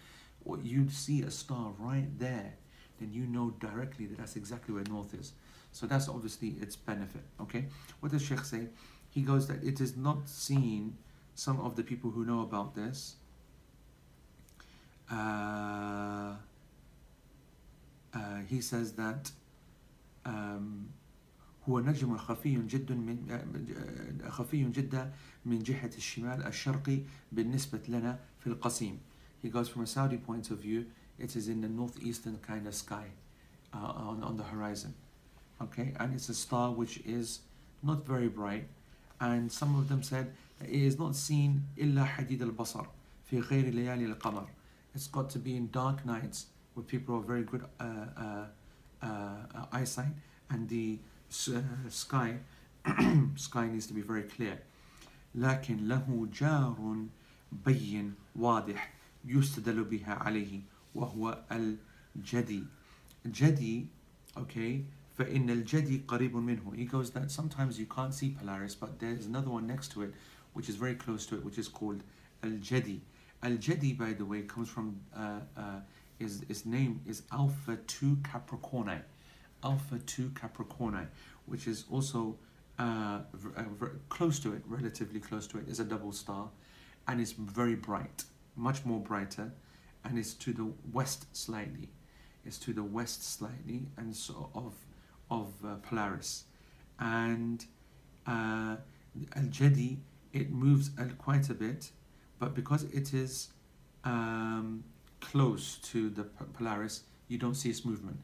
or 0.46 0.58
you 0.62 0.90
see 0.90 1.22
a 1.22 1.30
star 1.30 1.74
right 1.78 2.08
there, 2.18 2.54
then 3.00 3.12
you 3.12 3.28
know 3.28 3.52
directly 3.60 4.06
that 4.08 4.18
that's 4.18 4.36
exactly 4.36 4.74
where 4.74 4.84
north 4.86 5.14
is. 5.14 5.34
So 5.72 5.86
that's 5.86 6.08
obviously 6.08 6.56
its 6.62 6.76
benefit. 6.76 7.24
Okay, 7.42 7.66
what 8.00 8.12
does 8.12 8.22
Sheikh 8.22 8.40
say? 8.46 8.68
He 9.11 9.23
goes 9.23 9.47
that 9.49 9.63
it 9.65 9.81
is 9.81 9.97
not 9.97 10.29
seen. 10.29 10.99
Some 11.35 11.61
of 11.61 11.77
the 11.77 11.83
people 11.83 12.11
who 12.11 12.25
know 12.25 12.41
about 12.43 12.75
this. 12.75 13.17
Uh, 15.11 16.35
uh, 18.15 18.41
he 18.49 18.61
says 18.61 18.93
that 18.93 19.31
um, 20.25 20.89
هو 21.69 21.81
نجم 21.81 22.17
خفي 22.17 22.67
جدا 22.67 22.95
من 22.95 24.29
خفي 24.29 24.65
جدا 24.65 25.13
من 25.45 25.59
جهة 25.59 25.91
الشمال 25.97 26.47
الشرقي 26.47 27.01
بالنسبة 27.33 27.81
لنا 27.89 28.19
في 28.41 28.47
القصيم. 28.47 28.99
He 29.43 29.49
goes 29.49 29.69
from 29.69 29.83
a 29.83 29.87
Saudi 29.87 30.17
point 30.17 30.51
of 30.51 30.59
view, 30.59 30.87
it 31.19 31.37
is 31.37 31.49
in 31.49 31.61
the 31.61 31.69
northeastern 31.69 32.39
kind 32.39 32.67
of 32.67 32.75
sky 32.75 33.07
uh, 33.75 33.79
on, 33.79 34.23
on 34.23 34.37
the 34.37 34.45
horizon. 34.45 34.95
Okay, 35.61 35.95
and 35.99 36.15
it's 36.15 36.29
a 36.29 36.35
star 36.35 36.71
which 36.71 36.99
is 36.99 37.41
not 37.83 38.07
very 38.07 38.29
bright, 38.29 38.69
and 39.21 39.51
some 39.51 39.77
of 39.77 39.89
them 39.89 40.03
said 40.03 40.33
it 40.61 40.71
is 40.71 40.99
not 40.99 41.15
seen 41.15 41.63
إلا 41.79 42.05
حديد 42.05 42.43
البصر 42.43 42.87
في 43.31 43.41
غير 43.41 43.75
ليالي 43.75 44.07
القمر. 44.07 44.47
It's 44.95 45.07
got 45.09 45.31
to 45.31 45.39
be 45.39 45.57
in 45.57 45.69
dark 45.71 46.07
nights 46.07 46.47
where 46.75 46.85
people 46.85 47.17
are 47.17 47.21
very 47.21 47.43
good 47.43 47.65
uh, 47.81 47.85
uh, 48.17 48.47
uh, 49.03 49.67
eyesight, 49.73 50.15
and 50.51 50.69
the 50.69 50.99
uh, 51.55 51.61
sky 51.89 52.37
sky 53.37 53.67
needs 53.69 53.87
to 53.87 53.95
be 53.95 54.01
very 54.01 54.23
clear 54.23 54.59
لكن 55.35 55.89
له 55.89 56.29
جار 56.33 57.07
بين 57.53 58.15
واضح 58.37 58.93
يستدل 59.25 59.85
بها 59.85 60.15
عليه 60.15 60.61
وهو 60.95 61.45
الجدي 62.17 62.65
جدي 63.27 63.87
okay 64.37 64.85
فإن 65.21 65.51
الجدي 65.51 66.07
قريب 66.07 66.37
منه 66.37 66.77
he 66.77 66.85
goes 66.85 67.11
that 67.11 67.31
sometimes 67.31 67.79
you 67.79 67.87
can't 67.87 68.15
see 68.15 68.31
Polaris 68.31 68.75
but 68.75 68.99
there's 68.99 69.27
another 69.27 69.51
one 69.51 69.67
next 69.67 69.93
to 69.93 70.03
it 70.03 70.13
which 70.53 70.69
is 70.69 70.77
very 70.77 70.95
close 70.95 71.27
to 71.27 71.37
it 71.37 71.45
which 71.45 71.59
is 71.59 71.69
called 71.69 72.03
Al-Jadi 72.43 73.01
Al-Jadi 73.43 73.97
by 73.99 74.13
the 74.13 74.25
way 74.25 74.43
comes 74.43 74.69
from 74.69 75.01
uh, 75.17 75.41
uh, 75.57 75.81
his, 76.19 76.43
his 76.49 76.67
name 76.67 77.01
is 77.07 77.23
Alpha 77.33 77.77
2 77.87 78.17
Capricorni 78.17 79.01
Alpha 79.67 79.99
2 79.99 80.31
Capricorni, 80.31 81.07
which 81.47 81.67
is 81.67 81.85
also 81.91 82.37
uh, 82.79 83.21
uh 83.57 83.63
close 84.09 84.39
to 84.39 84.53
it, 84.53 84.63
relatively 84.67 85.21
close 85.21 85.47
to 85.49 85.59
it, 85.59 85.69
is 85.69 85.81
a 85.81 85.85
double 85.85 86.13
star, 86.13 86.49
and 87.09 87.21
it's 87.21 87.33
very 87.33 87.75
bright, 87.75 88.25
much 88.55 88.85
more 88.85 89.01
brighter, 89.01 89.53
and 90.05 90.19
it's 90.19 90.35
to 90.35 90.53
the 90.53 90.71
west 90.93 91.27
slightly. 91.37 91.89
It's 92.45 92.59
to 92.59 92.73
the 92.73 92.85
west 92.85 93.25
slightly, 93.25 93.87
and 93.97 94.15
so 94.15 94.51
of 94.55 94.75
of 95.31 95.53
uh, 95.65 95.77
Polaris, 95.77 96.45
and 96.99 97.65
uh, 98.27 98.77
Al 99.35 99.45
Jadi 99.45 99.99
it 100.33 100.51
moves 100.51 100.91
quite 101.19 101.49
a 101.49 101.55
bit, 101.55 101.91
but 102.39 102.55
because 102.55 102.85
it 102.85 103.15
is 103.15 103.49
um, 104.05 104.85
close 105.21 105.77
to 105.77 106.11
the 106.11 106.25
Polaris, 106.25 107.03
you 107.29 107.39
don't 107.39 107.55
see 107.55 107.71
its 107.71 107.85
movement 107.85 108.19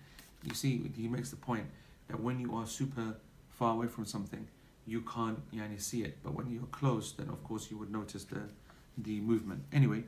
you 0.44 0.55
see, 0.55 0.83
he 0.96 1.09
makes 1.09 1.31
the 1.31 1.37
point 1.37 1.66
that 2.09 2.20
when 2.20 2.38
you 2.40 2.55
are 2.57 2.66
super 2.66 3.16
far 3.50 3.74
away 3.74 3.87
from 3.87 4.05
something, 4.05 4.46
you 4.87 5.02
can't 5.02 5.38
yani, 5.52 5.81
see 5.81 6.02
it. 6.02 6.18
But 6.22 6.35
when 6.35 6.50
you're 6.50 6.72
close, 6.72 7.12
then 7.12 7.28
of 7.28 7.42
course 7.44 7.70
you 7.70 7.78
would 7.78 7.92
notice 7.92 8.24
the, 8.24 8.42
the 8.98 9.20
movement. 9.20 9.62
Anyway, 9.72 10.05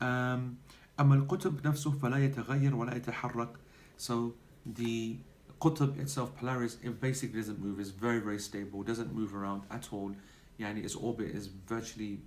um, 0.00 0.58
أما 0.98 1.14
القطب 1.14 1.66
نفسه 1.66 1.90
فلا 1.90 2.18
يتغير 2.24 2.74
ولا 2.74 2.94
يتحرك. 2.96 3.56
So 3.96 4.34
the 4.66 5.16
Qutb 5.59 5.99
itself, 5.99 6.35
Polaris, 6.35 6.77
it 6.83 7.01
basically 7.01 7.39
doesn't 7.39 7.59
move. 7.59 7.79
It's 7.79 7.89
very, 7.89 8.19
very 8.19 8.39
stable. 8.39 8.83
Doesn't 8.83 9.13
move 9.13 9.35
around 9.35 9.63
at 9.71 9.91
all. 9.91 10.11
Yani 10.59 10.83
its 10.83 10.95
orbit 10.95 11.27
is 11.27 11.47
virtually 11.47 12.19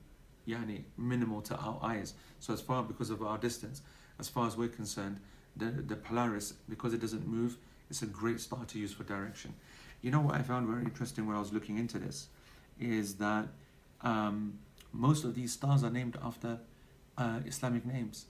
yani, 0.47 0.83
minimal 0.97 1.41
to 1.43 1.57
our 1.57 1.79
eyes. 1.83 2.15
So 2.41 2.53
as 2.53 2.61
far 2.61 2.83
because 2.83 3.11
of 3.11 3.23
our 3.23 3.39
distance, 3.39 3.83
as 4.19 4.29
far 4.29 4.47
as 4.47 4.57
we're 4.57 4.69
concerned, 4.69 5.21
the, 5.57 5.67
the 5.67 5.97
Polaris, 5.97 6.55
because 6.69 6.93
it 6.93 7.01
doesn't 7.01 7.27
move, 7.27 7.57
it's 7.89 8.03
a 8.03 8.07
great 8.07 8.41
star 8.41 8.65
to 8.65 8.79
use 8.79 8.93
for 8.93 9.05
direction. 9.05 9.55
You 10.03 10.11
know 10.11 10.21
what 10.21 10.35
I 10.35 10.43
found 10.43 10.67
very 10.67 10.85
interesting 10.85 11.27
when 11.27 11.37
I 11.37 11.41
was 11.41 11.53
looking 11.53 11.79
into 11.79 11.99
this 11.99 12.29
is 12.79 13.17
that 13.17 13.49
um, 14.03 14.59
most 14.93 15.25
of 15.25 15.35
these 15.35 15.53
stars 15.53 15.85
are 15.85 15.91
named 15.91 16.17
after 16.23 16.59
uh, 17.19 17.41
Islamic 17.47 17.85
names. 17.85 18.27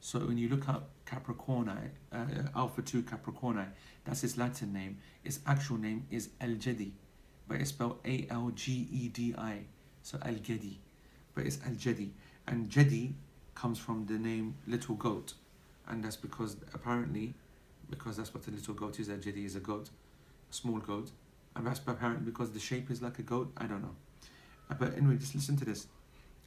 So 0.00 0.18
when 0.20 0.38
you 0.38 0.48
look 0.48 0.68
up 0.68 0.90
Capricorni, 1.06 1.90
uh, 2.12 2.24
Alpha 2.56 2.82
2 2.82 3.02
Capricorni, 3.02 3.66
that's 4.04 4.24
its 4.24 4.36
Latin 4.36 4.72
name. 4.72 4.98
Its 5.24 5.40
actual 5.46 5.76
name 5.76 6.06
is 6.10 6.30
Al 6.40 6.50
Jadi, 6.50 6.92
but 7.46 7.60
it's 7.60 7.70
spelled 7.70 7.98
A 8.04 8.26
L 8.30 8.50
G 8.54 8.88
E 8.90 9.08
D 9.08 9.34
I. 9.36 9.60
So 10.02 10.18
Al 10.24 10.34
Gedi, 10.34 10.78
but 11.34 11.44
it's 11.44 11.58
Al 11.66 11.72
Jadi. 11.72 12.10
And 12.46 12.70
Jadi 12.70 13.12
comes 13.54 13.78
from 13.78 14.06
the 14.06 14.18
name 14.18 14.54
little 14.66 14.94
goat 14.94 15.34
and 15.88 16.02
that's 16.02 16.16
because 16.16 16.56
apparently 16.72 17.34
because 17.90 18.16
that's 18.16 18.32
what 18.32 18.46
a 18.46 18.50
little 18.50 18.72
goat 18.72 18.98
is 18.98 19.08
a 19.08 19.16
jadi 19.16 19.44
is 19.44 19.56
a 19.56 19.60
goat 19.60 19.90
a 20.50 20.54
small 20.54 20.78
goat 20.78 21.10
and 21.56 21.66
that's 21.66 21.80
apparently 21.86 22.24
because 22.24 22.52
the 22.52 22.58
shape 22.58 22.90
is 22.90 23.02
like 23.02 23.18
a 23.18 23.22
goat 23.22 23.52
i 23.58 23.66
don't 23.66 23.82
know 23.82 23.94
but 24.78 24.96
anyway 24.96 25.16
just 25.16 25.34
listen 25.34 25.56
to 25.56 25.64
this 25.64 25.88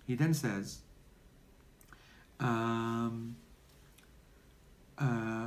he 0.05 0.15
then 0.15 0.33
says, 0.33 0.79
um, 2.39 3.35
uh, 3.39 3.42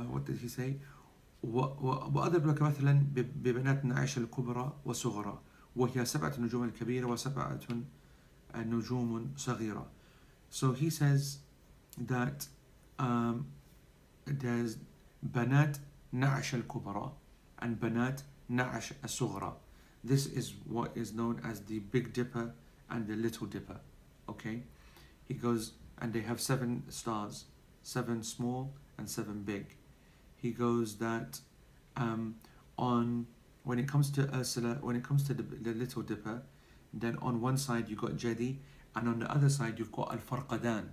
what 0.09 0.25
did 0.25 0.37
he? 0.37 0.79
وأضرب 1.43 2.47
لك 2.47 2.61
مثلا 2.61 3.05
ببنات 3.15 3.85
نعيش 3.85 4.17
الكبرى 4.17 4.73
وصغرى 4.85 5.41
وهي 5.75 6.05
سبعة 6.05 6.33
نجوم 6.39 6.63
الكبيرة 6.63 7.05
وسبعة 7.05 7.59
نجوم 8.55 9.33
صغيرة. 9.37 9.87
So 10.49 10.71
he 10.71 10.89
says 10.89 11.37
that 11.97 12.47
um, 12.99 13.47
there's 14.25 14.77
بنات 15.23 15.77
نعش 16.13 16.55
الكبرى 16.55 17.11
and 17.61 17.79
بنات 17.79 18.21
نعش 18.49 18.93
الصغرى. 19.03 19.53
This 20.03 20.25
is 20.25 20.53
what 20.65 20.95
is 20.95 21.13
known 21.13 21.41
as 21.43 21.61
the 21.61 21.79
Big 21.79 22.13
Dipper 22.13 22.53
and 22.89 23.07
the 23.07 23.15
Little 23.15 23.47
Dipper. 23.47 23.79
Okay? 24.29 24.63
He 25.27 25.33
goes, 25.33 25.73
and 25.99 26.13
they 26.13 26.21
have 26.21 26.39
seven 26.39 26.83
stars, 26.89 27.45
seven 27.83 28.23
small 28.23 28.73
and 28.98 29.08
seven 29.08 29.42
big. 29.42 29.76
He 30.36 30.50
goes 30.50 30.96
that 30.96 31.40
um, 31.96 32.36
on 32.78 33.26
when 33.64 33.78
it 33.78 33.88
comes 33.88 34.10
to 34.12 34.34
Ursula, 34.34 34.78
when 34.80 34.96
it 34.96 35.04
comes 35.04 35.22
to 35.24 35.34
the, 35.34 35.42
the 35.42 35.72
Little 35.72 36.02
Dipper, 36.02 36.42
then 36.92 37.16
on 37.22 37.40
one 37.40 37.56
side 37.56 37.88
you've 37.88 38.00
got 38.00 38.16
Jadi, 38.16 38.56
and 38.96 39.08
on 39.08 39.18
the 39.20 39.30
other 39.30 39.48
side 39.48 39.78
you've 39.78 39.92
got 39.92 40.12
Al 40.12 40.18
Farqadan. 40.18 40.88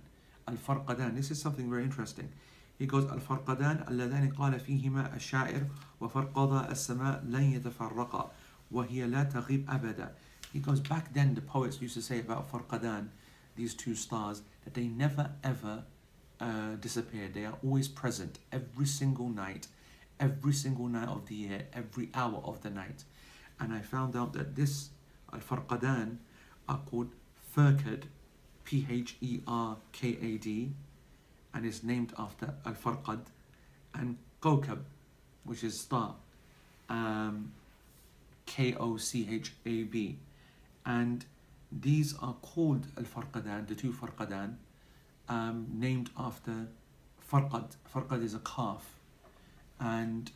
Al 0.48 0.54
Farqadan, 0.54 1.16
this 1.16 1.30
is 1.30 1.40
something 1.40 1.68
very 1.68 1.82
interesting. 1.84 2.30
He 2.78 2.86
goes 2.86 3.04
Al 3.10 3.18
Farqadan 3.18 3.88
اللذان 3.88 4.34
قال 4.34 4.60
فيهما 4.60 5.16
الشاعر 5.16 5.66
وفرقض 6.00 6.70
السماء 6.70 7.24
لن 7.24 7.42
يتفرقا 7.42 8.30
وهي 8.70 9.06
لا 9.06 9.24
تغيب 9.24 9.66
أبدا. 9.68 10.12
He 10.52 10.60
goes 10.60 10.80
back 10.80 11.12
then 11.12 11.34
the 11.34 11.40
poets 11.40 11.80
used 11.82 11.94
to 11.94 12.02
say 12.02 12.20
about 12.20 12.50
Farqadan, 12.50 13.08
these 13.56 13.74
two 13.74 13.94
stars, 13.94 14.42
that 14.64 14.74
they 14.74 14.86
never 14.88 15.32
ever 15.44 15.84
uh, 16.39 16.75
disappear. 16.79 17.29
They 17.33 17.45
are 17.45 17.57
always 17.63 17.87
present 17.87 18.39
every 18.51 18.85
single 18.85 19.29
night, 19.29 19.67
every 20.19 20.53
single 20.53 20.87
night 20.87 21.07
of 21.07 21.27
the 21.27 21.35
year, 21.35 21.67
every 21.73 22.09
hour 22.13 22.41
of 22.43 22.61
the 22.61 22.69
night. 22.69 23.03
And 23.59 23.73
I 23.73 23.79
found 23.79 24.15
out 24.15 24.33
that 24.33 24.55
this 24.55 24.89
Al 25.31 25.39
Farqadan 25.39 26.17
are 26.67 26.79
called 26.89 27.09
Pherkad, 27.55 28.03
P 28.63 28.85
H 28.89 29.15
E 29.21 29.39
R 29.47 29.77
K 29.91 30.17
A 30.21 30.37
D, 30.37 30.71
and 31.53 31.65
is 31.65 31.83
named 31.83 32.13
after 32.17 32.53
Al 32.65 32.73
Farqad, 32.73 33.25
and 33.93 34.17
Kochab, 34.41 34.79
which 35.43 35.63
is 35.63 35.79
star, 35.79 36.15
um, 36.89 37.53
K 38.45 38.75
O 38.75 38.97
C 38.97 39.27
H 39.31 39.53
A 39.65 39.83
B. 39.83 40.17
And 40.85 41.25
these 41.71 42.15
are 42.21 42.35
called 42.41 42.87
Al 42.97 43.03
Farqadan, 43.03 43.67
the 43.67 43.75
two 43.75 43.91
Farqadan, 43.91 44.55
um, 45.29 45.67
named 45.73 46.09
after 46.17 46.67
Farqad. 47.31 47.75
Farqad 47.93 48.23
is 48.23 48.33
a 48.33 48.39
calf, 48.39 48.99
and 49.79 50.31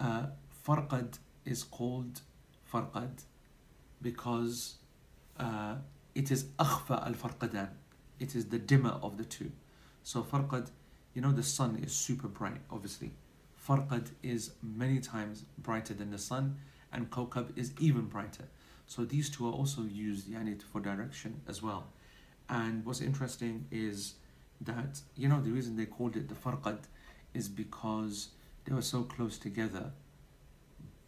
uh, 0.00 0.26
Farqad 0.66 1.18
is 1.44 1.62
called 1.62 2.20
Farqad 2.72 3.22
because 4.02 4.74
uh, 5.38 5.76
it 6.14 6.30
is 6.30 6.44
Akhfa 6.58 7.06
al 7.06 7.14
Farqadan. 7.14 7.68
It 8.18 8.34
is 8.34 8.46
the 8.46 8.58
dimmer 8.58 8.98
of 9.02 9.18
the 9.18 9.24
two. 9.24 9.50
So 10.02 10.22
Farqad, 10.22 10.68
you 11.14 11.22
know, 11.22 11.32
the 11.32 11.42
sun 11.42 11.80
is 11.82 11.92
super 11.92 12.28
bright, 12.28 12.60
obviously. 12.70 13.12
Farqad 13.66 14.10
is 14.22 14.52
many 14.62 15.00
times 15.00 15.44
brighter 15.58 15.94
than 15.94 16.10
the 16.10 16.18
sun, 16.18 16.58
and 16.92 17.10
Kawkab 17.10 17.56
is 17.56 17.72
even 17.80 18.06
brighter. 18.06 18.44
So 18.86 19.04
these 19.04 19.30
two 19.30 19.48
are 19.48 19.52
also 19.52 19.82
used 19.82 20.28
yani, 20.30 20.60
for 20.62 20.80
direction 20.80 21.40
as 21.48 21.62
well. 21.62 21.86
And 22.48 22.84
what's 22.84 23.00
interesting 23.00 23.66
is 23.70 24.14
that, 24.60 25.00
you 25.16 25.28
know, 25.28 25.40
the 25.40 25.50
reason 25.50 25.76
they 25.76 25.86
called 25.86 26.16
it 26.16 26.28
the 26.28 26.34
Farqad 26.34 26.80
is 27.32 27.48
because 27.48 28.28
they 28.64 28.74
were 28.74 28.82
so 28.82 29.02
close 29.02 29.38
together, 29.38 29.90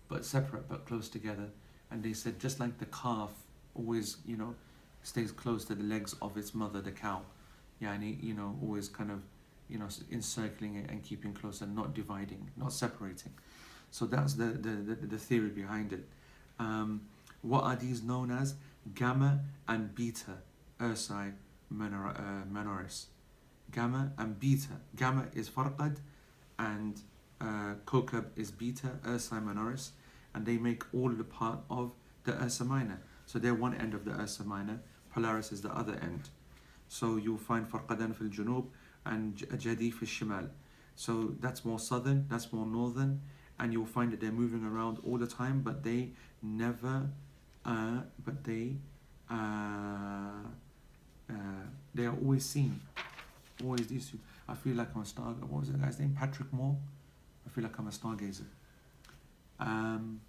but 0.09 0.25
separate 0.25 0.69
but 0.69 0.87
close 0.87 1.09
together. 1.09 1.49
And 1.91 2.03
they 2.03 2.13
said 2.13 2.39
just 2.41 2.59
like 2.59 2.79
the 2.79 2.87
calf 2.87 3.31
always, 3.75 4.17
you 4.27 4.37
know, 4.37 4.55
stays 5.03 5.31
close 5.31 5.65
to 5.67 5.75
the 5.75 5.85
legs 5.85 6.15
of 6.21 6.37
its 6.37 6.55
mother, 6.55 6.81
the 6.81 6.91
cow, 6.91 7.23
yani, 7.81 8.23
you 8.23 8.35
know, 8.35 8.59
always 8.63 8.89
kind 8.89 9.11
of, 9.11 9.21
you 9.69 9.79
know, 9.79 9.89
encircling 10.11 10.77
it 10.77 10.91
and 10.91 11.03
keeping 11.05 11.33
close 11.33 11.61
and 11.61 11.77
not 11.77 11.95
dividing, 11.95 12.51
not 12.57 12.73
separating. 12.73 13.33
So 13.91 14.07
that's 14.07 14.35
the, 14.35 14.47
the, 14.47 14.71
the, 14.71 15.07
the 15.07 15.19
theory 15.19 15.51
behind 15.51 15.93
it. 15.93 16.09
Um, 16.59 17.03
what 17.43 17.65
are 17.65 17.77
these 17.77 18.03
known 18.03 18.31
as? 18.31 18.55
Gamma 18.95 19.41
and 19.69 19.95
beta 19.95 20.39
Ursae 20.81 21.33
minor, 21.71 22.09
uh, 22.09 22.45
minoris. 22.53 23.07
Gamma 23.73 24.13
and 24.19 24.39
beta. 24.39 24.81
Gamma 24.95 25.27
is 25.35 25.49
Farqad 25.49 25.97
and 26.59 27.01
uh, 27.41 27.75
Kochab 27.85 28.27
is 28.37 28.51
beta, 28.51 28.99
Ursae 29.05 29.43
minoris, 29.45 29.91
and 30.35 30.47
they 30.47 30.57
make 30.57 30.83
all 30.95 31.11
the 31.11 31.25
part 31.25 31.59
of 31.71 31.93
the 32.25 32.33
Ursa 32.43 32.65
minor. 32.65 33.01
So 33.27 33.39
they're 33.39 33.55
one 33.55 33.75
end 33.75 33.95
of 33.95 34.05
the 34.05 34.13
Ursa 34.13 34.45
minor, 34.45 34.81
Polaris 35.13 35.53
is 35.53 35.63
the 35.63 35.71
other 35.71 35.95
end. 35.95 36.29
So 36.89 37.17
you'll 37.17 37.39
find 37.39 37.69
Farqadan 37.71 38.15
fil 38.15 38.29
Junub 38.29 38.67
and 39.05 39.37
Jadi 39.37 39.93
fil 39.93 40.09
Shimal. 40.09 40.49
So 40.95 41.35
that's 41.41 41.65
more 41.65 41.79
southern, 41.79 42.27
that's 42.29 42.53
more 42.53 42.67
northern, 42.67 43.21
and 43.59 43.73
you'll 43.73 43.87
find 43.87 44.13
that 44.13 44.21
they're 44.21 44.31
moving 44.31 44.65
around 44.65 44.99
all 45.05 45.19
the 45.19 45.27
time, 45.27 45.63
but 45.63 45.83
they 45.83 46.11
never, 46.43 47.09
uh, 47.65 48.01
but 48.25 48.45
they, 48.45 48.77
uh, 49.31 50.45
uh, 51.30 51.34
they 51.94 52.06
are 52.06 52.16
always 52.16 52.46
seen. 52.46 52.80
Always 53.64 53.88
these 53.88 54.10
two. 54.10 54.20
I 54.48 54.56
feel 54.56 54.76
like 54.76 54.90
I'm 54.96 55.02
a 55.02 55.06
star. 55.06 55.26
What 55.26 55.62
was 55.62 55.72
the 55.72 55.78
guy's 55.78 56.00
name? 56.00 56.16
Patrick 56.18 56.52
Moore. 56.52 56.78
I 57.46 57.50
feel 57.50 57.64
like 57.64 57.78
I'm 57.78 57.88
a 57.88 57.92
stargazer. 57.92 58.46
Um, 59.60 60.22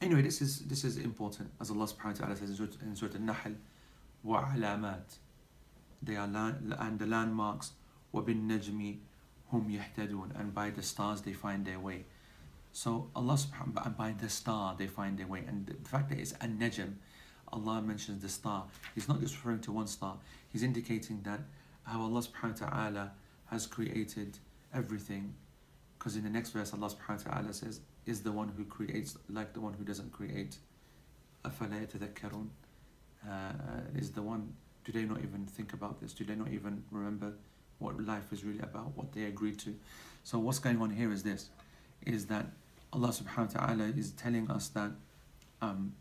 anyway, 0.00 0.22
this 0.22 0.42
is 0.42 0.60
this 0.60 0.84
is 0.84 0.96
important, 0.96 1.50
as 1.60 1.70
Allah 1.70 1.86
Subhanahu 1.86 2.20
wa 2.20 2.26
Taala 2.26 2.38
says 2.38 2.60
in 2.82 2.96
Surah 2.96 3.10
Al-Nahl, 3.14 3.54
وعلامات. 4.26 5.18
They 6.02 6.16
are 6.16 6.26
land, 6.26 6.74
and 6.78 6.98
the 6.98 7.06
landmarks. 7.06 7.72
وبالنجم 8.12 8.96
هم 9.52 9.70
يهتدون 9.70 10.34
and 10.36 10.54
by 10.54 10.70
the 10.70 10.82
stars 10.82 11.22
they 11.22 11.32
find 11.32 11.64
their 11.64 11.78
way. 11.78 12.04
So 12.72 13.10
Allah 13.14 13.34
subhanahu 13.34 13.86
and 13.86 13.96
by 13.96 14.12
the 14.12 14.28
star 14.28 14.74
they 14.76 14.86
find 14.86 15.18
their 15.18 15.26
way. 15.26 15.44
And 15.46 15.66
the 15.66 15.88
fact 15.88 16.08
that 16.10 16.18
it's 16.18 16.32
an 16.40 16.58
najm, 16.58 16.94
Allah 17.52 17.82
mentions 17.82 18.22
the 18.22 18.28
star. 18.28 18.64
He's 18.94 19.08
not 19.08 19.20
just 19.20 19.34
referring 19.34 19.60
to 19.60 19.72
one 19.72 19.86
star. 19.86 20.16
He's 20.50 20.62
indicating 20.62 21.20
that 21.24 21.40
how 21.84 22.00
Allah 22.00 22.20
subhanahu 22.22 22.62
wa 22.62 22.68
ta'ala 22.68 23.10
has 23.50 23.66
created 23.66 24.38
everything. 24.74 25.34
Because 25.98 26.16
in 26.16 26.24
the 26.24 26.30
next 26.30 26.50
verse 26.50 26.72
Allah 26.72 26.88
subhanahu 26.88 27.26
wa 27.26 27.32
ta'ala 27.32 27.52
says, 27.52 27.80
is 28.06 28.22
the 28.22 28.32
one 28.32 28.52
who 28.56 28.64
creates 28.64 29.16
like 29.28 29.52
the 29.52 29.60
one 29.60 29.74
who 29.74 29.84
doesn't 29.84 30.12
create. 30.12 30.56
أَفَلَا 31.44 31.86
يَتَذَكَّرُونَ 31.86 32.48
uh, 33.28 33.52
Is 33.96 34.10
the 34.10 34.22
one, 34.22 34.54
do 34.84 34.92
they 34.92 35.04
not 35.04 35.18
even 35.18 35.46
think 35.46 35.72
about 35.72 36.00
this? 36.00 36.12
Do 36.12 36.24
they 36.24 36.34
not 36.34 36.48
even 36.48 36.82
remember 36.90 37.34
what 37.78 38.00
life 38.04 38.32
is 38.32 38.44
really 38.44 38.60
about, 38.60 38.96
what 38.96 39.12
they 39.12 39.24
agreed 39.24 39.58
to? 39.60 39.74
So 40.24 40.38
what's 40.38 40.58
going 40.58 40.80
on 40.80 40.90
here 40.90 41.12
is 41.12 41.22
this, 41.22 41.48
is 42.06 42.26
that 42.26 42.46
Allah 42.92 43.08
subhanahu 43.08 43.54
wa 43.54 43.66
ta'ala 43.66 43.84
is 43.84 44.10
telling 44.12 44.50
us 44.50 44.68
that 44.68 44.90
um, 45.60 45.94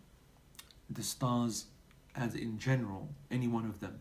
the 0.91 1.03
stars 1.03 1.67
as 2.15 2.35
in 2.35 2.59
general, 2.59 3.09
any 3.31 3.49
one 3.49 3.67
of 3.67 3.81
them, 3.81 4.01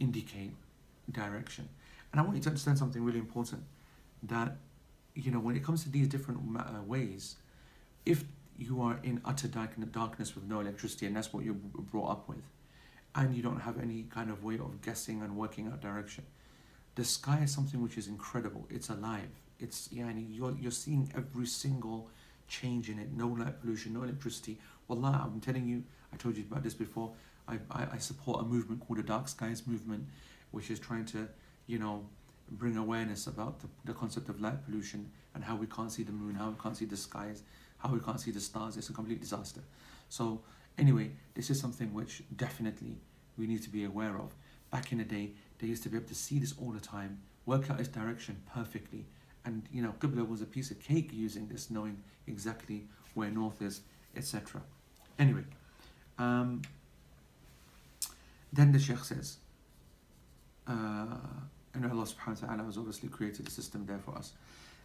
indicate 0.00 0.52
direction. 1.10 1.68
And 2.12 2.20
I 2.20 2.24
want 2.24 2.36
you 2.36 2.42
to 2.42 2.48
understand 2.48 2.78
something 2.78 3.02
really 3.02 3.18
important 3.18 3.62
that, 4.22 4.56
you 5.14 5.30
know, 5.30 5.40
when 5.40 5.56
it 5.56 5.64
comes 5.64 5.82
to 5.84 5.90
these 5.90 6.08
different 6.08 6.40
uh, 6.58 6.82
ways, 6.82 7.36
if 8.06 8.24
you 8.56 8.80
are 8.80 8.98
in 9.02 9.20
utter 9.24 9.48
darkness 9.48 10.34
with 10.34 10.44
no 10.44 10.60
electricity 10.60 11.06
and 11.06 11.16
that's 11.16 11.32
what 11.32 11.44
you're 11.44 11.54
brought 11.54 12.10
up 12.10 12.28
with, 12.28 12.42
and 13.16 13.34
you 13.34 13.42
don't 13.42 13.60
have 13.60 13.78
any 13.80 14.04
kind 14.04 14.30
of 14.30 14.42
way 14.42 14.54
of 14.54 14.80
guessing 14.82 15.22
and 15.22 15.36
working 15.36 15.66
out 15.68 15.80
direction, 15.80 16.24
the 16.94 17.04
sky 17.04 17.40
is 17.42 17.52
something 17.52 17.82
which 17.82 17.98
is 17.98 18.08
incredible. 18.08 18.66
It's 18.70 18.88
alive. 18.88 19.30
It's, 19.58 19.88
yeah, 19.92 20.10
you're, 20.10 20.56
you're 20.60 20.70
seeing 20.70 21.12
every 21.16 21.46
single 21.46 22.08
change 22.48 22.90
in 22.90 22.98
it. 22.98 23.12
No 23.12 23.28
light 23.28 23.60
pollution, 23.60 23.94
no 23.94 24.02
electricity. 24.02 24.58
Wallah, 24.88 25.22
I'm 25.24 25.40
telling 25.40 25.66
you, 25.66 25.82
I 26.12 26.16
told 26.16 26.36
you 26.36 26.44
about 26.50 26.62
this 26.62 26.74
before. 26.74 27.12
I, 27.48 27.58
I, 27.70 27.86
I 27.94 27.98
support 27.98 28.40
a 28.40 28.44
movement 28.44 28.80
called 28.80 28.98
the 28.98 29.02
Dark 29.02 29.28
Skies 29.28 29.62
Movement, 29.66 30.06
which 30.50 30.70
is 30.70 30.78
trying 30.78 31.04
to, 31.06 31.28
you 31.66 31.78
know, 31.78 32.04
bring 32.50 32.76
awareness 32.76 33.26
about 33.26 33.60
the, 33.60 33.68
the 33.84 33.94
concept 33.94 34.28
of 34.28 34.40
light 34.40 34.64
pollution 34.64 35.10
and 35.34 35.44
how 35.44 35.56
we 35.56 35.66
can't 35.66 35.90
see 35.90 36.02
the 36.02 36.12
moon, 36.12 36.34
how 36.34 36.50
we 36.50 36.56
can't 36.62 36.76
see 36.76 36.84
the 36.84 36.96
skies, 36.96 37.42
how 37.78 37.88
we 37.90 38.00
can't 38.00 38.20
see 38.20 38.30
the 38.30 38.40
stars. 38.40 38.76
It's 38.76 38.88
a 38.88 38.92
complete 38.92 39.20
disaster. 39.20 39.60
So 40.08 40.40
anyway, 40.78 41.10
this 41.34 41.50
is 41.50 41.60
something 41.60 41.92
which 41.92 42.22
definitely 42.36 42.96
we 43.36 43.46
need 43.46 43.62
to 43.62 43.70
be 43.70 43.84
aware 43.84 44.16
of. 44.16 44.34
Back 44.70 44.92
in 44.92 44.98
the 44.98 45.04
day, 45.04 45.32
they 45.58 45.66
used 45.66 45.82
to 45.84 45.88
be 45.88 45.96
able 45.96 46.08
to 46.08 46.14
see 46.14 46.38
this 46.38 46.54
all 46.60 46.70
the 46.70 46.80
time, 46.80 47.20
work 47.46 47.70
out 47.70 47.80
its 47.80 47.88
direction 47.88 48.42
perfectly 48.52 49.06
And 49.45 49.63
you 49.71 49.81
know, 49.81 49.93
Qibla 49.99 50.27
was 50.27 50.41
a 50.41 50.45
piece 50.45 50.71
of 50.71 50.79
cake 50.79 51.11
using 51.13 51.47
this, 51.47 51.69
knowing 51.69 52.03
exactly 52.27 52.85
where 53.13 53.29
north 53.29 53.61
is, 53.61 53.81
etc. 54.15 54.61
Anyway, 55.17 55.43
um, 56.17 56.61
then 58.51 58.71
the 58.71 58.79
Sheikh 58.79 59.03
says, 59.03 59.37
uh, 60.67 61.05
and 61.73 61.85
Allah 61.85 62.03
subhanahu 62.03 62.41
wa 62.41 62.47
ta'ala 62.47 62.63
has 62.63 62.77
obviously 62.77 63.09
created 63.09 63.47
a 63.47 63.51
system 63.51 63.85
there 63.85 63.99
for 63.99 64.17
us. 64.17 64.33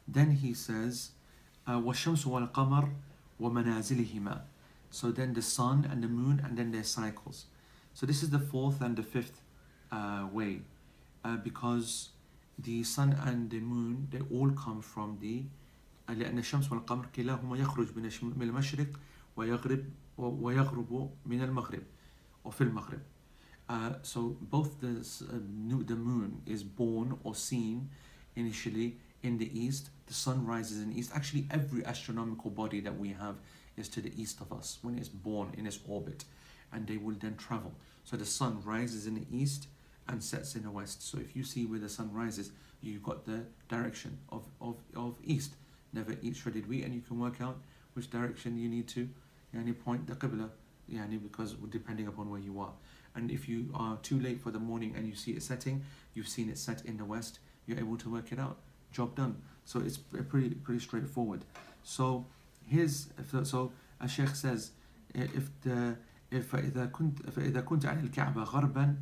Then 0.06 0.30
he 0.30 0.54
says, 0.54 1.10
وَالشَّمْسُ 1.66 2.26
وَالْقَمَرُ 2.26 2.90
وَمَنَازِلِهِمَا 3.40 4.40
So 4.90 5.10
then 5.10 5.32
the 5.34 5.42
sun 5.42 5.88
and 5.90 6.02
the 6.02 6.08
moon 6.08 6.40
and 6.44 6.56
then 6.56 6.72
their 6.72 6.84
cycles. 6.84 7.46
So 7.94 8.06
this 8.06 8.22
is 8.22 8.30
the 8.30 8.38
fourth 8.38 8.80
and 8.80 8.96
the 8.96 9.02
fifth 9.02 9.40
uh, 9.90 10.26
way 10.32 10.60
uh, 11.24 11.36
because 11.36 12.10
the 12.58 12.82
sun 12.84 13.12
and 13.26 13.50
the 13.50 13.60
moon 13.60 14.08
they 14.10 14.20
all 14.30 14.50
come 14.50 14.80
from 14.80 15.18
the 15.20 15.44
لأن 16.08 16.38
الشمس 16.38 16.72
والقمر 16.72 17.06
كلاهما 17.06 17.56
يخرج 17.56 17.86
من 17.96 18.42
المشرق 18.42 19.00
ويغرب 19.36 19.84
ويغرب 20.18 21.10
من 21.26 21.42
المغرب 21.42 21.82
or 22.44 22.50
في 22.50 22.60
المغرب 22.60 23.00
uh, 23.68 23.92
so 24.02 24.36
both 24.40 24.80
the, 24.80 25.00
uh, 25.32 25.86
the 25.86 25.96
moon 25.96 26.42
is 26.46 26.62
born 26.62 27.18
or 27.24 27.34
seen 27.34 27.88
initially 28.36 28.98
in 29.22 29.38
the 29.38 29.50
east 29.58 29.88
the 30.06 30.14
sun 30.14 30.44
rises 30.46 30.82
in 30.82 30.90
the 30.90 30.98
east 31.00 31.10
actually 31.14 31.46
every 31.50 31.84
astronomical 31.86 32.50
body 32.50 32.80
that 32.80 32.98
we 32.98 33.08
have 33.08 33.36
is 33.76 33.88
to 33.88 34.00
the 34.00 34.12
east 34.20 34.40
of 34.40 34.52
us 34.52 34.78
when 34.82 34.98
it's 34.98 35.08
born 35.08 35.52
in 35.56 35.66
its 35.66 35.78
orbit 35.88 36.24
and 36.72 36.86
they 36.86 36.98
will 36.98 37.16
then 37.18 37.36
travel 37.36 37.72
so 38.04 38.16
the 38.16 38.26
sun 38.26 38.60
rises 38.64 39.06
in 39.06 39.14
the 39.14 39.26
east 39.32 39.68
and 40.08 40.22
sets 40.22 40.54
in 40.54 40.62
the 40.62 40.70
west 40.70 41.02
so 41.02 41.18
if 41.18 41.34
you 41.34 41.42
see 41.42 41.64
where 41.66 41.78
the 41.78 41.88
sun 41.88 42.10
rises 42.12 42.52
you've 42.82 43.02
got 43.02 43.24
the 43.24 43.40
direction 43.68 44.18
of, 44.30 44.44
of, 44.60 44.76
of 44.94 45.14
east 45.24 45.54
never 45.92 46.16
eat 46.22 46.36
shredded 46.36 46.68
wheat 46.68 46.84
and 46.84 46.94
you 46.94 47.00
can 47.00 47.18
work 47.18 47.40
out 47.40 47.56
which 47.94 48.10
direction 48.10 48.58
you 48.58 48.68
need 48.68 48.86
to 48.86 49.08
yani 49.54 49.78
point 49.78 50.06
the 50.06 50.14
qibla 50.14 50.50
yani 50.92 51.22
because 51.22 51.54
depending 51.70 52.06
upon 52.06 52.30
where 52.30 52.40
you 52.40 52.60
are 52.60 52.72
and 53.14 53.30
if 53.30 53.48
you 53.48 53.70
are 53.74 53.96
too 54.02 54.18
late 54.20 54.40
for 54.40 54.50
the 54.50 54.58
morning 54.58 54.92
and 54.96 55.06
you 55.06 55.14
see 55.14 55.32
it 55.32 55.42
setting 55.42 55.82
you've 56.14 56.28
seen 56.28 56.48
it 56.50 56.58
set 56.58 56.84
in 56.84 56.96
the 56.96 57.04
west 57.04 57.38
you're 57.66 57.78
able 57.78 57.96
to 57.96 58.10
work 58.10 58.32
it 58.32 58.38
out 58.38 58.58
job 58.92 59.14
done 59.14 59.36
so 59.64 59.80
it's 59.80 59.96
pretty 59.96 60.50
pretty 60.50 60.80
straightforward 60.80 61.44
so 61.82 62.26
here's 62.66 63.08
so 63.44 63.72
a 64.00 64.08
sheikh 64.08 64.34
says 64.34 64.72
if 65.14 65.48
the 65.62 65.96
if 66.30 66.54
إذا 66.54 66.86
كنت 66.86 67.30
فإذا 67.30 67.60
كنت 67.60 67.86
عن 67.86 68.00
الكعبة 68.00 68.42
غربا 68.42 68.96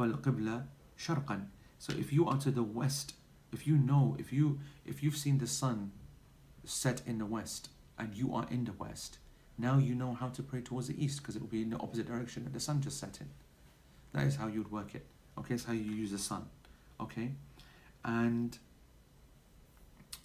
فالقبلة 0.00 0.66
شرقا 0.96 1.46
so 1.78 1.92
if 1.92 2.12
you 2.12 2.26
are 2.26 2.38
to 2.38 2.50
the 2.50 2.62
west 2.62 3.14
if 3.52 3.66
you 3.66 3.76
know 3.76 4.16
if 4.18 4.32
you 4.32 4.58
if 4.84 5.02
you've 5.02 5.16
seen 5.16 5.38
the 5.38 5.46
sun 5.46 5.92
set 6.64 7.00
in 7.06 7.18
the 7.18 7.26
west 7.26 7.70
and 7.98 8.14
you 8.14 8.34
are 8.34 8.46
in 8.50 8.64
the 8.64 8.72
west, 8.72 9.18
now 9.58 9.78
you 9.78 9.94
know 9.94 10.12
how 10.12 10.28
to 10.28 10.42
pray 10.42 10.60
towards 10.60 10.88
the 10.88 11.02
east 11.02 11.22
because 11.22 11.36
it 11.36 11.42
will 11.42 11.48
be 11.48 11.62
in 11.62 11.70
the 11.70 11.78
opposite 11.78 12.06
direction 12.06 12.44
that 12.44 12.52
the 12.52 12.60
sun 12.60 12.82
just 12.82 12.98
set 12.98 13.18
in. 13.20 13.28
That 14.12 14.26
is 14.26 14.36
how 14.36 14.48
you'd 14.48 14.70
work 14.70 14.94
it. 14.94 15.06
Okay, 15.38 15.54
that's 15.54 15.64
how 15.64 15.72
you 15.72 15.90
use 15.92 16.10
the 16.10 16.18
sun. 16.18 16.46
Okay, 17.00 17.32
and 18.04 18.58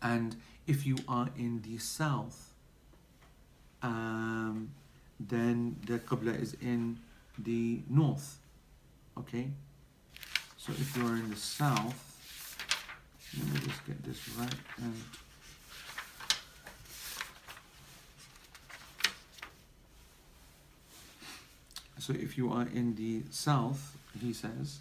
and 0.02 0.36
if 0.68 0.86
you 0.86 0.98
are 1.08 1.30
in 1.38 1.62
the 1.62 1.78
south, 1.78 2.54
um, 3.82 4.72
then 5.20 5.78
the 5.86 6.00
qibla 6.00 6.39
is 6.39 6.56
in 6.62 7.00
the 7.38 7.82
north. 7.89 8.39
Okay, 9.18 9.52
so 10.66 10.72
if 10.74 10.96
you're 10.96 11.16
in 11.16 11.30
the 11.30 11.36
south, 11.36 12.58
let 13.38 13.48
me 13.54 13.60
just 13.68 13.86
get 13.86 14.04
this 14.04 14.30
right 14.38 14.54
and. 14.78 14.96
So 22.00 22.14
if 22.14 22.36
you 22.36 22.52
are 22.52 22.68
in 22.74 22.96
the 22.96 23.22
south, 23.30 23.96
he 24.20 24.34
says, 24.34 24.80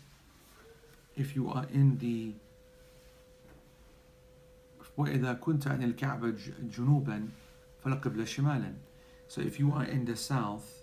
if 1.16 1.36
you 1.36 1.50
are 1.50 1.66
in 1.72 1.98
the 1.98 2.32
وإذا 4.96 5.32
كنت 5.32 5.66
عن 5.66 5.82
الكعبة 5.82 6.34
جنوبا 6.62 7.28
فالقبلة 7.84 8.24
شمالا 8.24 8.74
So 9.28 9.40
if 9.40 9.60
you 9.60 9.72
are 9.72 9.84
in 9.84 10.04
the 10.04 10.16
south 10.16 10.82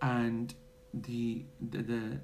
and 0.00 0.54
the, 0.94 1.42
the, 1.60 1.82
the 1.82 2.20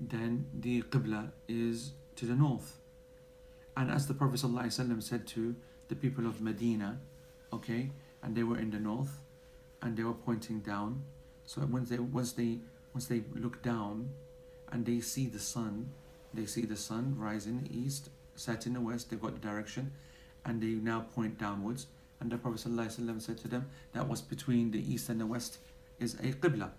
then 0.00 0.46
the 0.58 0.82
Qibla 0.82 1.30
is 1.48 1.92
to 2.16 2.26
the 2.26 2.34
north. 2.34 2.78
And 3.76 3.90
as 3.90 4.06
the 4.06 4.14
Prophet 4.14 4.40
ﷺ 4.40 5.02
said 5.02 5.26
to 5.28 5.54
the 5.88 5.94
people 5.94 6.26
of 6.26 6.40
Medina, 6.40 6.98
okay, 7.52 7.90
and 8.22 8.34
they 8.34 8.42
were 8.42 8.58
in 8.58 8.70
the 8.70 8.78
north 8.78 9.20
and 9.82 9.96
they 9.96 10.02
were 10.02 10.14
pointing 10.14 10.60
down, 10.60 11.02
so 11.44 11.60
once 11.70 11.90
they 11.90 11.98
once 11.98 12.32
they 12.32 12.58
once 12.94 13.06
they 13.06 13.22
look 13.34 13.62
down 13.62 14.08
and 14.72 14.84
they 14.84 15.00
see 15.00 15.26
the 15.26 15.38
sun, 15.38 15.90
they 16.34 16.46
see 16.46 16.62
the 16.62 16.76
sun 16.76 17.14
rise 17.18 17.46
in 17.46 17.62
the 17.62 17.78
east, 17.78 18.10
set 18.34 18.66
in 18.66 18.72
the 18.72 18.80
west, 18.80 19.10
they've 19.10 19.20
got 19.20 19.34
the 19.34 19.46
direction, 19.46 19.92
and 20.44 20.60
they 20.60 20.68
now 20.68 21.00
point 21.14 21.38
downwards. 21.38 21.86
And 22.20 22.32
the 22.32 22.38
Prophet 22.38 22.60
ﷺ 22.66 23.20
said 23.20 23.38
to 23.38 23.48
them 23.48 23.68
that 23.92 24.08
was 24.08 24.22
between 24.22 24.70
the 24.70 24.80
east 24.92 25.10
and 25.10 25.20
the 25.20 25.26
west 25.26 25.58
is 26.00 26.14
a 26.14 26.32
qibla. 26.32 26.70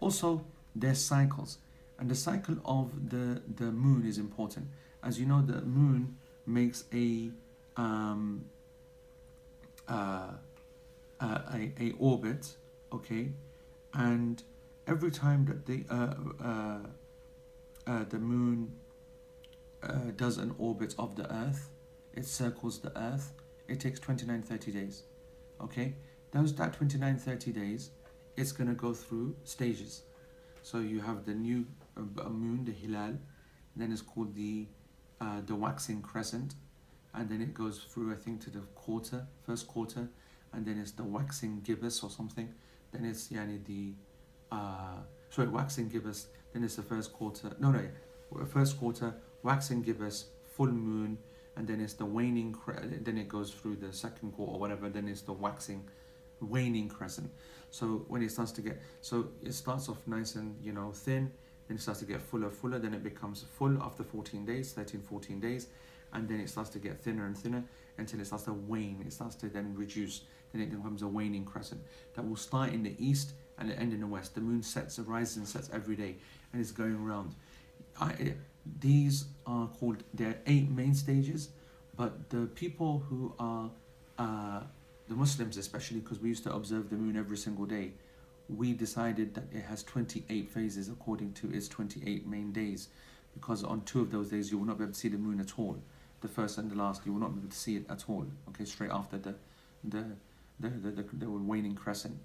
Also, 0.00 0.44
there's 0.74 1.00
cycles. 1.00 1.58
And 1.98 2.10
the 2.10 2.14
cycle 2.14 2.56
of 2.64 3.10
the, 3.10 3.42
the 3.56 3.72
moon 3.72 4.06
is 4.06 4.18
important. 4.18 4.68
As 5.02 5.18
you 5.18 5.26
know, 5.26 5.42
the 5.42 5.62
moon 5.62 6.16
makes 6.46 6.84
a 6.92 7.30
um, 7.76 8.44
uh, 9.88 10.32
uh, 11.20 11.38
a, 11.54 11.72
a 11.80 11.92
orbit, 11.98 12.56
okay, 12.92 13.30
and 13.94 14.42
every 14.86 15.10
time 15.10 15.44
that 15.46 15.64
the 15.64 15.84
uh, 15.90 16.14
uh, 16.44 16.78
uh, 17.86 18.04
the 18.08 18.18
moon 18.18 18.72
uh, 19.82 20.10
does 20.16 20.38
an 20.38 20.54
orbit 20.58 20.94
of 20.98 21.16
the 21.16 21.32
earth 21.32 21.70
it 22.14 22.24
circles 22.24 22.80
the 22.80 22.96
earth 22.98 23.32
it 23.68 23.78
takes 23.80 24.00
29 24.00 24.42
30 24.42 24.72
days 24.72 25.02
okay? 25.60 25.94
Those 26.32 26.54
that 26.56 26.74
29 26.74 27.16
30 27.18 27.52
days 27.52 27.90
it's 28.36 28.52
going 28.52 28.68
to 28.68 28.74
go 28.74 28.92
through 28.92 29.34
stages. 29.44 30.02
So 30.62 30.78
you 30.78 31.00
have 31.00 31.24
the 31.24 31.34
new 31.34 31.64
uh, 31.96 32.28
moon 32.28 32.64
the 32.64 32.72
hilal 32.72 33.18
then 33.74 33.92
it's 33.92 34.02
called 34.02 34.34
the 34.34 34.66
uh, 35.20 35.40
the 35.46 35.54
waxing 35.54 36.02
crescent 36.02 36.54
and 37.14 37.28
then 37.28 37.40
it 37.40 37.54
goes 37.54 37.86
through 37.90 38.12
i 38.12 38.16
think 38.16 38.40
to 38.40 38.50
the 38.50 38.60
quarter 38.74 39.26
first 39.44 39.66
quarter 39.66 40.08
and 40.56 40.64
then 40.64 40.78
it's 40.78 40.92
the 40.92 41.04
waxing 41.04 41.60
gibbous 41.60 42.02
or 42.02 42.10
something. 42.10 42.52
Then 42.92 43.04
it's 43.04 43.28
yani 43.28 43.64
the 43.64 43.94
uh, 44.50 45.00
sorry 45.30 45.48
waxing 45.48 45.88
gibbous 45.88 46.26
then 46.52 46.64
it's 46.64 46.76
the 46.76 46.82
first 46.82 47.12
quarter 47.12 47.54
no 47.60 47.70
no 47.70 47.82
first 48.46 48.78
quarter 48.78 49.14
waxing 49.42 49.82
gibbous 49.82 50.26
full 50.56 50.68
moon 50.68 51.18
and 51.56 51.68
then 51.68 51.80
it's 51.80 51.94
the 51.94 52.04
waning 52.04 52.54
then 53.02 53.18
it 53.18 53.28
goes 53.28 53.50
through 53.50 53.76
the 53.76 53.92
second 53.92 54.32
quarter 54.32 54.52
or 54.52 54.58
whatever 54.58 54.88
then 54.88 55.08
it's 55.08 55.22
the 55.22 55.32
waxing 55.32 55.86
waning 56.40 56.88
crescent. 56.88 57.30
So 57.70 58.04
when 58.08 58.22
it 58.22 58.30
starts 58.30 58.52
to 58.52 58.62
get 58.62 58.80
so 59.00 59.28
it 59.42 59.52
starts 59.52 59.88
off 59.88 59.98
nice 60.06 60.36
and 60.36 60.56
you 60.64 60.72
know 60.72 60.92
thin 60.92 61.30
then 61.68 61.76
it 61.76 61.80
starts 61.80 62.00
to 62.00 62.06
get 62.06 62.20
fuller 62.20 62.50
fuller 62.50 62.78
then 62.78 62.94
it 62.94 63.02
becomes 63.02 63.44
full 63.58 63.80
after 63.82 64.02
14 64.02 64.44
days 64.44 64.72
13 64.72 65.00
14 65.02 65.40
days 65.40 65.68
and 66.12 66.28
then 66.28 66.40
it 66.40 66.48
starts 66.48 66.70
to 66.70 66.78
get 66.78 67.00
thinner 67.00 67.26
and 67.26 67.36
thinner 67.36 67.64
until 67.98 68.20
it 68.20 68.26
starts 68.26 68.44
to 68.44 68.52
wane 68.52 69.02
it 69.06 69.12
starts 69.12 69.34
to 69.34 69.48
then 69.48 69.74
reduce 69.76 70.22
then 70.52 70.62
it 70.62 70.70
becomes 70.70 71.02
a 71.02 71.08
waning 71.08 71.44
crescent 71.44 71.80
that 72.14 72.26
will 72.26 72.36
start 72.36 72.72
in 72.72 72.82
the 72.82 72.94
east 72.98 73.32
and 73.58 73.72
end 73.72 73.92
in 73.92 74.00
the 74.00 74.06
west. 74.06 74.34
The 74.34 74.40
moon 74.40 74.62
sets, 74.62 74.98
rises 74.98 75.36
and 75.36 75.48
sets 75.48 75.70
every 75.72 75.96
day 75.96 76.16
and 76.52 76.60
is 76.60 76.72
going 76.72 76.96
around. 76.96 77.34
I, 78.00 78.34
these 78.80 79.26
are 79.46 79.68
called, 79.68 80.02
there 80.14 80.28
are 80.30 80.36
eight 80.46 80.70
main 80.70 80.94
stages, 80.94 81.50
but 81.96 82.30
the 82.30 82.46
people 82.46 83.04
who 83.08 83.34
are, 83.38 83.70
uh, 84.18 84.60
the 85.08 85.14
Muslims 85.14 85.56
especially, 85.56 86.00
because 86.00 86.18
we 86.18 86.28
used 86.28 86.42
to 86.44 86.54
observe 86.54 86.90
the 86.90 86.96
moon 86.96 87.16
every 87.16 87.36
single 87.36 87.64
day, 87.64 87.92
we 88.48 88.72
decided 88.72 89.34
that 89.34 89.44
it 89.52 89.64
has 89.64 89.82
28 89.82 90.50
phases 90.50 90.88
according 90.88 91.32
to 91.34 91.50
its 91.52 91.68
28 91.68 92.26
main 92.26 92.52
days, 92.52 92.88
because 93.34 93.64
on 93.64 93.82
two 93.82 94.00
of 94.00 94.10
those 94.10 94.30
days 94.30 94.50
you 94.50 94.58
will 94.58 94.66
not 94.66 94.78
be 94.78 94.84
able 94.84 94.92
to 94.92 94.98
see 94.98 95.08
the 95.08 95.18
moon 95.18 95.40
at 95.40 95.58
all. 95.58 95.78
The 96.20 96.28
first 96.28 96.58
and 96.58 96.70
the 96.70 96.76
last, 96.76 97.04
you 97.04 97.12
will 97.12 97.20
not 97.20 97.34
be 97.34 97.40
able 97.40 97.50
to 97.50 97.56
see 97.56 97.76
it 97.76 97.86
at 97.90 98.04
all. 98.08 98.26
Okay, 98.48 98.64
straight 98.64 98.90
after 98.90 99.18
the 99.18 99.34
the 99.84 100.04
the, 100.58 100.70
the, 100.70 100.90
the, 100.90 101.04
the 101.12 101.30
waning 101.30 101.74
crescent. 101.74 102.18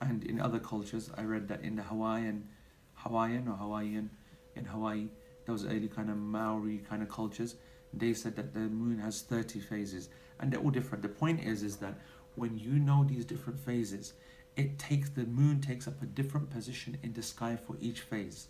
And 0.00 0.24
in 0.24 0.40
other 0.40 0.58
cultures, 0.58 1.10
I 1.16 1.22
read 1.22 1.48
that 1.48 1.62
in 1.62 1.76
the 1.76 1.82
Hawaiian, 1.82 2.48
Hawaiian 2.94 3.48
or 3.48 3.56
Hawaiian, 3.56 4.10
in 4.54 4.64
Hawaii, 4.64 5.08
those 5.46 5.64
early 5.64 5.88
kind 5.88 6.10
of 6.10 6.16
Maori 6.16 6.78
kind 6.88 7.02
of 7.02 7.08
cultures, 7.08 7.56
they 7.92 8.14
said 8.14 8.36
that 8.36 8.54
the 8.54 8.60
moon 8.60 8.98
has 8.98 9.22
30 9.22 9.60
phases 9.60 10.08
and 10.40 10.52
they're 10.52 10.60
all 10.60 10.70
different. 10.70 11.02
The 11.02 11.08
point 11.08 11.40
is, 11.42 11.62
is 11.62 11.76
that 11.76 11.94
when 12.34 12.58
you 12.58 12.72
know 12.72 13.04
these 13.04 13.24
different 13.24 13.58
phases, 13.60 14.14
it 14.56 14.78
takes 14.78 15.10
the 15.10 15.24
moon 15.24 15.60
takes 15.60 15.88
up 15.88 16.02
a 16.02 16.06
different 16.06 16.50
position 16.50 16.98
in 17.02 17.12
the 17.12 17.22
sky 17.22 17.56
for 17.56 17.76
each 17.80 18.00
phase. 18.00 18.48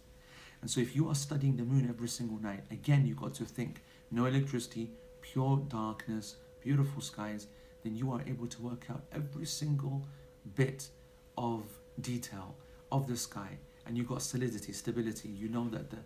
And 0.60 0.70
so 0.70 0.80
if 0.80 0.94
you 0.94 1.08
are 1.08 1.14
studying 1.14 1.56
the 1.56 1.64
moon 1.64 1.88
every 1.88 2.08
single 2.08 2.38
night, 2.38 2.62
again, 2.70 3.06
you've 3.06 3.20
got 3.20 3.34
to 3.34 3.44
think 3.44 3.82
no 4.10 4.26
electricity, 4.26 4.90
pure 5.20 5.56
darkness, 5.68 6.36
beautiful 6.62 7.02
skies, 7.02 7.48
then 7.82 7.96
you 7.96 8.12
are 8.12 8.22
able 8.26 8.46
to 8.46 8.62
work 8.62 8.86
out 8.90 9.02
every 9.12 9.46
single 9.46 10.06
bit 10.54 10.88
of 11.36 11.64
detail 12.00 12.54
of 12.92 13.08
the 13.08 13.16
sky 13.16 13.58
and 13.86 13.96
you've 13.96 14.08
got 14.08 14.22
solidity, 14.22 14.72
stability, 14.72 15.28
you 15.28 15.48
know 15.48 15.68
that 15.70 15.90
the 15.90 15.98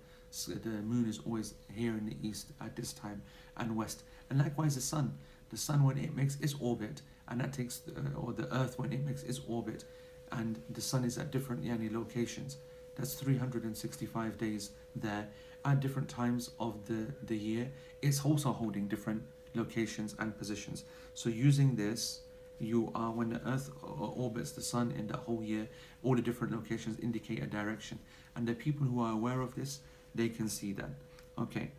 the 0.47 0.83
moon 0.83 1.09
is 1.09 1.21
always 1.25 1.55
here 1.73 1.93
in 1.93 2.05
the 2.05 2.17
east 2.23 2.53
at 2.61 2.77
this 2.77 2.93
time 2.93 3.23
and 3.57 3.75
west. 3.75 4.03
And 4.29 4.39
likewise 4.39 4.75
the 4.75 4.81
sun. 4.81 5.17
The 5.51 5.57
sun 5.57 5.85
when 5.85 5.97
it 5.97 6.15
makes 6.15 6.39
its 6.41 6.55
orbit, 6.61 7.01
and 7.29 7.41
that 7.41 7.53
takes, 7.53 7.83
uh, 7.89 8.19
or 8.19 8.33
the 8.33 8.53
earth 8.55 8.79
when 8.79 8.93
it 8.93 9.05
makes 9.05 9.23
its 9.23 9.41
orbit, 9.49 9.85
and 10.33 10.61
the 10.71 10.81
sun 10.81 11.05
is 11.05 11.19
at 11.19 11.31
different 11.31 11.65
yani, 11.65 11.93
locations. 11.93 12.59
That's 12.97 13.15
365 13.15 14.39
days 14.39 14.71
there 14.95 15.29
at 15.65 15.81
different 15.81 16.09
times 16.09 16.51
of 16.59 16.87
the, 16.87 17.07
the 17.25 17.37
year. 17.37 17.71
It's 18.01 18.25
also 18.25 18.53
holding 18.53 18.89
different 18.89 19.23
locations 19.55 20.15
and 20.19 20.37
positions. 20.37 20.85
So 21.15 21.29
using 21.29 21.77
this, 21.77 22.21
you 22.59 22.91
are 22.95 23.11
when 23.11 23.31
the 23.31 23.41
earth 23.47 23.71
orbits 23.83 24.53
the 24.53 24.63
sun 24.63 24.93
in 24.99 25.07
that 25.09 25.17
whole 25.17 25.43
year 25.43 25.69
all 26.03 26.15
the 26.15 26.23
different 26.23 26.53
locations 26.55 26.99
indicate 27.01 27.43
a 27.43 27.47
direction 27.47 27.99
and 28.35 28.47
the 28.47 28.55
people 28.55 28.87
who 28.87 29.01
are 29.01 29.13
aware 29.13 29.41
of 29.41 29.55
this 29.55 29.81
they 30.15 30.29
can 30.29 30.49
see 30.49 30.73
that 30.73 30.91
okay 31.39 31.71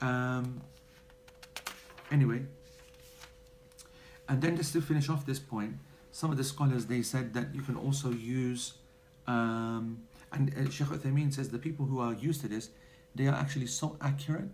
um, 0.00 0.60
anyway 2.10 2.40
and 4.30 4.40
then 4.40 4.56
just 4.56 4.72
to 4.72 4.80
finish 4.80 5.10
off 5.10 5.26
this 5.26 5.38
point 5.38 5.74
some 6.10 6.30
of 6.30 6.38
the 6.38 6.44
scholars 6.44 6.86
they 6.86 7.02
said 7.02 7.34
that 7.34 7.54
you 7.54 7.60
can 7.60 7.76
also 7.76 8.10
use 8.10 8.74
um, 9.26 10.02
and 10.32 10.54
uh, 10.56 10.70
Sheikh 10.70 10.86
Uthaymeen 10.88 11.32
says 11.34 11.50
the 11.50 11.58
people 11.58 11.84
who 11.84 12.00
are 12.00 12.14
used 12.14 12.40
to 12.40 12.48
this 12.48 12.70
they 13.14 13.26
are 13.26 13.34
actually 13.34 13.66
so 13.66 13.96
accurate 14.00 14.50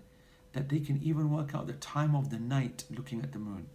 that 0.53 0.68
they 0.68 0.81
can 0.81 1.01
even 1.03 1.31
work 1.31 1.55
out 1.55 1.68
the 1.68 1.74
time 1.74 2.16
of 2.16 2.31
the 2.31 2.39
night 2.39 2.83
looking 2.91 3.22
at 3.22 3.33
the 3.33 3.39
moon 3.39 3.68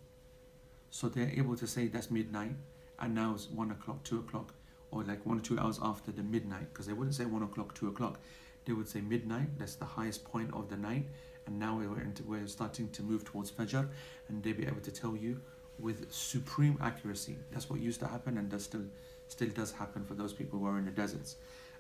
so 0.89 1.08
they're 1.08 1.32
able 1.41 1.56
to 1.56 1.66
say 1.66 1.88
that's 1.88 2.12
midnight 2.12 2.56
and 3.02 3.16
now 3.16 3.34
it's 3.34 3.49
one 3.49 3.72
o'clock, 3.72 4.04
two 4.04 4.20
o'clock, 4.20 4.54
or 4.91 5.04
like 5.04 5.26
one 5.26 5.39
or 5.39 5.41
two 5.41 5.60
hours 5.60 5.80
after 5.82 6.12
the 6.12 6.24
midnight, 6.24 6.72
because 6.72 6.86
they 6.86 6.93
wouldn't 6.93 7.16
say 7.16 7.26
one 7.26 7.43
o'clock, 7.43 7.74
two 7.74 7.88
o'clock. 7.88 8.20
They 8.66 8.74
would 8.74 8.88
say 8.88 9.02
midnight, 9.02 9.58
that's 9.58 9.76
the 9.76 9.86
highest 9.86 10.24
point 10.24 10.54
of 10.54 10.70
the 10.70 10.78
night, 10.78 11.08
and 11.47 11.58
now 11.58 11.78
we're, 11.78 11.99
into, 11.99 12.24
we're 12.24 12.47
starting 12.47 12.89
to 12.89 13.02
move 13.02 13.26
towards 13.26 13.52
Fajr, 13.52 13.89
and 14.28 14.43
they'll 14.43 14.54
be 14.56 14.68
able 14.68 14.82
to 14.82 14.91
tell 14.91 15.16
you 15.16 15.41
with 15.82 16.11
supreme 16.11 16.77
accuracy. 16.82 17.36
That's 17.51 17.69
what 17.69 17.79
used 17.79 17.99
to 18.01 18.07
happen 18.07 18.38
and 18.38 18.49
does 18.49 18.63
still 18.63 18.86
still 19.27 19.49
does 19.49 19.71
happen 19.71 20.03
for 20.03 20.13
those 20.13 20.34
people 20.34 20.59
who 20.59 20.67
are 20.67 20.77
in 20.77 20.86
the 20.86 20.91
deserts. 20.91 21.36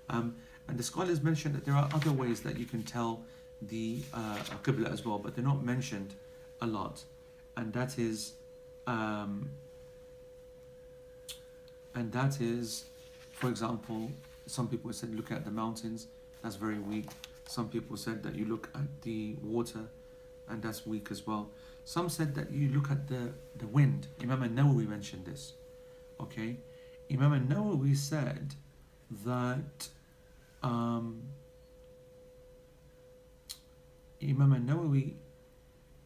Um, 0.09 0.35
and 0.67 0.77
the 0.77 0.83
scholars 0.83 1.21
mentioned 1.21 1.53
that 1.55 1.65
there 1.65 1.75
are 1.75 1.89
other 1.93 2.11
ways 2.11 2.41
that 2.41 2.57
you 2.57 2.65
can 2.65 2.83
tell 2.83 3.23
the 3.61 3.99
uh, 4.13 4.37
Qibla 4.63 4.91
as 4.91 5.05
well, 5.05 5.19
but 5.19 5.35
they're 5.35 5.43
not 5.43 5.63
mentioned 5.63 6.13
a 6.61 6.65
lot. 6.65 7.03
And 7.57 7.73
that 7.73 7.99
is 7.99 8.33
um, 8.87 9.49
and 11.93 12.11
that 12.13 12.39
is, 12.39 12.85
for 13.33 13.49
example, 13.49 14.09
some 14.45 14.67
people 14.67 14.91
said 14.93 15.13
look 15.15 15.31
at 15.31 15.45
the 15.45 15.51
mountains, 15.51 16.07
that's 16.41 16.55
very 16.55 16.79
weak. 16.79 17.09
Some 17.47 17.69
people 17.69 17.97
said 17.97 18.23
that 18.23 18.35
you 18.35 18.45
look 18.45 18.69
at 18.73 19.01
the 19.01 19.35
water, 19.43 19.85
and 20.49 20.61
that's 20.61 20.85
weak 20.87 21.09
as 21.11 21.27
well. 21.27 21.49
Some 21.83 22.09
said 22.09 22.35
that 22.35 22.51
you 22.51 22.69
look 22.69 22.91
at 22.91 23.07
the, 23.07 23.33
the 23.57 23.67
wind. 23.67 24.07
Imam 24.21 24.43
al-Nawawi 24.43 24.87
mentioned 24.87 25.25
this. 25.25 25.53
Okay? 26.19 26.57
Imam 27.11 27.33
al-Nawawi 27.33 27.95
said 27.97 28.55
that 29.25 29.87
um, 30.63 31.21
Imam 34.21 34.53
al-Nawawi 34.53 35.15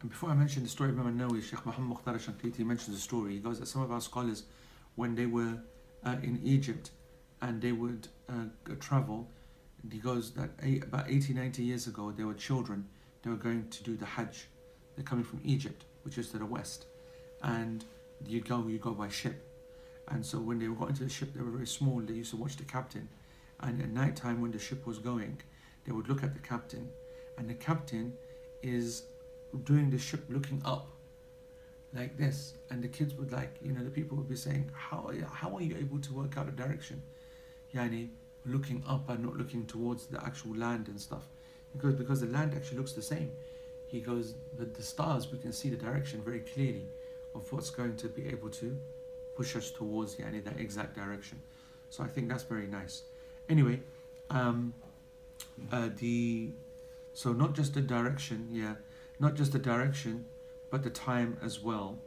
and 0.00 0.10
before 0.10 0.30
I 0.30 0.34
mention 0.34 0.62
the 0.62 0.68
story 0.68 0.90
of 0.90 1.00
Imam 1.00 1.18
Nawawi, 1.18 1.42
Sheikh 1.42 1.64
Muhammad 1.64 1.88
Mukhtar 1.88 2.14
Shankiti 2.14 2.64
mentions 2.64 2.94
the 2.94 3.02
story. 3.02 3.32
He 3.32 3.38
goes 3.38 3.58
that 3.58 3.66
some 3.66 3.82
of 3.82 3.90
our 3.90 4.00
scholars, 4.00 4.44
when 4.94 5.14
they 5.14 5.26
were 5.26 5.58
uh, 6.04 6.16
in 6.22 6.40
Egypt 6.44 6.90
and 7.40 7.60
they 7.60 7.72
would 7.72 8.08
uh, 8.28 8.44
travel, 8.78 9.28
he 9.90 9.98
goes 9.98 10.32
that 10.32 10.50
eight, 10.62 10.84
about 10.84 11.10
80, 11.10 11.34
90 11.34 11.62
years 11.62 11.86
ago, 11.86 12.12
they 12.12 12.24
were 12.24 12.34
children, 12.34 12.86
they 13.22 13.30
were 13.30 13.36
going 13.36 13.68
to 13.70 13.82
do 13.82 13.96
the 13.96 14.04
Hajj. 14.04 14.46
They're 14.96 15.04
coming 15.04 15.24
from 15.24 15.40
Egypt, 15.44 15.84
which 16.02 16.18
is 16.18 16.30
to 16.30 16.38
the 16.38 16.46
west. 16.46 16.86
And 17.42 17.84
you 18.26 18.40
go, 18.40 18.66
you 18.66 18.78
go 18.78 18.92
by 18.92 19.08
ship. 19.08 19.42
And 20.08 20.24
so 20.24 20.38
when 20.38 20.58
they 20.58 20.66
got 20.66 20.88
into 20.88 21.04
the 21.04 21.10
ship, 21.10 21.34
they 21.34 21.42
were 21.42 21.50
very 21.50 21.66
small. 21.66 22.00
They 22.00 22.14
used 22.14 22.30
to 22.30 22.36
watch 22.36 22.56
the 22.56 22.64
captain. 22.64 23.08
And 23.60 23.80
at 23.80 23.90
night 23.90 24.16
time, 24.16 24.40
when 24.40 24.50
the 24.50 24.58
ship 24.58 24.86
was 24.86 24.98
going, 24.98 25.40
they 25.84 25.92
would 25.92 26.08
look 26.08 26.22
at 26.22 26.34
the 26.34 26.40
captain. 26.40 26.88
And 27.38 27.48
the 27.48 27.54
captain 27.54 28.14
is 28.62 29.04
doing 29.64 29.90
the 29.90 29.98
ship 29.98 30.24
looking 30.28 30.62
up 30.64 30.88
like 31.94 32.16
this 32.16 32.54
and 32.70 32.82
the 32.82 32.88
kids 32.88 33.14
would 33.14 33.32
like 33.32 33.56
you 33.62 33.72
know 33.72 33.82
the 33.82 33.90
people 33.90 34.16
would 34.16 34.28
be 34.28 34.36
saying 34.36 34.70
how 34.74 35.04
are 35.06 35.14
you, 35.14 35.26
how 35.32 35.56
are 35.56 35.62
you 35.62 35.76
able 35.76 35.98
to 35.98 36.12
work 36.12 36.36
out 36.36 36.48
a 36.48 36.50
direction 36.50 37.00
yani 37.74 38.08
looking 38.44 38.82
up 38.86 39.08
and 39.08 39.24
not 39.24 39.36
looking 39.36 39.64
towards 39.66 40.06
the 40.06 40.22
actual 40.24 40.54
land 40.56 40.88
and 40.88 41.00
stuff 41.00 41.26
because 41.72 41.94
because 41.94 42.20
the 42.20 42.26
land 42.26 42.54
actually 42.54 42.76
looks 42.76 42.92
the 42.92 43.02
same 43.02 43.30
he 43.96 44.00
goes 44.12 44.34
but 44.58 44.74
the 44.78 44.82
stars 44.92 45.22
we 45.32 45.38
can 45.44 45.52
see 45.60 45.68
the 45.74 45.82
direction 45.88 46.16
very 46.30 46.42
clearly 46.52 46.86
of 47.34 47.50
what's 47.52 47.70
going 47.80 47.96
to 48.04 48.08
be 48.08 48.22
able 48.34 48.50
to 48.62 48.68
push 49.36 49.50
us 49.60 49.70
towards 49.78 50.10
yani 50.22 50.40
that 50.48 50.58
exact 50.66 50.92
direction 51.02 51.38
so 51.94 51.98
i 52.08 52.08
think 52.14 52.24
that's 52.30 52.46
very 52.54 52.68
nice 52.80 52.94
anyway 53.54 53.76
um 54.38 54.58
uh, 55.72 55.88
the 56.02 56.50
so 57.20 57.32
not 57.42 57.50
just 57.60 57.70
the 57.78 57.84
direction 57.96 58.40
yeah 58.62 58.74
not 59.18 59.34
just 59.34 59.52
the 59.52 59.58
direction, 59.58 60.24
but 60.70 60.82
the 60.82 60.90
time 60.90 61.38
as 61.42 61.60
well 61.60 61.98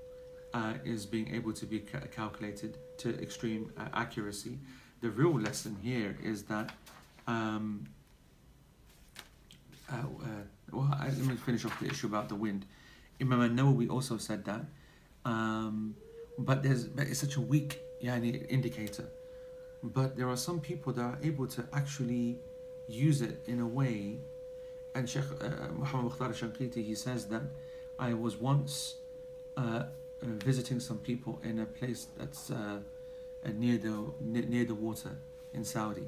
uh, 0.54 0.74
is 0.86 1.06
being 1.06 1.34
able 1.34 1.54
to 1.54 1.66
be 1.66 1.80
ca- 1.80 2.08
calculated 2.12 2.78
to 2.98 3.20
extreme 3.22 3.72
uh, 3.78 3.86
accuracy. 3.94 4.60
The 5.02 5.10
real 5.10 5.40
lesson 5.40 5.78
here 5.82 6.18
is 6.24 6.44
that. 6.44 6.72
Um, 7.28 7.88
uh, 9.92 9.96
uh 9.96 10.28
well, 10.72 10.90
I, 11.00 11.06
let 11.08 11.18
me 11.20 11.36
finish 11.36 11.66
off 11.66 11.80
the 11.80 11.88
issue 11.88 12.08
about 12.08 12.30
the 12.30 12.36
wind. 12.36 12.66
Imam 13.22 13.56
Nawawi 13.56 13.90
also 13.90 14.18
said 14.18 14.46
that, 14.46 14.66
um, 15.26 15.96
but 16.38 16.64
there's 16.64 16.86
but 16.86 17.08
it's 17.08 17.20
such 17.20 17.36
a 17.36 17.42
weak 17.42 17.82
yani, 18.04 18.46
indicator. 18.50 19.10
But 19.84 20.18
there 20.18 20.30
are 20.30 20.38
some 20.38 20.60
people 20.60 20.94
that 20.94 21.02
are 21.02 21.20
able 21.24 21.48
to 21.48 21.66
actually 21.74 22.40
use 22.88 23.22
it 23.22 23.44
in 23.48 23.60
a 23.60 23.68
way 23.68 24.20
and 24.96 25.10
Sheikh 25.10 25.24
uh, 25.42 25.72
Muhammad 25.78 26.06
Mukhtar 26.06 26.30
Shankiti, 26.30 26.84
he 26.84 26.96
says 26.96 27.26
that 27.28 27.44
I 27.98 28.14
was 28.14 28.38
once 28.38 28.96
uh, 29.58 29.62
uh, 29.62 29.86
visiting 30.22 30.80
some 30.80 31.00
people 31.00 31.40
in 31.44 31.60
a 31.60 31.66
place 31.66 32.08
that's 32.18 32.52
uh, 32.52 32.80
uh 33.46 33.50
near 33.56 33.78
the 33.78 33.96
near 34.22 34.66
the 34.66 34.76
water 34.76 35.16
in 35.54 35.64
Saudi, 35.64 36.08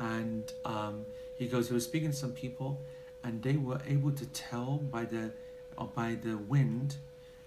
and 0.00 0.52
um, 0.64 1.06
he 1.36 1.46
goes, 1.46 1.68
he 1.68 1.74
was 1.74 1.84
speaking 1.84 2.10
to 2.10 2.16
some 2.16 2.32
people, 2.32 2.80
and 3.26 3.42
they 3.42 3.56
were 3.56 3.80
able 3.88 4.12
to 4.12 4.26
tell 4.26 4.78
by 4.90 5.04
the 5.04 5.24
uh, 5.76 5.84
by 5.84 6.16
the 6.22 6.36
wind 6.36 6.96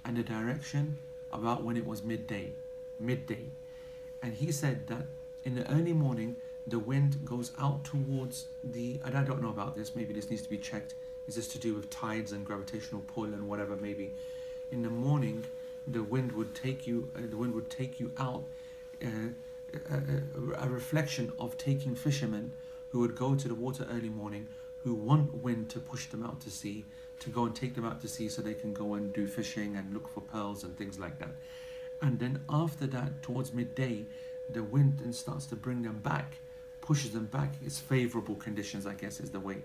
and 0.06 0.18
the 0.18 0.24
direction 0.24 0.98
about 1.32 1.64
when 1.64 1.78
it 1.78 1.86
was 1.86 2.04
midday, 2.04 2.52
midday, 3.00 3.46
and 4.22 4.34
he 4.34 4.52
said 4.52 4.86
that 4.88 5.06
in 5.46 5.56
the 5.56 5.66
early 5.72 5.94
morning 5.94 6.36
the 6.68 6.80
wind 6.80 7.26
goes 7.26 7.52
out 7.58 7.84
towards 7.84 8.46
the, 8.64 9.00
and 9.04 9.18
I 9.18 9.24
don't 9.24 9.42
know 9.42 9.50
about 9.50 9.76
this, 9.76 9.96
maybe 9.96 10.14
this 10.14 10.30
needs 10.30 10.44
to 10.44 10.50
be 10.50 10.58
checked. 10.58 10.94
Is 11.28 11.36
this 11.36 11.48
to 11.50 11.58
do 11.58 11.74
with 11.74 11.90
tides 11.90 12.32
and 12.32 12.46
gravitational 12.46 13.02
pull 13.08 13.26
and 13.26 13.48
whatever 13.48 13.76
maybe? 13.76 14.14
In 14.72 14.84
the 14.84 14.90
morning, 14.90 15.44
the 15.88 16.04
wind 16.04 16.32
would 16.34 16.54
take 16.54 16.86
you, 16.86 17.10
uh, 17.16 17.22
the 17.30 17.38
wind 17.38 17.56
would 17.56 17.70
take 17.70 18.00
you 18.00 18.12
out, 18.18 18.44
uh, 19.04 19.08
a, 19.90 19.96
a, 19.96 20.66
a 20.66 20.70
reflection 20.70 21.32
of 21.40 21.58
taking 21.58 21.96
fishermen 21.96 22.52
who 22.92 23.00
would 23.00 23.16
go 23.16 23.36
to 23.36 23.48
the 23.48 23.56
water 23.56 23.88
early 23.92 24.10
morning, 24.10 24.48
who 24.84 24.94
want 24.94 25.34
wind 25.44 25.70
to 25.70 25.80
push 25.80 26.08
them 26.08 26.24
out 26.24 26.40
to 26.42 26.50
sea, 26.50 26.86
to 27.20 27.30
go 27.30 27.46
and 27.46 27.56
take 27.56 27.76
them 27.76 27.86
out 27.86 28.02
to 28.02 28.08
sea 28.08 28.30
so 28.30 28.42
they 28.42 28.54
can 28.54 28.74
go 28.74 28.94
and 28.94 29.14
do 29.14 29.28
fishing 29.28 29.76
and 29.76 29.94
look 29.94 30.08
for 30.08 30.22
pearls 30.22 30.64
and 30.64 30.78
things 30.78 31.00
like 31.00 31.20
that. 31.20 31.36
And 32.02 32.18
then 32.18 32.42
after 32.50 32.88
that, 32.88 33.22
towards 33.22 33.54
midday, 33.54 34.06
the 34.52 34.64
wind 34.64 35.00
then 35.00 35.12
starts 35.14 35.46
to 35.48 35.56
bring 35.56 35.82
them 35.82 36.00
back 36.00 36.38
pushes 36.90 37.12
them 37.12 37.26
back. 37.28 37.54
It's 37.64 37.78
favorable 37.78 38.34
conditions, 38.34 38.88
I 38.88 38.96
guess, 38.96 39.20
is 39.20 39.30
the 39.30 39.40
way. 39.40 39.58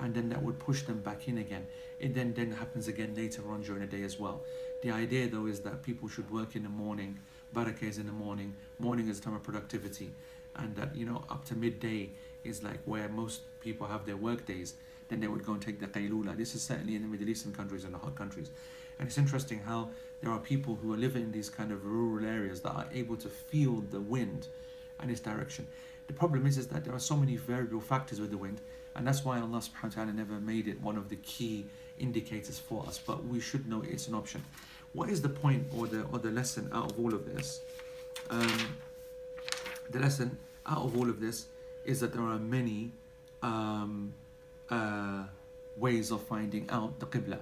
And 0.00 0.12
then 0.12 0.28
that 0.30 0.42
would 0.42 0.58
push 0.58 0.82
them 0.82 0.98
back 0.98 1.28
in 1.28 1.38
again. 1.38 1.64
It 2.00 2.12
then, 2.12 2.34
then 2.34 2.50
happens 2.50 2.88
again 2.88 3.14
later 3.14 3.42
on 3.52 3.62
during 3.62 3.82
the 3.82 3.86
day 3.86 4.02
as 4.02 4.18
well. 4.18 4.42
The 4.82 4.90
idea, 4.90 5.28
though, 5.28 5.46
is 5.46 5.60
that 5.60 5.84
people 5.84 6.08
should 6.08 6.28
work 6.28 6.56
in 6.56 6.64
the 6.64 6.68
morning, 6.68 7.20
barakah 7.54 7.84
is 7.84 7.98
in 7.98 8.06
the 8.06 8.12
morning, 8.12 8.52
morning 8.80 9.08
is 9.08 9.20
time 9.20 9.36
of 9.36 9.44
productivity, 9.44 10.10
and 10.56 10.74
that, 10.74 10.96
you 10.96 11.06
know, 11.06 11.24
up 11.30 11.44
to 11.44 11.54
midday 11.54 12.10
is 12.42 12.64
like 12.64 12.80
where 12.84 13.08
most 13.08 13.42
people 13.66 13.86
have 13.86 14.06
their 14.06 14.16
work 14.16 14.46
days. 14.46 14.74
Then 15.08 15.20
they 15.20 15.28
would 15.28 15.44
go 15.44 15.52
and 15.52 15.62
take 15.62 15.78
the 15.80 15.90
qaylula. 15.96 16.36
This 16.36 16.54
is 16.54 16.62
certainly 16.62 16.94
in 16.96 17.02
the 17.02 17.08
Middle 17.08 17.28
Eastern 17.28 17.52
countries 17.52 17.84
and 17.84 17.92
the 17.94 17.98
hot 17.98 18.14
countries. 18.14 18.50
And 18.98 19.08
it's 19.08 19.18
interesting 19.18 19.60
how 19.60 19.90
there 20.22 20.32
are 20.32 20.38
people 20.38 20.78
who 20.80 20.92
are 20.94 20.96
living 20.96 21.24
in 21.24 21.32
these 21.32 21.50
kind 21.50 21.70
of 21.72 21.84
rural 21.84 22.24
areas 22.24 22.60
that 22.62 22.70
are 22.70 22.86
able 22.92 23.16
to 23.16 23.28
feel 23.28 23.84
the 23.90 24.00
wind 24.00 24.48
and 25.00 25.10
its 25.10 25.20
direction. 25.20 25.66
The 26.06 26.12
problem 26.12 26.46
is, 26.46 26.56
is 26.56 26.68
that 26.68 26.84
there 26.84 26.94
are 26.94 27.04
so 27.12 27.16
many 27.16 27.36
variable 27.36 27.80
factors 27.80 28.20
with 28.20 28.30
the 28.30 28.38
wind, 28.38 28.60
and 28.94 29.06
that's 29.06 29.24
why 29.24 29.40
Allah 29.40 29.58
subhanahu 29.58 29.96
wa 29.96 30.04
ta'ala 30.04 30.12
never 30.12 30.40
made 30.40 30.68
it 30.68 30.80
one 30.80 30.96
of 30.96 31.08
the 31.08 31.16
key 31.16 31.66
indicators 31.98 32.58
for 32.58 32.86
us, 32.86 32.98
but 32.98 33.24
we 33.26 33.40
should 33.40 33.68
know 33.68 33.82
it's 33.82 34.06
an 34.08 34.14
option. 34.14 34.42
What 34.92 35.10
is 35.10 35.20
the 35.20 35.28
point 35.28 35.66
or 35.76 35.86
the 35.86 36.02
or 36.12 36.18
the 36.18 36.30
lesson 36.30 36.70
out 36.72 36.92
of 36.92 37.00
all 37.00 37.12
of 37.12 37.26
this? 37.26 37.60
Um, 38.30 38.58
the 39.90 39.98
lesson 39.98 40.38
out 40.64 40.82
of 40.86 40.96
all 40.96 41.10
of 41.10 41.20
this 41.20 41.46
is 41.84 42.00
that 42.00 42.12
there 42.12 42.22
are 42.22 42.38
many 42.38 42.92
um, 43.42 44.12
uh, 44.70 45.24
ways 45.76 46.10
of 46.10 46.22
finding 46.22 46.68
out 46.70 46.98
the 47.00 47.06
Qibla. 47.06 47.38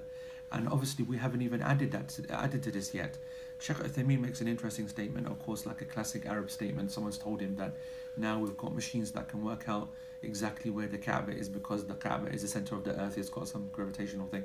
And 0.52 0.68
obviously, 0.68 1.04
we 1.04 1.16
haven't 1.16 1.42
even 1.42 1.62
added 1.62 1.90
that 1.92 2.18
added 2.30 2.62
to 2.64 2.70
this 2.70 2.94
yet. 2.94 3.18
Sheikh 3.58 3.78
Uthaymeen 3.78 4.20
makes 4.20 4.40
an 4.40 4.48
interesting 4.48 4.88
statement, 4.88 5.26
of 5.26 5.38
course, 5.44 5.66
like 5.66 5.80
a 5.80 5.84
classic 5.84 6.26
Arab 6.26 6.50
statement. 6.50 6.90
Someone's 6.90 7.18
told 7.18 7.40
him 7.40 7.56
that 7.56 7.76
now 8.16 8.38
we've 8.38 8.56
got 8.56 8.74
machines 8.74 9.10
that 9.12 9.28
can 9.28 9.42
work 9.42 9.68
out 9.68 9.88
exactly 10.22 10.70
where 10.70 10.86
the 10.86 10.98
Kaaba 10.98 11.32
is 11.32 11.48
because 11.48 11.84
the 11.84 11.94
Kaaba 11.94 12.28
is 12.32 12.42
the 12.42 12.48
center 12.48 12.74
of 12.74 12.84
the 12.84 12.98
earth, 13.00 13.18
it's 13.18 13.28
got 13.28 13.48
some 13.48 13.68
gravitational 13.72 14.26
thing. 14.26 14.44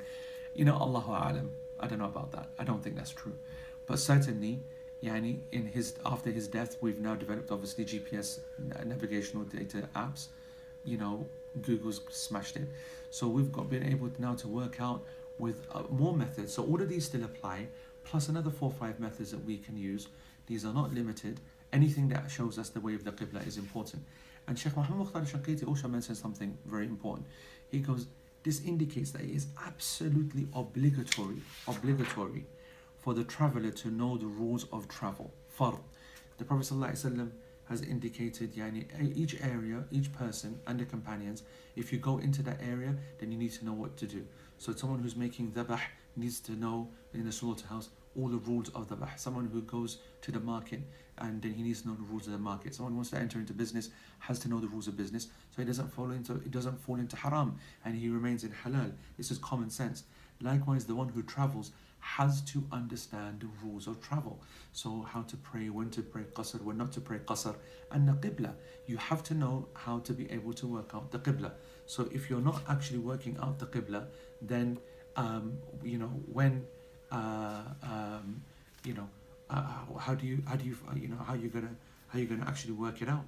You 0.54 0.66
know, 0.66 0.76
Allahu 0.76 1.12
Alam. 1.12 1.52
I 1.80 1.88
don't 1.88 2.00
know 2.00 2.06
about 2.06 2.32
that. 2.34 2.50
I 2.58 2.64
don't 2.64 2.84
think 2.84 2.97
that's 2.97 3.12
true. 3.12 3.36
But 3.86 4.00
certainly, 4.00 4.60
Yani, 5.02 5.39
in 5.52 5.66
his 5.66 5.95
after 6.06 6.30
his 6.30 6.47
death, 6.47 6.78
we've 6.82 7.00
now 7.00 7.16
developed 7.16 7.52
obviously 7.52 7.86
GPS 7.86 8.39
navigational 8.86 9.45
data 9.45 9.88
apps. 9.95 10.28
You 10.84 10.97
know, 10.97 11.26
Google's 11.62 12.01
smashed 12.10 12.55
it. 12.57 12.70
So 13.12 13.28
we've 13.28 13.51
got 13.51 13.70
been 13.70 13.84
able 13.84 14.10
now 14.20 14.36
to 14.36 14.47
work 14.47 14.80
out 14.80 15.05
with 15.38 15.66
uh, 15.72 15.84
more 15.89 16.16
methods. 16.16 16.53
So 16.53 16.64
all 16.64 16.82
of 16.82 16.89
these 16.89 17.05
still 17.05 17.24
apply, 17.24 17.68
plus 18.03 18.30
another 18.30 18.51
four 18.51 18.70
or 18.70 18.74
five 18.74 18.99
methods 18.99 19.32
that 19.32 19.43
we 19.45 19.57
can 19.57 19.78
use. 19.78 20.07
These 20.47 20.66
are 20.66 20.74
not 20.74 20.93
limited. 20.93 21.39
Anything 21.72 22.10
that 22.10 22.30
shows 22.30 22.57
us 22.57 22.70
the 22.70 22.80
way 22.82 22.95
of 22.95 23.03
the 23.03 23.12
Qibla 23.12 23.45
is 23.47 23.57
important. 23.57 24.03
And 24.47 24.57
Sheikh 24.57 24.76
Muhammad 24.76 25.07
Mukhtar 25.07 25.22
Shanqiti 25.22 25.68
also 25.68 25.88
mentioned 25.88 26.18
something 26.18 26.57
very 26.66 26.88
important. 26.88 27.28
He 27.70 27.80
goes, 27.80 28.07
this 28.43 28.64
indicates 28.66 29.12
that 29.12 29.22
it 29.22 29.30
is 29.30 29.47
absolutely 29.66 30.47
obligatory, 30.55 31.41
obligatory 31.68 32.45
for 32.97 33.14
the 33.14 33.24
traveler 33.24 33.72
to 33.72 33.89
know 33.89 34.18
the 34.18 34.26
rules 34.26 34.66
of 34.72 34.88
travel. 34.88 35.32
Fard. 35.57 35.80
The 36.38 36.45
Prophet 36.45 36.74
ﷺ 36.74 37.30
has 37.70 37.82
indicated 37.84 38.56
yani, 38.56 38.86
each 39.16 39.40
area, 39.42 39.84
each 39.92 40.12
person 40.12 40.60
and 40.68 40.80
the 40.80 40.86
companions, 40.86 41.44
if 41.76 41.94
you 41.94 42.00
go 42.00 42.18
into 42.18 42.42
that 42.42 42.60
area, 42.62 42.96
then 43.20 43.32
you 43.32 43.38
need 43.38 43.52
to 43.54 43.64
know 43.66 43.74
what 43.74 43.96
to 43.98 44.08
do. 44.08 44.26
So 44.58 44.74
someone 44.74 45.00
who's 45.00 45.16
making 45.16 45.52
dhabah 45.52 45.80
needs 46.16 46.40
to 46.42 46.54
know 46.54 46.90
in 47.14 47.26
the 47.26 47.32
slaughterhouse 47.32 47.90
all 48.18 48.28
the 48.28 48.38
rules 48.38 48.70
of 48.70 48.88
dhabah. 48.88 49.18
Someone 49.18 49.46
who 49.46 49.62
goes 49.62 50.00
to 50.22 50.32
the 50.32 50.40
market 50.40 50.82
and 51.20 51.42
then 51.42 51.54
he 51.54 51.62
needs 51.62 51.82
to 51.84 51.90
know 51.90 51.96
the 51.96 52.04
rules 52.04 52.26
of 52.26 52.34
the 52.34 52.40
market. 52.40 52.74
Someone 52.74 52.96
wants 52.96 53.12
to 53.12 53.18
enter 53.18 53.40
into 53.40 53.54
business 53.54 53.90
has 54.20 54.40
to 54.40 54.50
know 54.50 54.60
the 54.60 54.68
rules 54.68 54.88
of 54.88 54.98
business, 54.98 55.28
so 55.52 55.62
he 55.62 55.66
doesn't 55.66 55.94
fall 55.94 56.12
into 56.12 56.34
it 56.34 56.52
doesn't 56.52 56.80
fall 56.82 56.96
into 56.96 57.16
haram 57.16 57.58
and 57.86 57.96
he 57.96 58.10
remains 58.10 58.44
in 58.44 58.52
halal. 58.52 58.92
This 59.18 59.32
is 59.32 59.38
common 59.38 59.70
sense. 59.70 60.04
Likewise, 60.42 60.86
the 60.86 60.96
one 60.96 61.10
who 61.10 61.22
travels 61.22 61.72
has 62.00 62.41
to 62.41 62.64
understand 62.72 63.41
the 63.41 63.47
rules 63.64 63.88
of 63.88 64.02
travel. 64.02 64.41
So 64.74 65.06
how 65.08 65.22
to 65.24 65.38
pray, 65.38 65.70
when 65.70 65.89
to 65.91 66.02
pray 66.02 66.24
qasr, 66.34 66.62
when 66.62 66.78
not 66.78 66.91
to 66.93 67.02
pray 67.02 67.20
qasr, 67.20 67.56
and 67.91 68.08
the 68.08 68.14
qibla. 68.14 68.54
You 68.88 68.97
have 68.97 69.24
to 69.24 69.34
know 69.34 69.68
how 69.74 70.00
to 70.00 70.14
be 70.14 70.30
able 70.32 70.54
to 70.54 70.68
work 70.68 70.91
out 70.93 71.12
the 71.12 71.20
qibla. 71.20 71.52
So 71.86 72.10
if 72.12 72.30
you're 72.30 72.41
not 72.41 72.62
actually 72.68 73.00
working 73.00 73.38
out 73.41 73.60
the 73.60 73.66
qibla, 73.66 74.06
then 74.41 74.80
um, 75.16 75.58
you 75.84 75.97
know 75.97 76.12
when 76.32 76.66
uh, 77.12 77.64
um, 77.84 78.41
you 78.86 78.93
know 78.93 79.08
uh, 79.50 79.64
how 80.00 80.16
do 80.16 80.26
you 80.26 80.41
how 80.47 80.56
do 80.56 80.66
you 80.66 80.78
you 80.95 81.08
know 81.08 81.18
how 81.26 81.34
you're 81.34 81.50
gonna 81.50 81.76
how 82.08 82.20
you're 82.20 82.28
gonna 82.28 82.47
actually 82.47 82.74
work 82.74 83.02
it 83.02 83.10
out? 83.10 83.26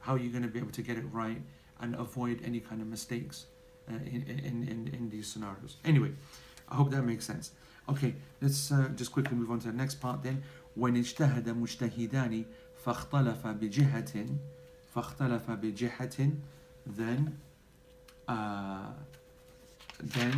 How 0.00 0.14
are 0.14 0.18
you 0.18 0.30
gonna 0.30 0.48
be 0.48 0.58
able 0.58 0.72
to 0.72 0.82
get 0.82 0.96
it 0.96 1.04
right 1.12 1.40
and 1.80 1.94
avoid 1.96 2.40
any 2.44 2.60
kind 2.60 2.80
of 2.80 2.86
mistakes 2.86 3.46
uh, 3.88 3.94
in, 3.94 4.22
in, 4.28 4.68
in 4.68 4.90
in 4.92 5.10
these 5.10 5.26
scenarios? 5.26 5.76
Anyway, 5.84 6.12
I 6.68 6.76
hope 6.76 6.90
that 6.90 7.02
makes 7.02 7.24
sense. 7.24 7.52
Okay, 7.89 8.15
let's 8.41 8.71
uh, 8.71 8.89
just 8.95 9.11
quickly 9.11 9.35
move 9.35 9.51
on 9.51 9.59
to 9.59 9.67
the 9.67 9.77
next 9.77 9.95
part 9.95 10.23
then. 10.23 10.43
when 10.75 10.95
اجتهد 10.95 11.49
مجتهدان 11.49 12.45
فاختلف 12.85 13.47
بجهة 13.47 14.25
فاختلف 14.95 15.51
بجهة 15.51 16.31
then 16.87 17.31
uh, 18.29 18.93
then 20.01 20.35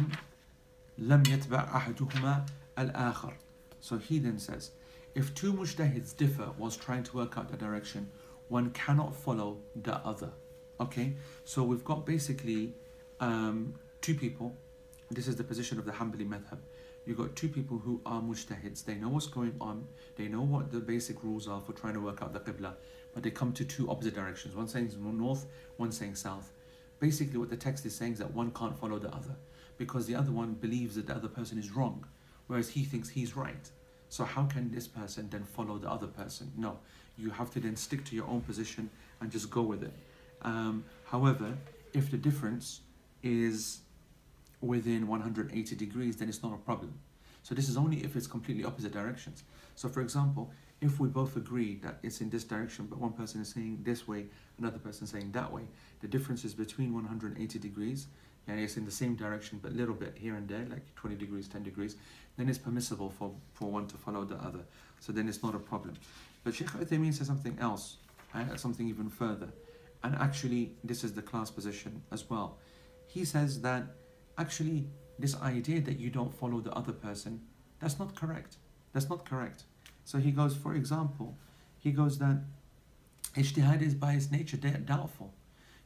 لم 0.97 1.23
يتبع 1.27 1.75
أحدهما 1.75 2.45
الآخر 2.79 3.33
so 3.81 3.97
he 3.97 4.19
then 4.19 4.39
says 4.39 4.71
if 5.15 5.33
two 5.35 5.53
mujtahids 5.53 6.15
differ 6.15 6.51
whilst 6.57 6.81
trying 6.81 7.03
to 7.03 7.15
work 7.17 7.37
out 7.37 7.49
the 7.49 7.57
direction 7.57 8.09
one 8.49 8.71
cannot 8.71 9.15
follow 9.15 9.57
the 9.75 9.95
other 9.97 10.31
okay 10.79 11.13
so 11.45 11.63
we've 11.63 11.85
got 11.85 12.05
basically 12.05 12.73
um, 13.19 13.73
two 14.01 14.15
people 14.15 14.55
this 15.11 15.27
is 15.27 15.35
the 15.35 15.43
position 15.43 15.77
of 15.77 15.85
the 15.85 15.91
Hanbali 15.91 16.27
madhab 16.27 16.59
you've 17.06 17.16
got 17.16 17.34
two 17.36 17.48
people 17.48 17.78
who 17.78 18.00
are 18.04 18.20
mujtahids. 18.20 18.84
They 18.84 18.96
know 18.96 19.08
what's 19.08 19.26
going 19.26 19.54
on. 19.60 19.86
They 20.16 20.28
know 20.28 20.42
what 20.42 20.70
the 20.70 20.80
basic 20.80 21.22
rules 21.22 21.48
are 21.48 21.60
for 21.60 21.72
trying 21.72 21.94
to 21.94 22.00
work 22.00 22.20
out 22.22 22.32
the 22.32 22.40
qibla. 22.40 22.74
But 23.14 23.22
they 23.22 23.30
come 23.30 23.52
to 23.54 23.64
two 23.64 23.88
opposite 23.90 24.14
directions. 24.14 24.54
One 24.54 24.68
saying 24.68 24.92
north, 25.00 25.46
one 25.78 25.92
saying 25.92 26.16
south. 26.16 26.52
Basically, 27.00 27.38
what 27.38 27.48
the 27.48 27.56
text 27.56 27.86
is 27.86 27.94
saying 27.94 28.14
is 28.14 28.18
that 28.18 28.34
one 28.34 28.50
can't 28.50 28.78
follow 28.78 28.98
the 28.98 29.08
other 29.08 29.36
because 29.78 30.06
the 30.06 30.14
other 30.14 30.32
one 30.32 30.54
believes 30.54 30.96
that 30.96 31.06
the 31.06 31.14
other 31.14 31.28
person 31.28 31.58
is 31.58 31.70
wrong, 31.70 32.06
whereas 32.46 32.68
he 32.70 32.84
thinks 32.84 33.08
he's 33.08 33.36
right. 33.36 33.70
So 34.08 34.24
how 34.24 34.44
can 34.44 34.72
this 34.72 34.86
person 34.86 35.28
then 35.30 35.44
follow 35.44 35.78
the 35.78 35.90
other 35.90 36.06
person? 36.06 36.52
No, 36.56 36.78
you 37.18 37.30
have 37.30 37.50
to 37.52 37.60
then 37.60 37.76
stick 37.76 38.04
to 38.06 38.16
your 38.16 38.26
own 38.26 38.40
position 38.40 38.88
and 39.20 39.30
just 39.30 39.50
go 39.50 39.62
with 39.62 39.82
it. 39.82 39.92
Um, 40.42 40.84
however, 41.04 41.54
if 41.92 42.10
the 42.10 42.16
difference 42.16 42.80
is 43.22 43.80
within 44.60 45.06
180 45.06 45.76
degrees, 45.76 46.16
then 46.16 46.28
it's 46.28 46.42
not 46.42 46.52
a 46.52 46.58
problem. 46.58 46.98
So 47.42 47.54
this 47.54 47.68
is 47.68 47.76
only 47.76 47.98
if 47.98 48.16
it's 48.16 48.26
completely 48.26 48.64
opposite 48.64 48.92
directions. 48.92 49.44
So 49.76 49.88
for 49.88 50.00
example, 50.00 50.50
if 50.80 50.98
we 51.00 51.08
both 51.08 51.36
agree 51.36 51.76
that 51.76 51.98
it's 52.02 52.20
in 52.20 52.28
this 52.28 52.44
direction, 52.44 52.86
but 52.86 52.98
one 52.98 53.12
person 53.12 53.40
is 53.40 53.48
saying 53.48 53.80
this 53.82 54.06
way, 54.06 54.26
another 54.58 54.78
person 54.78 55.06
saying 55.06 55.32
that 55.32 55.52
way, 55.52 55.62
the 56.00 56.08
difference 56.08 56.44
is 56.44 56.54
between 56.54 56.92
180 56.92 57.58
degrees, 57.58 58.08
and 58.48 58.60
it's 58.60 58.76
in 58.76 58.84
the 58.84 58.90
same 58.90 59.14
direction, 59.14 59.58
but 59.62 59.72
a 59.72 59.74
little 59.74 59.94
bit 59.94 60.16
here 60.16 60.34
and 60.34 60.48
there, 60.48 60.66
like 60.68 60.94
20 60.96 61.16
degrees, 61.16 61.48
10 61.48 61.62
degrees, 61.62 61.96
then 62.36 62.48
it's 62.48 62.58
permissible 62.58 63.10
for, 63.10 63.32
for 63.54 63.70
one 63.70 63.86
to 63.86 63.96
follow 63.96 64.24
the 64.24 64.36
other. 64.36 64.60
So 65.00 65.12
then 65.12 65.28
it's 65.28 65.42
not 65.42 65.54
a 65.54 65.58
problem. 65.58 65.94
But 66.44 66.54
Sheikh 66.54 66.68
Uthaymeen 66.68 67.14
says 67.14 67.26
something 67.26 67.56
else, 67.60 67.96
uh, 68.34 68.56
something 68.56 68.88
even 68.88 69.08
further. 69.08 69.48
And 70.04 70.14
actually, 70.16 70.72
this 70.84 71.02
is 71.02 71.12
the 71.14 71.22
class 71.22 71.50
position 71.50 72.02
as 72.12 72.28
well. 72.28 72.58
He 73.06 73.24
says 73.24 73.60
that 73.62 73.84
actually 74.38 74.86
this 75.18 75.40
idea 75.40 75.80
that 75.80 75.98
you 75.98 76.10
don't 76.10 76.32
follow 76.32 76.60
the 76.60 76.72
other 76.72 76.92
person, 76.92 77.40
that's 77.80 77.98
not 77.98 78.14
correct. 78.14 78.56
That's 78.92 79.08
not 79.08 79.28
correct. 79.28 79.64
So 80.04 80.18
he 80.18 80.30
goes, 80.30 80.56
for 80.56 80.74
example, 80.74 81.36
he 81.78 81.90
goes 81.90 82.18
that 82.18 82.38
ijtihad 83.34 83.82
is 83.82 83.94
by 83.94 84.12
its 84.14 84.30
nature 84.30 84.56
doubtful. 84.56 85.34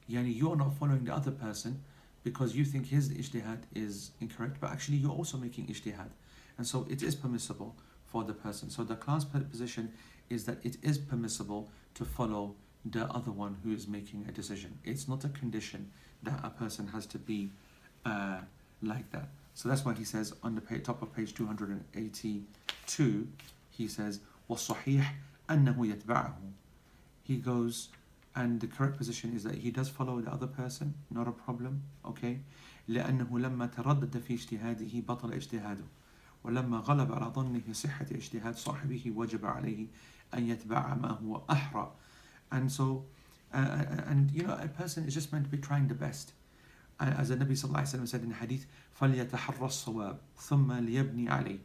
Yani 0.09 0.36
you're 0.36 0.57
not 0.57 0.74
following 0.74 1.05
the 1.05 1.14
other 1.14 1.30
person 1.30 1.82
because 2.22 2.55
you 2.55 2.64
think 2.64 2.86
his 2.86 3.11
ijtihad 3.11 3.62
is 3.74 4.11
incorrect, 4.20 4.59
but 4.61 4.70
actually 4.70 4.98
you're 4.98 5.12
also 5.12 5.38
making 5.38 5.66
ijtihad. 5.66 6.11
And 6.59 6.66
so 6.66 6.86
it 6.90 7.03
is 7.03 7.14
permissible 7.14 7.76
for 8.07 8.24
the 8.24 8.34
person. 8.34 8.70
So 8.70 8.84
the 8.84 8.96
class 8.96 9.24
position 9.24 9.92
is 10.28 10.44
that 10.44 10.64
it 10.64 10.76
is 10.82 10.98
permissible 10.98 11.70
to 11.94 12.05
follow 12.05 12.55
the 12.84 13.07
other 13.07 13.30
one 13.30 13.59
who 13.62 13.72
is 13.72 13.86
making 13.86 14.26
a 14.28 14.32
decision. 14.32 14.78
It's 14.84 15.09
not 15.09 15.24
a 15.24 15.28
condition 15.28 15.90
that 16.22 16.40
a 16.42 16.51
person 16.51 16.88
has 16.88 17.07
to 17.07 17.18
be 17.18 17.51
uh, 18.05 18.39
like 18.82 19.09
that. 19.11 19.30
So 19.53 19.70
that's 19.70 19.86
why 19.86 19.93
he 19.93 20.03
says 20.03 20.34
on 20.43 20.55
the 20.55 20.61
page, 20.61 20.84
top 20.84 21.01
of 21.01 21.16
page 21.16 21.34
282, 21.34 23.28
he 23.72 23.88
says, 23.88 24.20
وَالصَّحِيحِ 24.49 25.05
أَنَّهُ 25.49 25.78
يَتْبَعَهُ 25.78 26.34
He 27.24 27.38
goes, 27.38 27.89
and 28.36 28.59
the 28.59 28.68
correct 28.68 28.97
position 28.97 29.34
is 29.36 29.43
that 29.43 29.55
he 29.55 29.72
does 29.72 29.88
follow 29.89 30.20
the 30.20 30.30
other 30.32 30.47
person, 30.47 30.93
not 31.09 31.28
a 31.28 31.32
problem, 31.32 31.84
okay? 32.05 32.39
لأنه 32.88 33.39
لما 33.39 33.66
تردد 33.66 34.18
في 34.18 34.34
اجتهاده 34.34 35.01
بطل 35.07 35.34
اجتهاده 35.34 35.84
ولما 36.43 36.78
غلب 36.78 37.11
على 37.11 37.26
ظنه 37.26 37.74
صحة 37.74 38.05
اجتهاد 38.11 38.55
صاحبه 38.55 39.13
وجب 39.16 39.45
عليه 39.45 39.88
أن 40.34 40.49
يتبع 40.49 40.93
ما 40.93 41.11
هو 41.11 41.41
أحرى 41.49 41.91
and 42.51 42.72
so 42.72 43.03
uh, 43.53 43.86
and 44.07 44.32
you 44.32 44.43
know 44.43 44.57
a 44.61 44.68
person 44.68 45.03
is 45.05 45.13
just 45.13 45.34
meant 45.34 45.45
to 45.45 45.49
be 45.49 45.57
trying 45.57 45.88
the 45.88 45.95
best 45.95 46.34
as 46.99 47.30
the 47.30 47.36
Nabi 47.36 47.51
ﷺ 47.51 48.07
said 48.07 48.22
in 48.24 48.32
hadith, 48.32 48.66
فَلْيَتَحَرَّ 48.99 49.59
الصَّوَابِ 49.59 50.18
ثُمَّ 50.39 50.68
لِيَبْنِي 50.68 51.28
عَلَيْهِ 51.28 51.59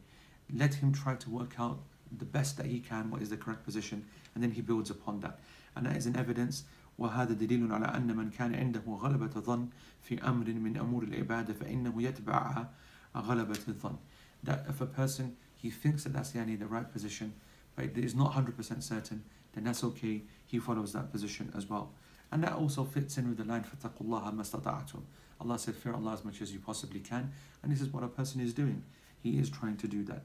Let 0.54 0.74
him 0.74 0.92
try 0.92 1.14
to 1.14 1.30
work 1.30 1.54
out 1.58 1.80
the 2.16 2.24
best 2.24 2.56
that 2.56 2.66
he 2.66 2.80
can, 2.80 3.10
what 3.10 3.22
is 3.22 3.30
the 3.30 3.36
correct 3.36 3.64
position, 3.64 4.04
and 4.34 4.42
then 4.42 4.50
he 4.50 4.60
builds 4.60 4.90
upon 4.90 5.20
that. 5.20 5.38
And 5.76 5.86
that 5.86 5.96
is 5.96 6.06
an 6.06 6.16
evidence 6.16 6.64
وهذا 6.98 7.32
دليل 7.32 7.72
على 7.72 7.96
أن 7.96 8.16
من 8.16 8.30
كان 8.30 8.54
عنده 8.54 8.82
غلبة 8.86 9.40
ظن 9.40 9.68
في 10.02 10.22
أمر 10.22 10.52
من 10.52 10.76
أمور 10.76 11.02
العبادة 11.02 11.54
فإنه 11.54 12.02
يتبعها 12.02 12.68
غلبة 13.16 13.58
الظن. 13.68 13.96
That 14.42 14.66
if 14.68 14.80
a 14.80 14.86
person 14.86 15.36
he 15.54 15.70
thinks 15.70 16.04
that 16.04 16.12
that's 16.12 16.32
yani, 16.32 16.58
the 16.58 16.66
right 16.66 16.90
position, 16.90 17.32
but 17.74 17.86
it 17.86 17.98
is 17.98 18.14
not 18.14 18.32
100% 18.32 18.82
certain, 18.82 19.24
then 19.54 19.64
that's 19.64 19.82
okay. 19.84 20.22
He 20.46 20.58
follows 20.58 20.92
that 20.92 21.10
position 21.10 21.52
as 21.56 21.68
well. 21.68 21.92
And 22.32 22.44
that 22.44 22.52
also 22.52 22.84
fits 22.84 23.18
in 23.18 23.28
with 23.28 23.38
the 23.38 23.44
line 23.44 23.64
فَاتَّقُوا 23.64 24.02
اللَّهَ 24.02 24.34
مَا 24.34 25.02
Allah 25.39 25.59
said, 25.59 25.75
fear 25.75 25.93
Allah 25.93 26.13
as 26.13 26.23
much 26.23 26.41
as 26.41 26.51
you 26.53 26.59
possibly 26.59 26.99
can. 26.99 27.31
And 27.61 27.71
this 27.71 27.81
is 27.81 27.89
what 27.89 28.03
a 28.03 28.07
person 28.07 28.41
is 28.41 28.53
doing. 28.53 28.83
He 29.21 29.37
is 29.37 29.49
trying 29.49 29.77
to 29.77 29.87
do 29.87 30.03
that. 30.03 30.23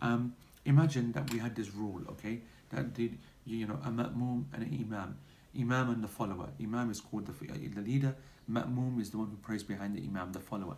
Um, 0.00 0.34
imagine 0.64 1.12
that 1.12 1.32
we 1.32 1.38
had 1.38 1.56
this 1.56 1.74
rule, 1.74 2.02
okay? 2.10 2.40
That 2.70 2.94
did, 2.94 3.18
you 3.44 3.66
know, 3.66 3.78
a 3.84 3.88
ma'mum 3.88 4.44
and 4.52 4.62
an 4.62 4.86
imam. 4.86 5.16
Imam 5.58 5.90
and 5.90 6.02
the 6.02 6.08
follower. 6.08 6.48
Imam 6.60 6.90
is 6.90 7.00
called 7.00 7.26
the, 7.26 7.32
the 7.68 7.80
leader. 7.80 8.14
Ma'mum 8.50 9.00
is 9.00 9.10
the 9.10 9.18
one 9.18 9.28
who 9.28 9.36
prays 9.36 9.62
behind 9.62 9.96
the 9.96 10.02
Imam, 10.02 10.32
the 10.32 10.40
follower. 10.40 10.76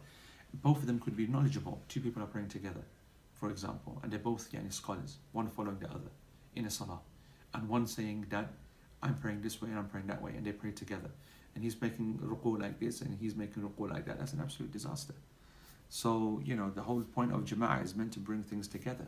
Both 0.52 0.78
of 0.78 0.86
them 0.86 1.00
could 1.00 1.16
be 1.16 1.26
knowledgeable. 1.26 1.80
Two 1.88 2.00
people 2.00 2.22
are 2.22 2.26
praying 2.26 2.48
together, 2.48 2.82
for 3.32 3.50
example, 3.50 3.98
and 4.02 4.12
they're 4.12 4.18
both 4.18 4.50
yani, 4.52 4.72
scholars, 4.72 5.16
one 5.32 5.48
following 5.48 5.78
the 5.78 5.88
other 5.88 6.10
in 6.54 6.66
a 6.66 6.70
salah. 6.70 7.00
And 7.52 7.68
one 7.68 7.86
saying 7.86 8.26
that 8.30 8.52
I'm 9.02 9.14
praying 9.14 9.42
this 9.42 9.60
way 9.62 9.70
and 9.70 9.78
I'm 9.78 9.88
praying 9.88 10.08
that 10.08 10.22
way, 10.22 10.32
and 10.36 10.44
they 10.44 10.52
pray 10.52 10.72
together. 10.72 11.10
And 11.54 11.62
he's 11.62 11.80
making 11.80 12.18
ruku 12.22 12.60
like 12.60 12.80
this 12.80 13.00
and 13.00 13.16
he's 13.20 13.36
making 13.36 13.62
ruku 13.62 13.90
like 13.90 14.06
that. 14.06 14.18
That's 14.18 14.32
an 14.32 14.40
absolute 14.40 14.72
disaster. 14.72 15.14
So, 15.88 16.40
you 16.44 16.56
know, 16.56 16.70
the 16.70 16.82
whole 16.82 17.02
point 17.02 17.32
of 17.32 17.44
Jama'ah 17.44 17.84
is 17.84 17.94
meant 17.94 18.12
to 18.14 18.18
bring 18.18 18.42
things 18.42 18.66
together. 18.66 19.06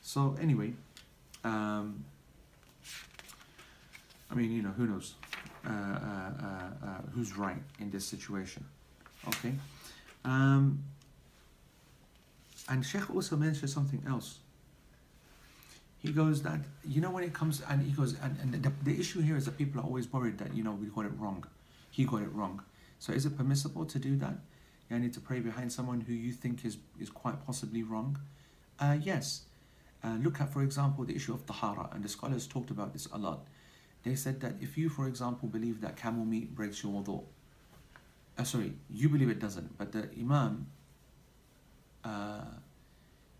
So, 0.00 0.36
anyway, 0.40 0.74
um, 1.42 2.04
I 4.30 4.34
mean, 4.34 4.52
you 4.52 4.62
know, 4.62 4.70
who 4.70 4.86
knows 4.86 5.14
uh, 5.66 5.70
uh, 5.70 5.72
uh, 5.72 6.86
uh, 6.86 7.00
who's 7.12 7.36
right 7.36 7.62
in 7.78 7.90
this 7.90 8.04
situation. 8.04 8.64
Okay. 9.28 9.52
Um, 10.24 10.82
and 12.68 12.84
Sheikh 12.84 13.14
also 13.14 13.36
mentioned 13.36 13.70
something 13.70 14.02
else. 14.06 14.38
He 15.98 16.10
goes 16.10 16.42
that, 16.42 16.60
you 16.84 17.00
know, 17.00 17.10
when 17.10 17.22
it 17.22 17.32
comes, 17.32 17.62
and 17.68 17.80
he 17.82 17.92
goes, 17.92 18.16
and, 18.22 18.36
and 18.40 18.62
the, 18.62 18.72
the 18.82 18.98
issue 18.98 19.20
here 19.20 19.36
is 19.36 19.44
that 19.44 19.56
people 19.56 19.80
are 19.80 19.84
always 19.84 20.12
worried 20.12 20.38
that, 20.38 20.54
you 20.54 20.64
know, 20.64 20.72
we 20.72 20.86
got 20.86 21.04
it 21.04 21.12
wrong. 21.18 21.44
He 21.92 22.04
got 22.04 22.22
it 22.22 22.32
wrong. 22.32 22.62
So 22.98 23.12
is 23.12 23.26
it 23.26 23.36
permissible 23.36 23.84
to 23.84 23.98
do 23.98 24.16
that? 24.16 24.34
You 24.90 24.98
need 24.98 25.12
to 25.12 25.20
pray 25.20 25.40
behind 25.40 25.72
someone 25.72 26.00
who 26.00 26.12
you 26.12 26.32
think 26.32 26.64
is, 26.64 26.78
is 26.98 27.10
quite 27.10 27.46
possibly 27.46 27.82
wrong? 27.82 28.18
Uh, 28.80 28.96
yes. 29.00 29.42
Uh, 30.02 30.16
look 30.20 30.40
at, 30.40 30.52
for 30.52 30.62
example, 30.62 31.04
the 31.04 31.14
issue 31.14 31.32
of 31.32 31.46
tahara, 31.46 31.88
and 31.92 32.02
the 32.02 32.08
scholars 32.08 32.46
talked 32.46 32.70
about 32.70 32.92
this 32.92 33.06
a 33.12 33.18
lot. 33.18 33.46
They 34.02 34.16
said 34.16 34.40
that 34.40 34.54
if 34.60 34.76
you, 34.76 34.88
for 34.88 35.06
example, 35.06 35.48
believe 35.48 35.80
that 35.82 35.96
camel 35.96 36.24
meat 36.24 36.54
breaks 36.54 36.82
your 36.82 36.92
wudu, 36.92 37.22
uh, 38.38 38.44
sorry, 38.44 38.72
you 38.90 39.08
believe 39.08 39.28
it 39.28 39.38
doesn't, 39.38 39.78
but 39.78 39.92
the 39.92 40.08
imam, 40.18 40.66
uh, 42.04 42.40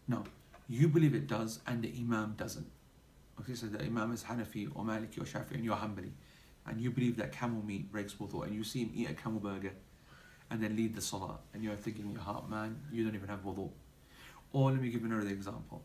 no, 0.06 0.22
you 0.68 0.88
believe 0.88 1.14
it 1.14 1.26
does 1.26 1.60
and 1.66 1.82
the 1.82 1.92
imam 1.98 2.34
doesn't. 2.36 2.66
Okay, 3.40 3.54
so 3.54 3.66
the 3.66 3.82
imam 3.82 4.12
is 4.12 4.22
Hanafi 4.22 4.70
or 4.74 4.84
Maliki 4.84 5.18
or 5.18 5.24
Shafi 5.24 5.52
and 5.54 5.64
you're 5.64 5.76
Hanbali, 5.76 6.10
and 6.66 6.80
you 6.80 6.90
believe 6.90 7.16
that 7.16 7.32
camel 7.32 7.62
meat 7.62 7.90
breaks 7.90 8.14
wudu, 8.14 8.44
and 8.44 8.54
you 8.54 8.64
see 8.64 8.80
him 8.80 8.92
eat 8.94 9.10
a 9.10 9.14
camel 9.14 9.40
burger 9.40 9.72
and 10.50 10.62
then 10.62 10.76
lead 10.76 10.94
the 10.94 11.00
salah, 11.00 11.38
and 11.54 11.64
you're 11.64 11.74
thinking 11.76 12.04
in 12.04 12.12
your 12.12 12.20
heart, 12.20 12.48
man, 12.48 12.78
you 12.92 13.04
don't 13.04 13.14
even 13.14 13.28
have 13.28 13.42
wudu. 13.42 13.70
Or 14.52 14.70
let 14.70 14.80
me 14.80 14.90
give 14.90 15.00
you 15.00 15.06
another 15.06 15.30
example. 15.30 15.82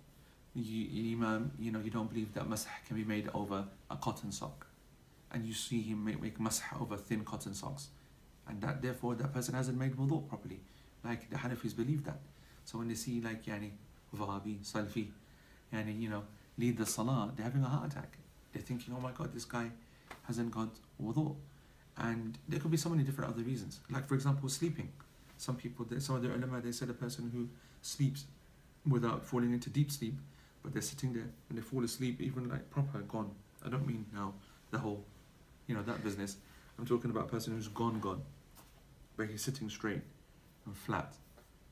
You, 0.54 1.16
imam, 1.16 1.52
you 1.58 1.72
know, 1.72 1.80
you 1.80 1.90
don't 1.90 2.10
believe 2.10 2.34
that 2.34 2.50
masah 2.50 2.68
can 2.86 2.98
be 2.98 3.04
made 3.04 3.30
over 3.34 3.64
a 3.90 3.96
cotton 3.96 4.32
sock. 4.32 4.68
And 5.32 5.46
you 5.46 5.54
see 5.54 5.82
him 5.82 6.04
make, 6.04 6.22
make 6.22 6.40
masah 6.40 6.82
over 6.82 6.98
thin 6.98 7.24
cotton 7.24 7.54
socks. 7.54 7.90
And 8.48 8.62
that 8.62 8.82
therefore 8.82 9.16
that 9.16 9.34
person 9.34 9.54
hasn't 9.54 9.78
made 9.78 9.96
wudu 9.96 10.28
properly. 10.28 10.60
Like 11.04 11.30
the 11.30 11.38
Hanafis 11.38 11.76
believe 11.76 12.04
that. 12.06 12.20
So 12.66 12.78
when 12.80 12.88
they 12.88 12.96
see 12.96 13.22
like 13.22 13.46
yani 13.46 13.72
Wahhabi, 14.16 14.60
Salfi 14.66 15.08
yani 15.74 16.00
you 16.00 16.10
know 16.10 16.24
lead 16.58 16.78
the 16.78 16.86
salah 16.86 17.32
they're 17.36 17.46
having 17.46 17.64
a 17.64 17.68
heart 17.68 17.92
attack. 17.92 18.18
They're 18.52 18.62
thinking 18.62 18.94
oh 18.98 19.02
my 19.02 19.12
god 19.12 19.34
this 19.34 19.46
guy 19.46 19.72
hasn't 20.28 20.52
got 20.52 20.70
wudu 21.02 21.36
and 21.98 22.38
there 22.48 22.60
could 22.60 22.72
be 22.72 22.78
so 22.78 22.90
many 22.90 23.04
different 23.04 23.34
other 23.34 23.44
reasons 23.44 23.80
like 23.90 24.08
for 24.08 24.16
example 24.16 24.48
sleeping 24.50 24.90
some 25.38 25.56
people 25.56 25.86
some 26.00 26.16
of 26.18 26.22
the 26.22 26.30
ulama 26.30 26.62
they 26.62 26.72
said 26.72 26.90
a 26.90 26.94
person 26.94 27.30
who 27.34 27.48
sleeps 27.82 28.26
without 28.88 29.26
falling 29.26 29.54
into 29.54 29.70
deep 29.70 29.92
sleep 29.92 30.16
but 30.64 30.74
they're 30.74 30.82
sitting 30.82 31.14
there 31.14 31.30
and 31.50 31.58
they 31.58 31.62
fall 31.62 31.84
asleep 31.84 32.22
even 32.22 32.50
like 32.50 32.70
proper 32.70 33.00
gone 33.00 33.32
I 33.66 33.70
don't 33.70 33.88
mean 33.88 34.06
now 34.14 34.34
the 34.72 34.80
whole 34.80 35.04
you 35.68 35.76
know, 35.76 35.84
that 35.84 36.04
business. 36.04 36.38
I'm 36.80 36.86
talking 36.86 37.12
about 37.12 37.26
a 37.26 37.28
person 37.28 37.54
who's 37.54 37.68
gone, 37.68 38.00
gone, 38.00 38.22
where 39.16 39.28
he's 39.28 39.44
sitting 39.44 39.70
straight 39.70 40.02
and 40.66 40.76
flat. 40.76 41.14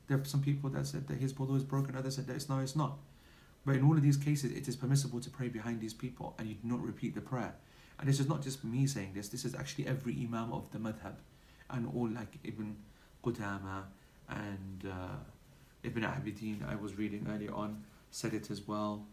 There 0.06 0.18
are 0.18 0.24
some 0.24 0.42
people 0.42 0.70
that 0.70 0.86
said 0.86 1.08
that 1.08 1.18
his 1.18 1.32
wudu 1.32 1.56
is 1.56 1.64
broken, 1.64 1.96
others 1.96 2.16
said 2.16 2.26
that 2.28 2.36
it's 2.36 2.48
no, 2.48 2.60
it's 2.60 2.76
not. 2.76 2.98
But 3.64 3.76
in 3.76 3.84
all 3.84 3.96
of 3.96 4.02
these 4.02 4.16
cases, 4.16 4.52
it 4.52 4.68
is 4.68 4.76
permissible 4.76 5.20
to 5.20 5.30
pray 5.30 5.48
behind 5.48 5.80
these 5.80 5.94
people 5.94 6.36
and 6.38 6.48
you 6.48 6.54
do 6.54 6.68
not 6.68 6.80
repeat 6.80 7.14
the 7.14 7.20
prayer. 7.20 7.54
And 7.98 8.08
this 8.08 8.20
is 8.20 8.28
not 8.28 8.42
just 8.42 8.64
me 8.64 8.86
saying 8.86 9.12
this, 9.14 9.28
this 9.28 9.44
is 9.44 9.54
actually 9.54 9.86
every 9.86 10.12
Imam 10.12 10.52
of 10.52 10.70
the 10.70 10.78
madhab 10.78 11.14
and 11.70 11.90
all 11.94 12.08
like 12.08 12.38
Ibn 12.44 12.76
Qudama 13.24 13.84
and 14.28 14.90
uh, 14.90 15.16
Ibn 15.82 16.02
Abidin, 16.02 16.68
I 16.68 16.74
was 16.74 16.98
reading 16.98 17.26
earlier 17.32 17.54
on, 17.54 17.84
said 18.10 18.34
it 18.34 18.50
as 18.50 18.66
well. 18.66 19.04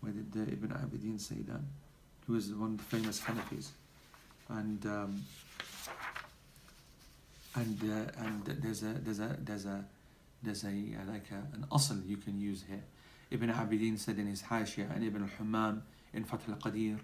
Where 0.00 0.12
did 0.12 0.32
the 0.32 0.42
Ibn 0.42 0.68
Abidin 0.70 1.20
say 1.20 1.36
that? 1.48 1.60
Who 2.26 2.34
was 2.34 2.52
one 2.52 2.72
of 2.72 2.78
the 2.78 2.84
famous 2.84 3.20
Hanafis 3.20 3.70
and 4.48 4.84
um, 4.86 5.24
and 7.54 7.80
uh, 7.82 8.24
and 8.24 8.44
there's 8.62 8.82
a 8.82 8.94
there's 9.04 9.20
a 9.20 9.36
there's 9.40 9.66
a 9.66 9.84
there's 10.42 10.64
a 10.64 10.68
uh, 10.68 11.10
like 11.10 11.30
a, 11.30 11.56
an 11.56 11.66
asl 11.72 12.06
you 12.06 12.16
can 12.16 12.40
use 12.40 12.64
here. 12.68 12.82
Ibn 13.30 13.50
Abidin 13.50 13.98
said 13.98 14.18
in 14.18 14.26
his 14.26 14.42
Hashia 14.42 14.94
and 14.94 15.04
Ibn 15.04 15.22
al-Hammam 15.22 15.82
in 16.12 16.24
Fath 16.24 16.48
al-Qadir 16.48 16.98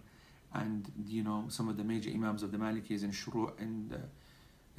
and 0.54 0.92
you 1.08 1.24
know 1.24 1.46
some 1.50 1.70
of 1.70 1.78
the 1.78 1.84
major 1.84 2.10
imams 2.10 2.44
of 2.44 2.52
the 2.52 2.58
Malikis 2.58 3.04
in 3.04 3.12
Shuru' 3.12 3.60
in 3.60 3.90
the 3.90 4.02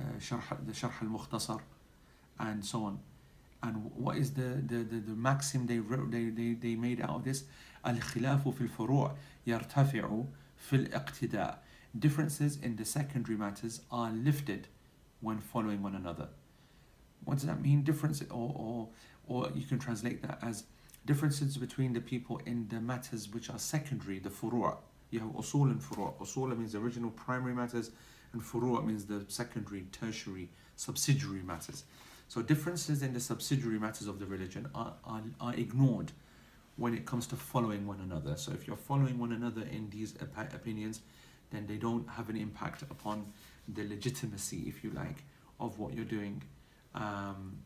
uh, 0.03 0.19
Sharh, 0.19 0.43
the 0.67 0.73
Sharh 0.73 1.03
al-Mukhtasar 1.03 1.61
and 2.39 2.65
so 2.65 2.85
on. 2.85 3.01
And 3.63 3.91
what 3.97 4.17
is 4.17 4.33
the, 4.35 4.63
the, 4.65 4.85
the, 4.85 5.01
the 5.01 5.17
maxim 5.17 5.67
they, 5.67 5.81
wrote, 5.81 6.13
they, 6.13 6.27
they, 6.27 6.53
they 6.53 6.77
made 6.77 7.01
out 7.01 7.11
of 7.11 7.25
this? 7.25 7.45
الخلاف 7.87 8.49
في 8.49 8.61
الفروع 8.61 9.17
يرتفع 9.47 10.25
في 10.57 10.77
الاقتداء 10.77 11.63
differences 11.99 12.57
in 12.63 12.77
the 12.77 12.85
secondary 12.85 13.37
matters 13.37 13.81
are 13.91 14.11
lifted 14.11 14.69
when 15.21 15.39
following 15.39 15.83
one 15.83 15.95
another. 15.95 16.29
What 17.25 17.35
does 17.39 17.47
that 17.47 17.61
mean? 17.61 17.83
Difference, 17.83 18.23
or, 18.31 18.53
or, 18.55 18.89
or 19.27 19.51
you 19.55 19.67
can 19.67 19.79
translate 19.79 20.23
that 20.23 20.39
as 20.43 20.65
differences 21.07 21.57
between 21.57 21.93
the 21.93 22.01
people 22.01 22.41
in 22.47 22.69
the 22.69 22.81
matters 22.81 23.29
which 23.33 23.51
are 23.51 23.59
secondary, 23.59 24.19
the 24.19 24.29
furu'. 24.29 24.77
you 25.14 25.20
have 25.20 25.30
usul 25.30 25.70
and 25.70 25.80
furu'. 25.80 26.18
Usul 26.18 26.58
means 26.58 26.72
the 26.72 26.80
original 26.80 27.12
primary 27.12 27.54
matters, 27.54 27.92
and 28.34 28.42
furu' 28.42 28.84
means 28.84 29.06
the 29.06 29.24
secondary, 29.28 29.86
tertiary, 29.92 30.50
subsidiary 30.76 31.44
matters. 31.44 31.84
So 32.28 32.42
differences 32.42 33.04
in 33.04 33.14
the 33.14 33.20
subsidiary 33.20 33.78
matters 33.78 34.08
of 34.08 34.18
the 34.18 34.26
religion 34.26 34.68
are, 34.74 34.94
are, 35.06 35.22
are 35.40 35.54
ignored 35.54 36.14
when 36.78 36.96
it 36.96 37.06
comes 37.06 37.28
to 37.28 37.36
following 37.36 37.86
one 37.86 38.00
another. 38.00 38.36
So 38.38 38.54
if 38.54 38.66
you're 38.66 38.76
following 38.76 39.20
one 39.20 39.32
another 39.32 39.62
in 39.62 39.92
these 39.92 40.16
op 40.20 40.52
opinions, 40.52 41.02
then 41.52 41.68
they 41.68 41.78
don't 41.78 42.10
have 42.10 42.30
an 42.30 42.36
impact 42.36 42.82
upon 42.82 43.32
the 43.68 43.88
legitimacy, 43.88 44.64
if 44.66 44.84
you 44.84 44.90
like, 44.90 45.26
of 45.60 45.78
what 45.78 45.94
you're 45.94 46.06
doing. 46.06 46.42
Um, 46.96 47.60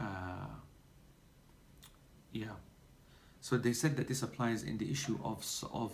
uh, 0.00 0.46
yeah. 2.32 2.56
So 3.42 3.58
they 3.58 3.74
said 3.74 3.98
that 3.98 4.08
this 4.08 4.22
applies 4.22 4.62
in 4.62 4.78
the 4.78 4.90
issue 4.90 5.18
of 5.22 5.44
of 5.70 5.92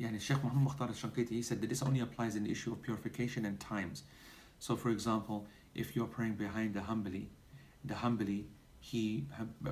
yani 0.00 0.18
Sheikh 0.20 0.42
Muhammad 0.42 0.64
Mukhtar 0.64 0.88
al-Shanqiti, 0.88 1.30
he 1.30 1.42
said 1.42 1.60
that 1.60 1.68
this 1.68 1.82
only 1.82 2.00
applies 2.00 2.34
in 2.34 2.44
the 2.44 2.50
issue 2.50 2.72
of 2.72 2.80
purification 2.82 3.44
and 3.44 3.60
times. 3.60 4.04
So 4.58 4.74
for 4.76 4.90
example, 4.90 5.46
if 5.74 5.94
you're 5.94 6.06
praying 6.06 6.34
behind 6.34 6.74
the 6.74 6.80
Hanbali, 6.80 7.26
the 7.84 7.94
Hanbali, 7.94 8.44
he 8.80 9.26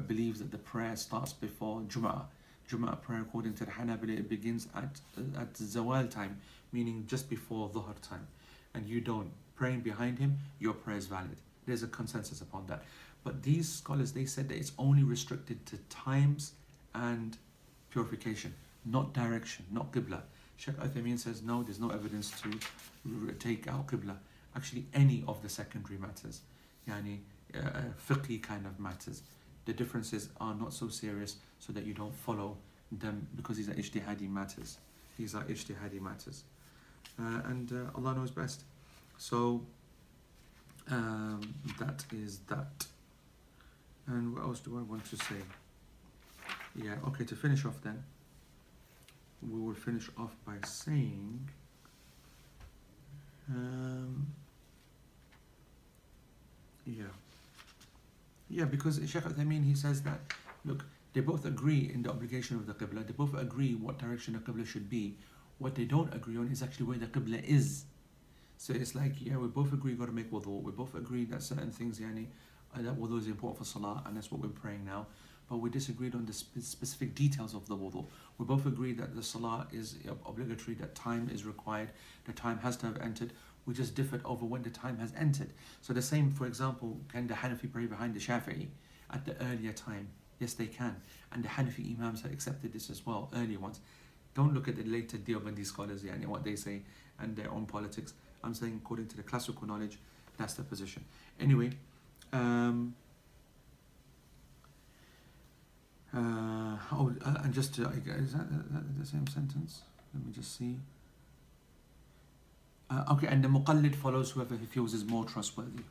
believes 0.06 0.38
that 0.40 0.50
the 0.50 0.58
prayer 0.58 0.96
starts 0.96 1.32
before 1.32 1.80
Jum'ah. 1.80 2.26
Jum'ah 2.70 3.00
prayer 3.00 3.22
according 3.22 3.54
to 3.54 3.64
the 3.64 3.70
Hanabali, 3.70 4.18
it 4.18 4.28
begins 4.28 4.68
at, 4.74 5.00
at 5.38 5.54
Zawal 5.54 6.10
time, 6.10 6.38
meaning 6.72 7.04
just 7.06 7.30
before 7.30 7.70
Dhuhr 7.70 7.98
time, 8.02 8.26
and 8.74 8.86
you 8.86 9.00
don't, 9.00 9.30
praying 9.56 9.80
behind 9.80 10.18
him, 10.18 10.38
your 10.58 10.74
prayer 10.74 10.98
is 10.98 11.06
valid. 11.06 11.38
There's 11.66 11.82
a 11.82 11.88
consensus 11.88 12.42
upon 12.42 12.66
that. 12.66 12.84
But 13.24 13.42
these 13.42 13.68
scholars, 13.68 14.12
they 14.12 14.26
said 14.26 14.48
that 14.50 14.56
it's 14.56 14.72
only 14.78 15.02
restricted 15.02 15.64
to 15.66 15.78
times 15.88 16.52
and 16.94 17.36
purification, 17.90 18.54
not 18.90 19.12
direction, 19.12 19.64
not 19.70 19.92
Qibla. 19.92 20.22
Sheikh 20.56 20.76
Uthaymeen 20.76 21.18
says, 21.18 21.42
no, 21.42 21.62
there's 21.62 21.80
no 21.80 21.90
evidence 21.90 22.32
to 22.42 22.58
take 23.38 23.68
out 23.68 23.86
Qibla. 23.86 24.16
Actually, 24.56 24.86
any 24.92 25.22
of 25.28 25.42
the 25.42 25.48
secondary 25.48 25.98
matters, 25.98 26.40
yani, 26.88 27.18
uh, 27.54 27.58
uh 27.58 27.80
fiqhi 28.08 28.42
kind 28.42 28.66
of 28.66 28.80
matters, 28.80 29.22
the 29.66 29.72
differences 29.72 30.30
are 30.40 30.54
not 30.54 30.72
so 30.72 30.88
serious 30.88 31.36
so 31.58 31.72
that 31.72 31.84
you 31.84 31.94
don't 31.94 32.14
follow 32.14 32.56
them 32.90 33.26
because 33.36 33.56
these 33.56 33.68
are 33.68 33.74
ijtihadi 33.74 34.28
matters. 34.30 34.78
These 35.18 35.34
are 35.34 35.44
ijtihadi 35.44 36.00
matters 36.00 36.44
uh, 37.20 37.40
and 37.46 37.72
uh, 37.72 37.96
Allah 37.96 38.14
knows 38.14 38.30
best. 38.30 38.62
So 39.16 39.62
um, 40.90 41.54
that 41.78 42.04
is 42.12 42.38
that. 42.48 42.86
And 44.06 44.34
what 44.34 44.44
else 44.44 44.60
do 44.60 44.78
I 44.78 44.82
want 44.82 45.04
to 45.06 45.16
say? 45.16 45.42
Yeah, 46.74 46.94
okay, 47.08 47.24
to 47.24 47.34
finish 47.34 47.64
off 47.64 47.80
then, 47.82 48.02
we 49.42 49.60
will 49.60 49.74
finish 49.74 50.08
off 50.18 50.34
by 50.46 50.56
saying 50.66 51.48
um, 53.50 54.26
yeah. 56.86 57.04
Yeah, 58.50 58.64
because 58.64 58.96
Sheikh 58.96 59.22
Uthaymeen, 59.24 59.64
he 59.64 59.74
says 59.74 60.02
that, 60.02 60.20
look, 60.64 60.84
they 61.12 61.20
both 61.20 61.44
agree 61.44 61.90
in 61.92 62.02
the 62.02 62.10
obligation 62.10 62.56
of 62.56 62.66
the 62.66 62.74
Qibla, 62.74 63.06
they 63.06 63.12
both 63.12 63.34
agree 63.34 63.74
what 63.74 63.98
direction 63.98 64.34
the 64.34 64.40
Qibla 64.40 64.66
should 64.66 64.88
be, 64.88 65.16
What 65.58 65.74
they 65.74 65.84
don't 65.84 66.12
agree 66.14 66.36
on 66.36 66.48
is 66.50 66.62
actually 66.62 66.86
where 66.86 66.98
the 66.98 67.06
Qibla 67.06 67.42
is. 67.44 67.84
So 68.58 68.72
it's 68.74 68.94
like, 68.94 69.14
yeah, 69.18 69.36
we 69.36 69.48
both 69.48 69.72
agree 69.72 69.92
you've 69.92 70.00
got 70.00 70.06
to 70.06 70.12
make 70.12 70.30
wudu. 70.30 70.62
We 70.62 70.72
both 70.72 70.94
agree 70.94 71.24
that 71.26 71.42
certain 71.42 71.70
things, 71.70 72.00
yani, 72.00 72.26
that 72.76 72.96
wudu 72.98 73.18
is 73.18 73.26
important 73.26 73.58
for 73.58 73.64
salah, 73.64 74.02
and 74.06 74.16
that's 74.16 74.30
what 74.30 74.40
we're 74.40 74.48
praying 74.48 74.84
now. 74.84 75.06
But 75.48 75.56
we 75.58 75.70
disagreed 75.70 76.14
on 76.14 76.26
the 76.26 76.32
spe- 76.32 76.60
specific 76.60 77.14
details 77.14 77.54
of 77.54 77.66
the 77.68 77.76
wudu. 77.76 78.04
We 78.36 78.44
both 78.44 78.66
agreed 78.66 78.98
that 78.98 79.16
the 79.16 79.22
salah 79.22 79.66
is 79.72 79.96
obligatory, 80.26 80.74
that 80.76 80.94
time 80.94 81.30
is 81.32 81.44
required, 81.44 81.90
the 82.24 82.32
time 82.32 82.58
has 82.58 82.76
to 82.78 82.86
have 82.86 82.98
entered. 82.98 83.32
We 83.66 83.74
just 83.74 83.94
differed 83.94 84.22
over 84.24 84.44
when 84.44 84.62
the 84.62 84.70
time 84.70 84.98
has 84.98 85.12
entered. 85.18 85.50
So 85.82 85.92
the 85.92 86.02
same, 86.02 86.32
for 86.32 86.46
example, 86.46 86.98
can 87.08 87.26
the 87.26 87.34
Hanafi 87.34 87.72
pray 87.72 87.86
behind 87.86 88.14
the 88.14 88.20
Shafi'i 88.20 88.68
at 89.12 89.24
the 89.24 89.34
earlier 89.44 89.72
time? 89.72 90.08
Yes, 90.38 90.54
they 90.54 90.66
can. 90.66 90.96
And 91.32 91.42
the 91.42 91.48
Hanafi 91.48 91.96
Imams 91.96 92.22
have 92.22 92.32
accepted 92.32 92.72
this 92.72 92.90
as 92.90 93.04
well, 93.04 93.30
earlier 93.34 93.58
ones. 93.58 93.80
Don't 94.34 94.54
look 94.54 94.68
at 94.68 94.76
the 94.76 94.84
later 94.84 95.16
Deobandi 95.16 95.66
scholars 95.66 96.04
and 96.04 96.24
what 96.26 96.44
they 96.44 96.56
say 96.56 96.82
and 97.18 97.34
their 97.36 97.50
own 97.50 97.66
politics. 97.66 98.14
I'm 98.44 98.54
saying 98.54 98.80
according 98.84 99.08
to 99.08 99.16
the 99.16 99.22
classical 99.22 99.66
knowledge, 99.66 99.98
that's 100.36 100.54
the 100.54 100.62
position. 100.62 101.04
Anyway, 101.40 101.72
um, 102.32 102.94
uh, 106.14 106.76
oh, 106.92 107.12
uh, 107.24 107.34
and 107.44 107.52
just 107.52 107.74
to, 107.74 107.82
is 107.82 108.32
that, 108.32 108.50
that 108.72 108.98
the 108.98 109.06
same 109.06 109.26
sentence? 109.26 109.82
Let 110.14 110.24
me 110.24 110.32
just 110.32 110.56
see. 110.56 110.76
Uh, 112.90 113.04
okay, 113.12 113.26
and 113.26 113.44
the 113.44 113.48
muqallid 113.48 113.94
follows 113.94 114.30
whoever 114.30 114.56
he 114.56 114.64
feels 114.64 114.94
is 114.94 115.04
more 115.04 115.24
trustworthy. 115.24 115.82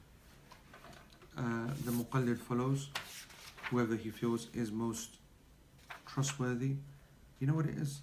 Uh, 1.37 1.67
the 1.85 1.91
muqallid 1.91 2.39
follows 2.39 2.89
whoever 3.69 3.95
he 3.95 4.09
feels 4.09 4.47
is 4.55 4.71
most 4.71 5.17
trustworthy. 6.07 6.75
You 7.39 7.45
know 7.45 7.53
what 7.53 7.67
it 7.67 7.77
is? 7.77 8.01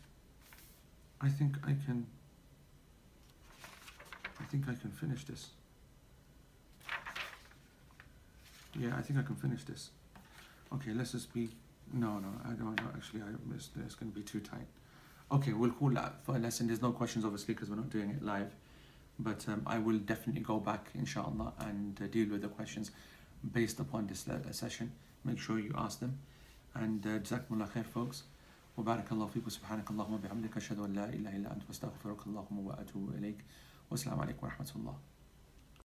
I 1.21 1.29
think 1.29 1.57
I 1.65 1.75
can. 1.85 2.07
I 4.41 4.45
think 4.45 4.69
I 4.69 4.75
can 4.75 4.91
finish 4.91 5.25
this. 5.25 5.49
Yeah, 8.79 8.95
I 8.97 9.03
think 9.03 9.19
I 9.19 9.23
can 9.23 9.37
finish 9.37 9.65
this. 9.65 9.91
Okay, 10.73 10.93
let's 10.93 11.13
just 11.13 11.33
be. 11.35 11.49
No, 11.94 12.20
no, 12.20 12.28
I 12.46 12.50
don't. 12.50 12.76
know. 12.76 12.90
Actually, 12.96 13.22
I 13.22 13.54
missed. 13.54 13.72
It's 13.86 13.96
going 13.96 14.12
to 14.12 14.16
be 14.16 14.24
too 14.24 14.40
tight. 14.40 14.68
Okay, 15.32 15.54
we'll 15.54 15.72
call 15.72 15.90
that 15.92 16.24
for 16.24 16.36
a 16.36 16.40
lesson. 16.40 16.68
There's 16.68 16.82
no 16.82 16.92
questions, 16.92 17.26
obviously, 17.26 17.54
because 17.54 17.70
we're 17.70 17.76
not 17.78 17.90
doing 17.90 18.10
it 18.12 18.24
live. 18.24 18.52
But 19.18 19.46
um, 19.48 19.64
I 19.66 19.80
will 19.80 19.98
definitely 19.98 20.42
go 20.42 20.60
back, 20.60 20.90
inshallah, 20.96 21.54
and 21.60 22.00
uh, 22.02 22.08
deal 22.08 22.30
with 22.30 22.42
the 22.42 22.48
questions 22.48 22.92
based 23.54 23.80
upon 23.80 24.08
this 24.08 24.28
uh, 24.28 24.40
session. 24.52 24.92
Make 25.26 25.40
sure 25.40 25.60
you 25.60 25.74
ask 25.78 26.00
them. 26.00 26.20
And 26.76 27.06
uh, 27.06 27.20
Jazakumullah 27.20 27.70
khair, 27.70 27.86
folks. 27.86 28.24
وبارك 28.78 29.12
الله 29.12 29.28
فيكم 29.28 29.50
سبحانك 29.50 29.92
اللهم 29.92 30.14
وبحمدك 30.14 30.58
أشهد 30.58 30.80
أن 30.80 30.94
لا 30.94 31.10
إله 31.10 31.36
إلا 31.36 31.52
أنت 31.52 31.64
واستغفرك 31.68 32.28
اللهم 32.28 32.60
وأتوب 32.60 33.12
إليك 33.20 33.44
والسلام 33.92 34.20
عليكم 34.20 34.40
ورحمة 34.44 34.72
الله 34.76 34.96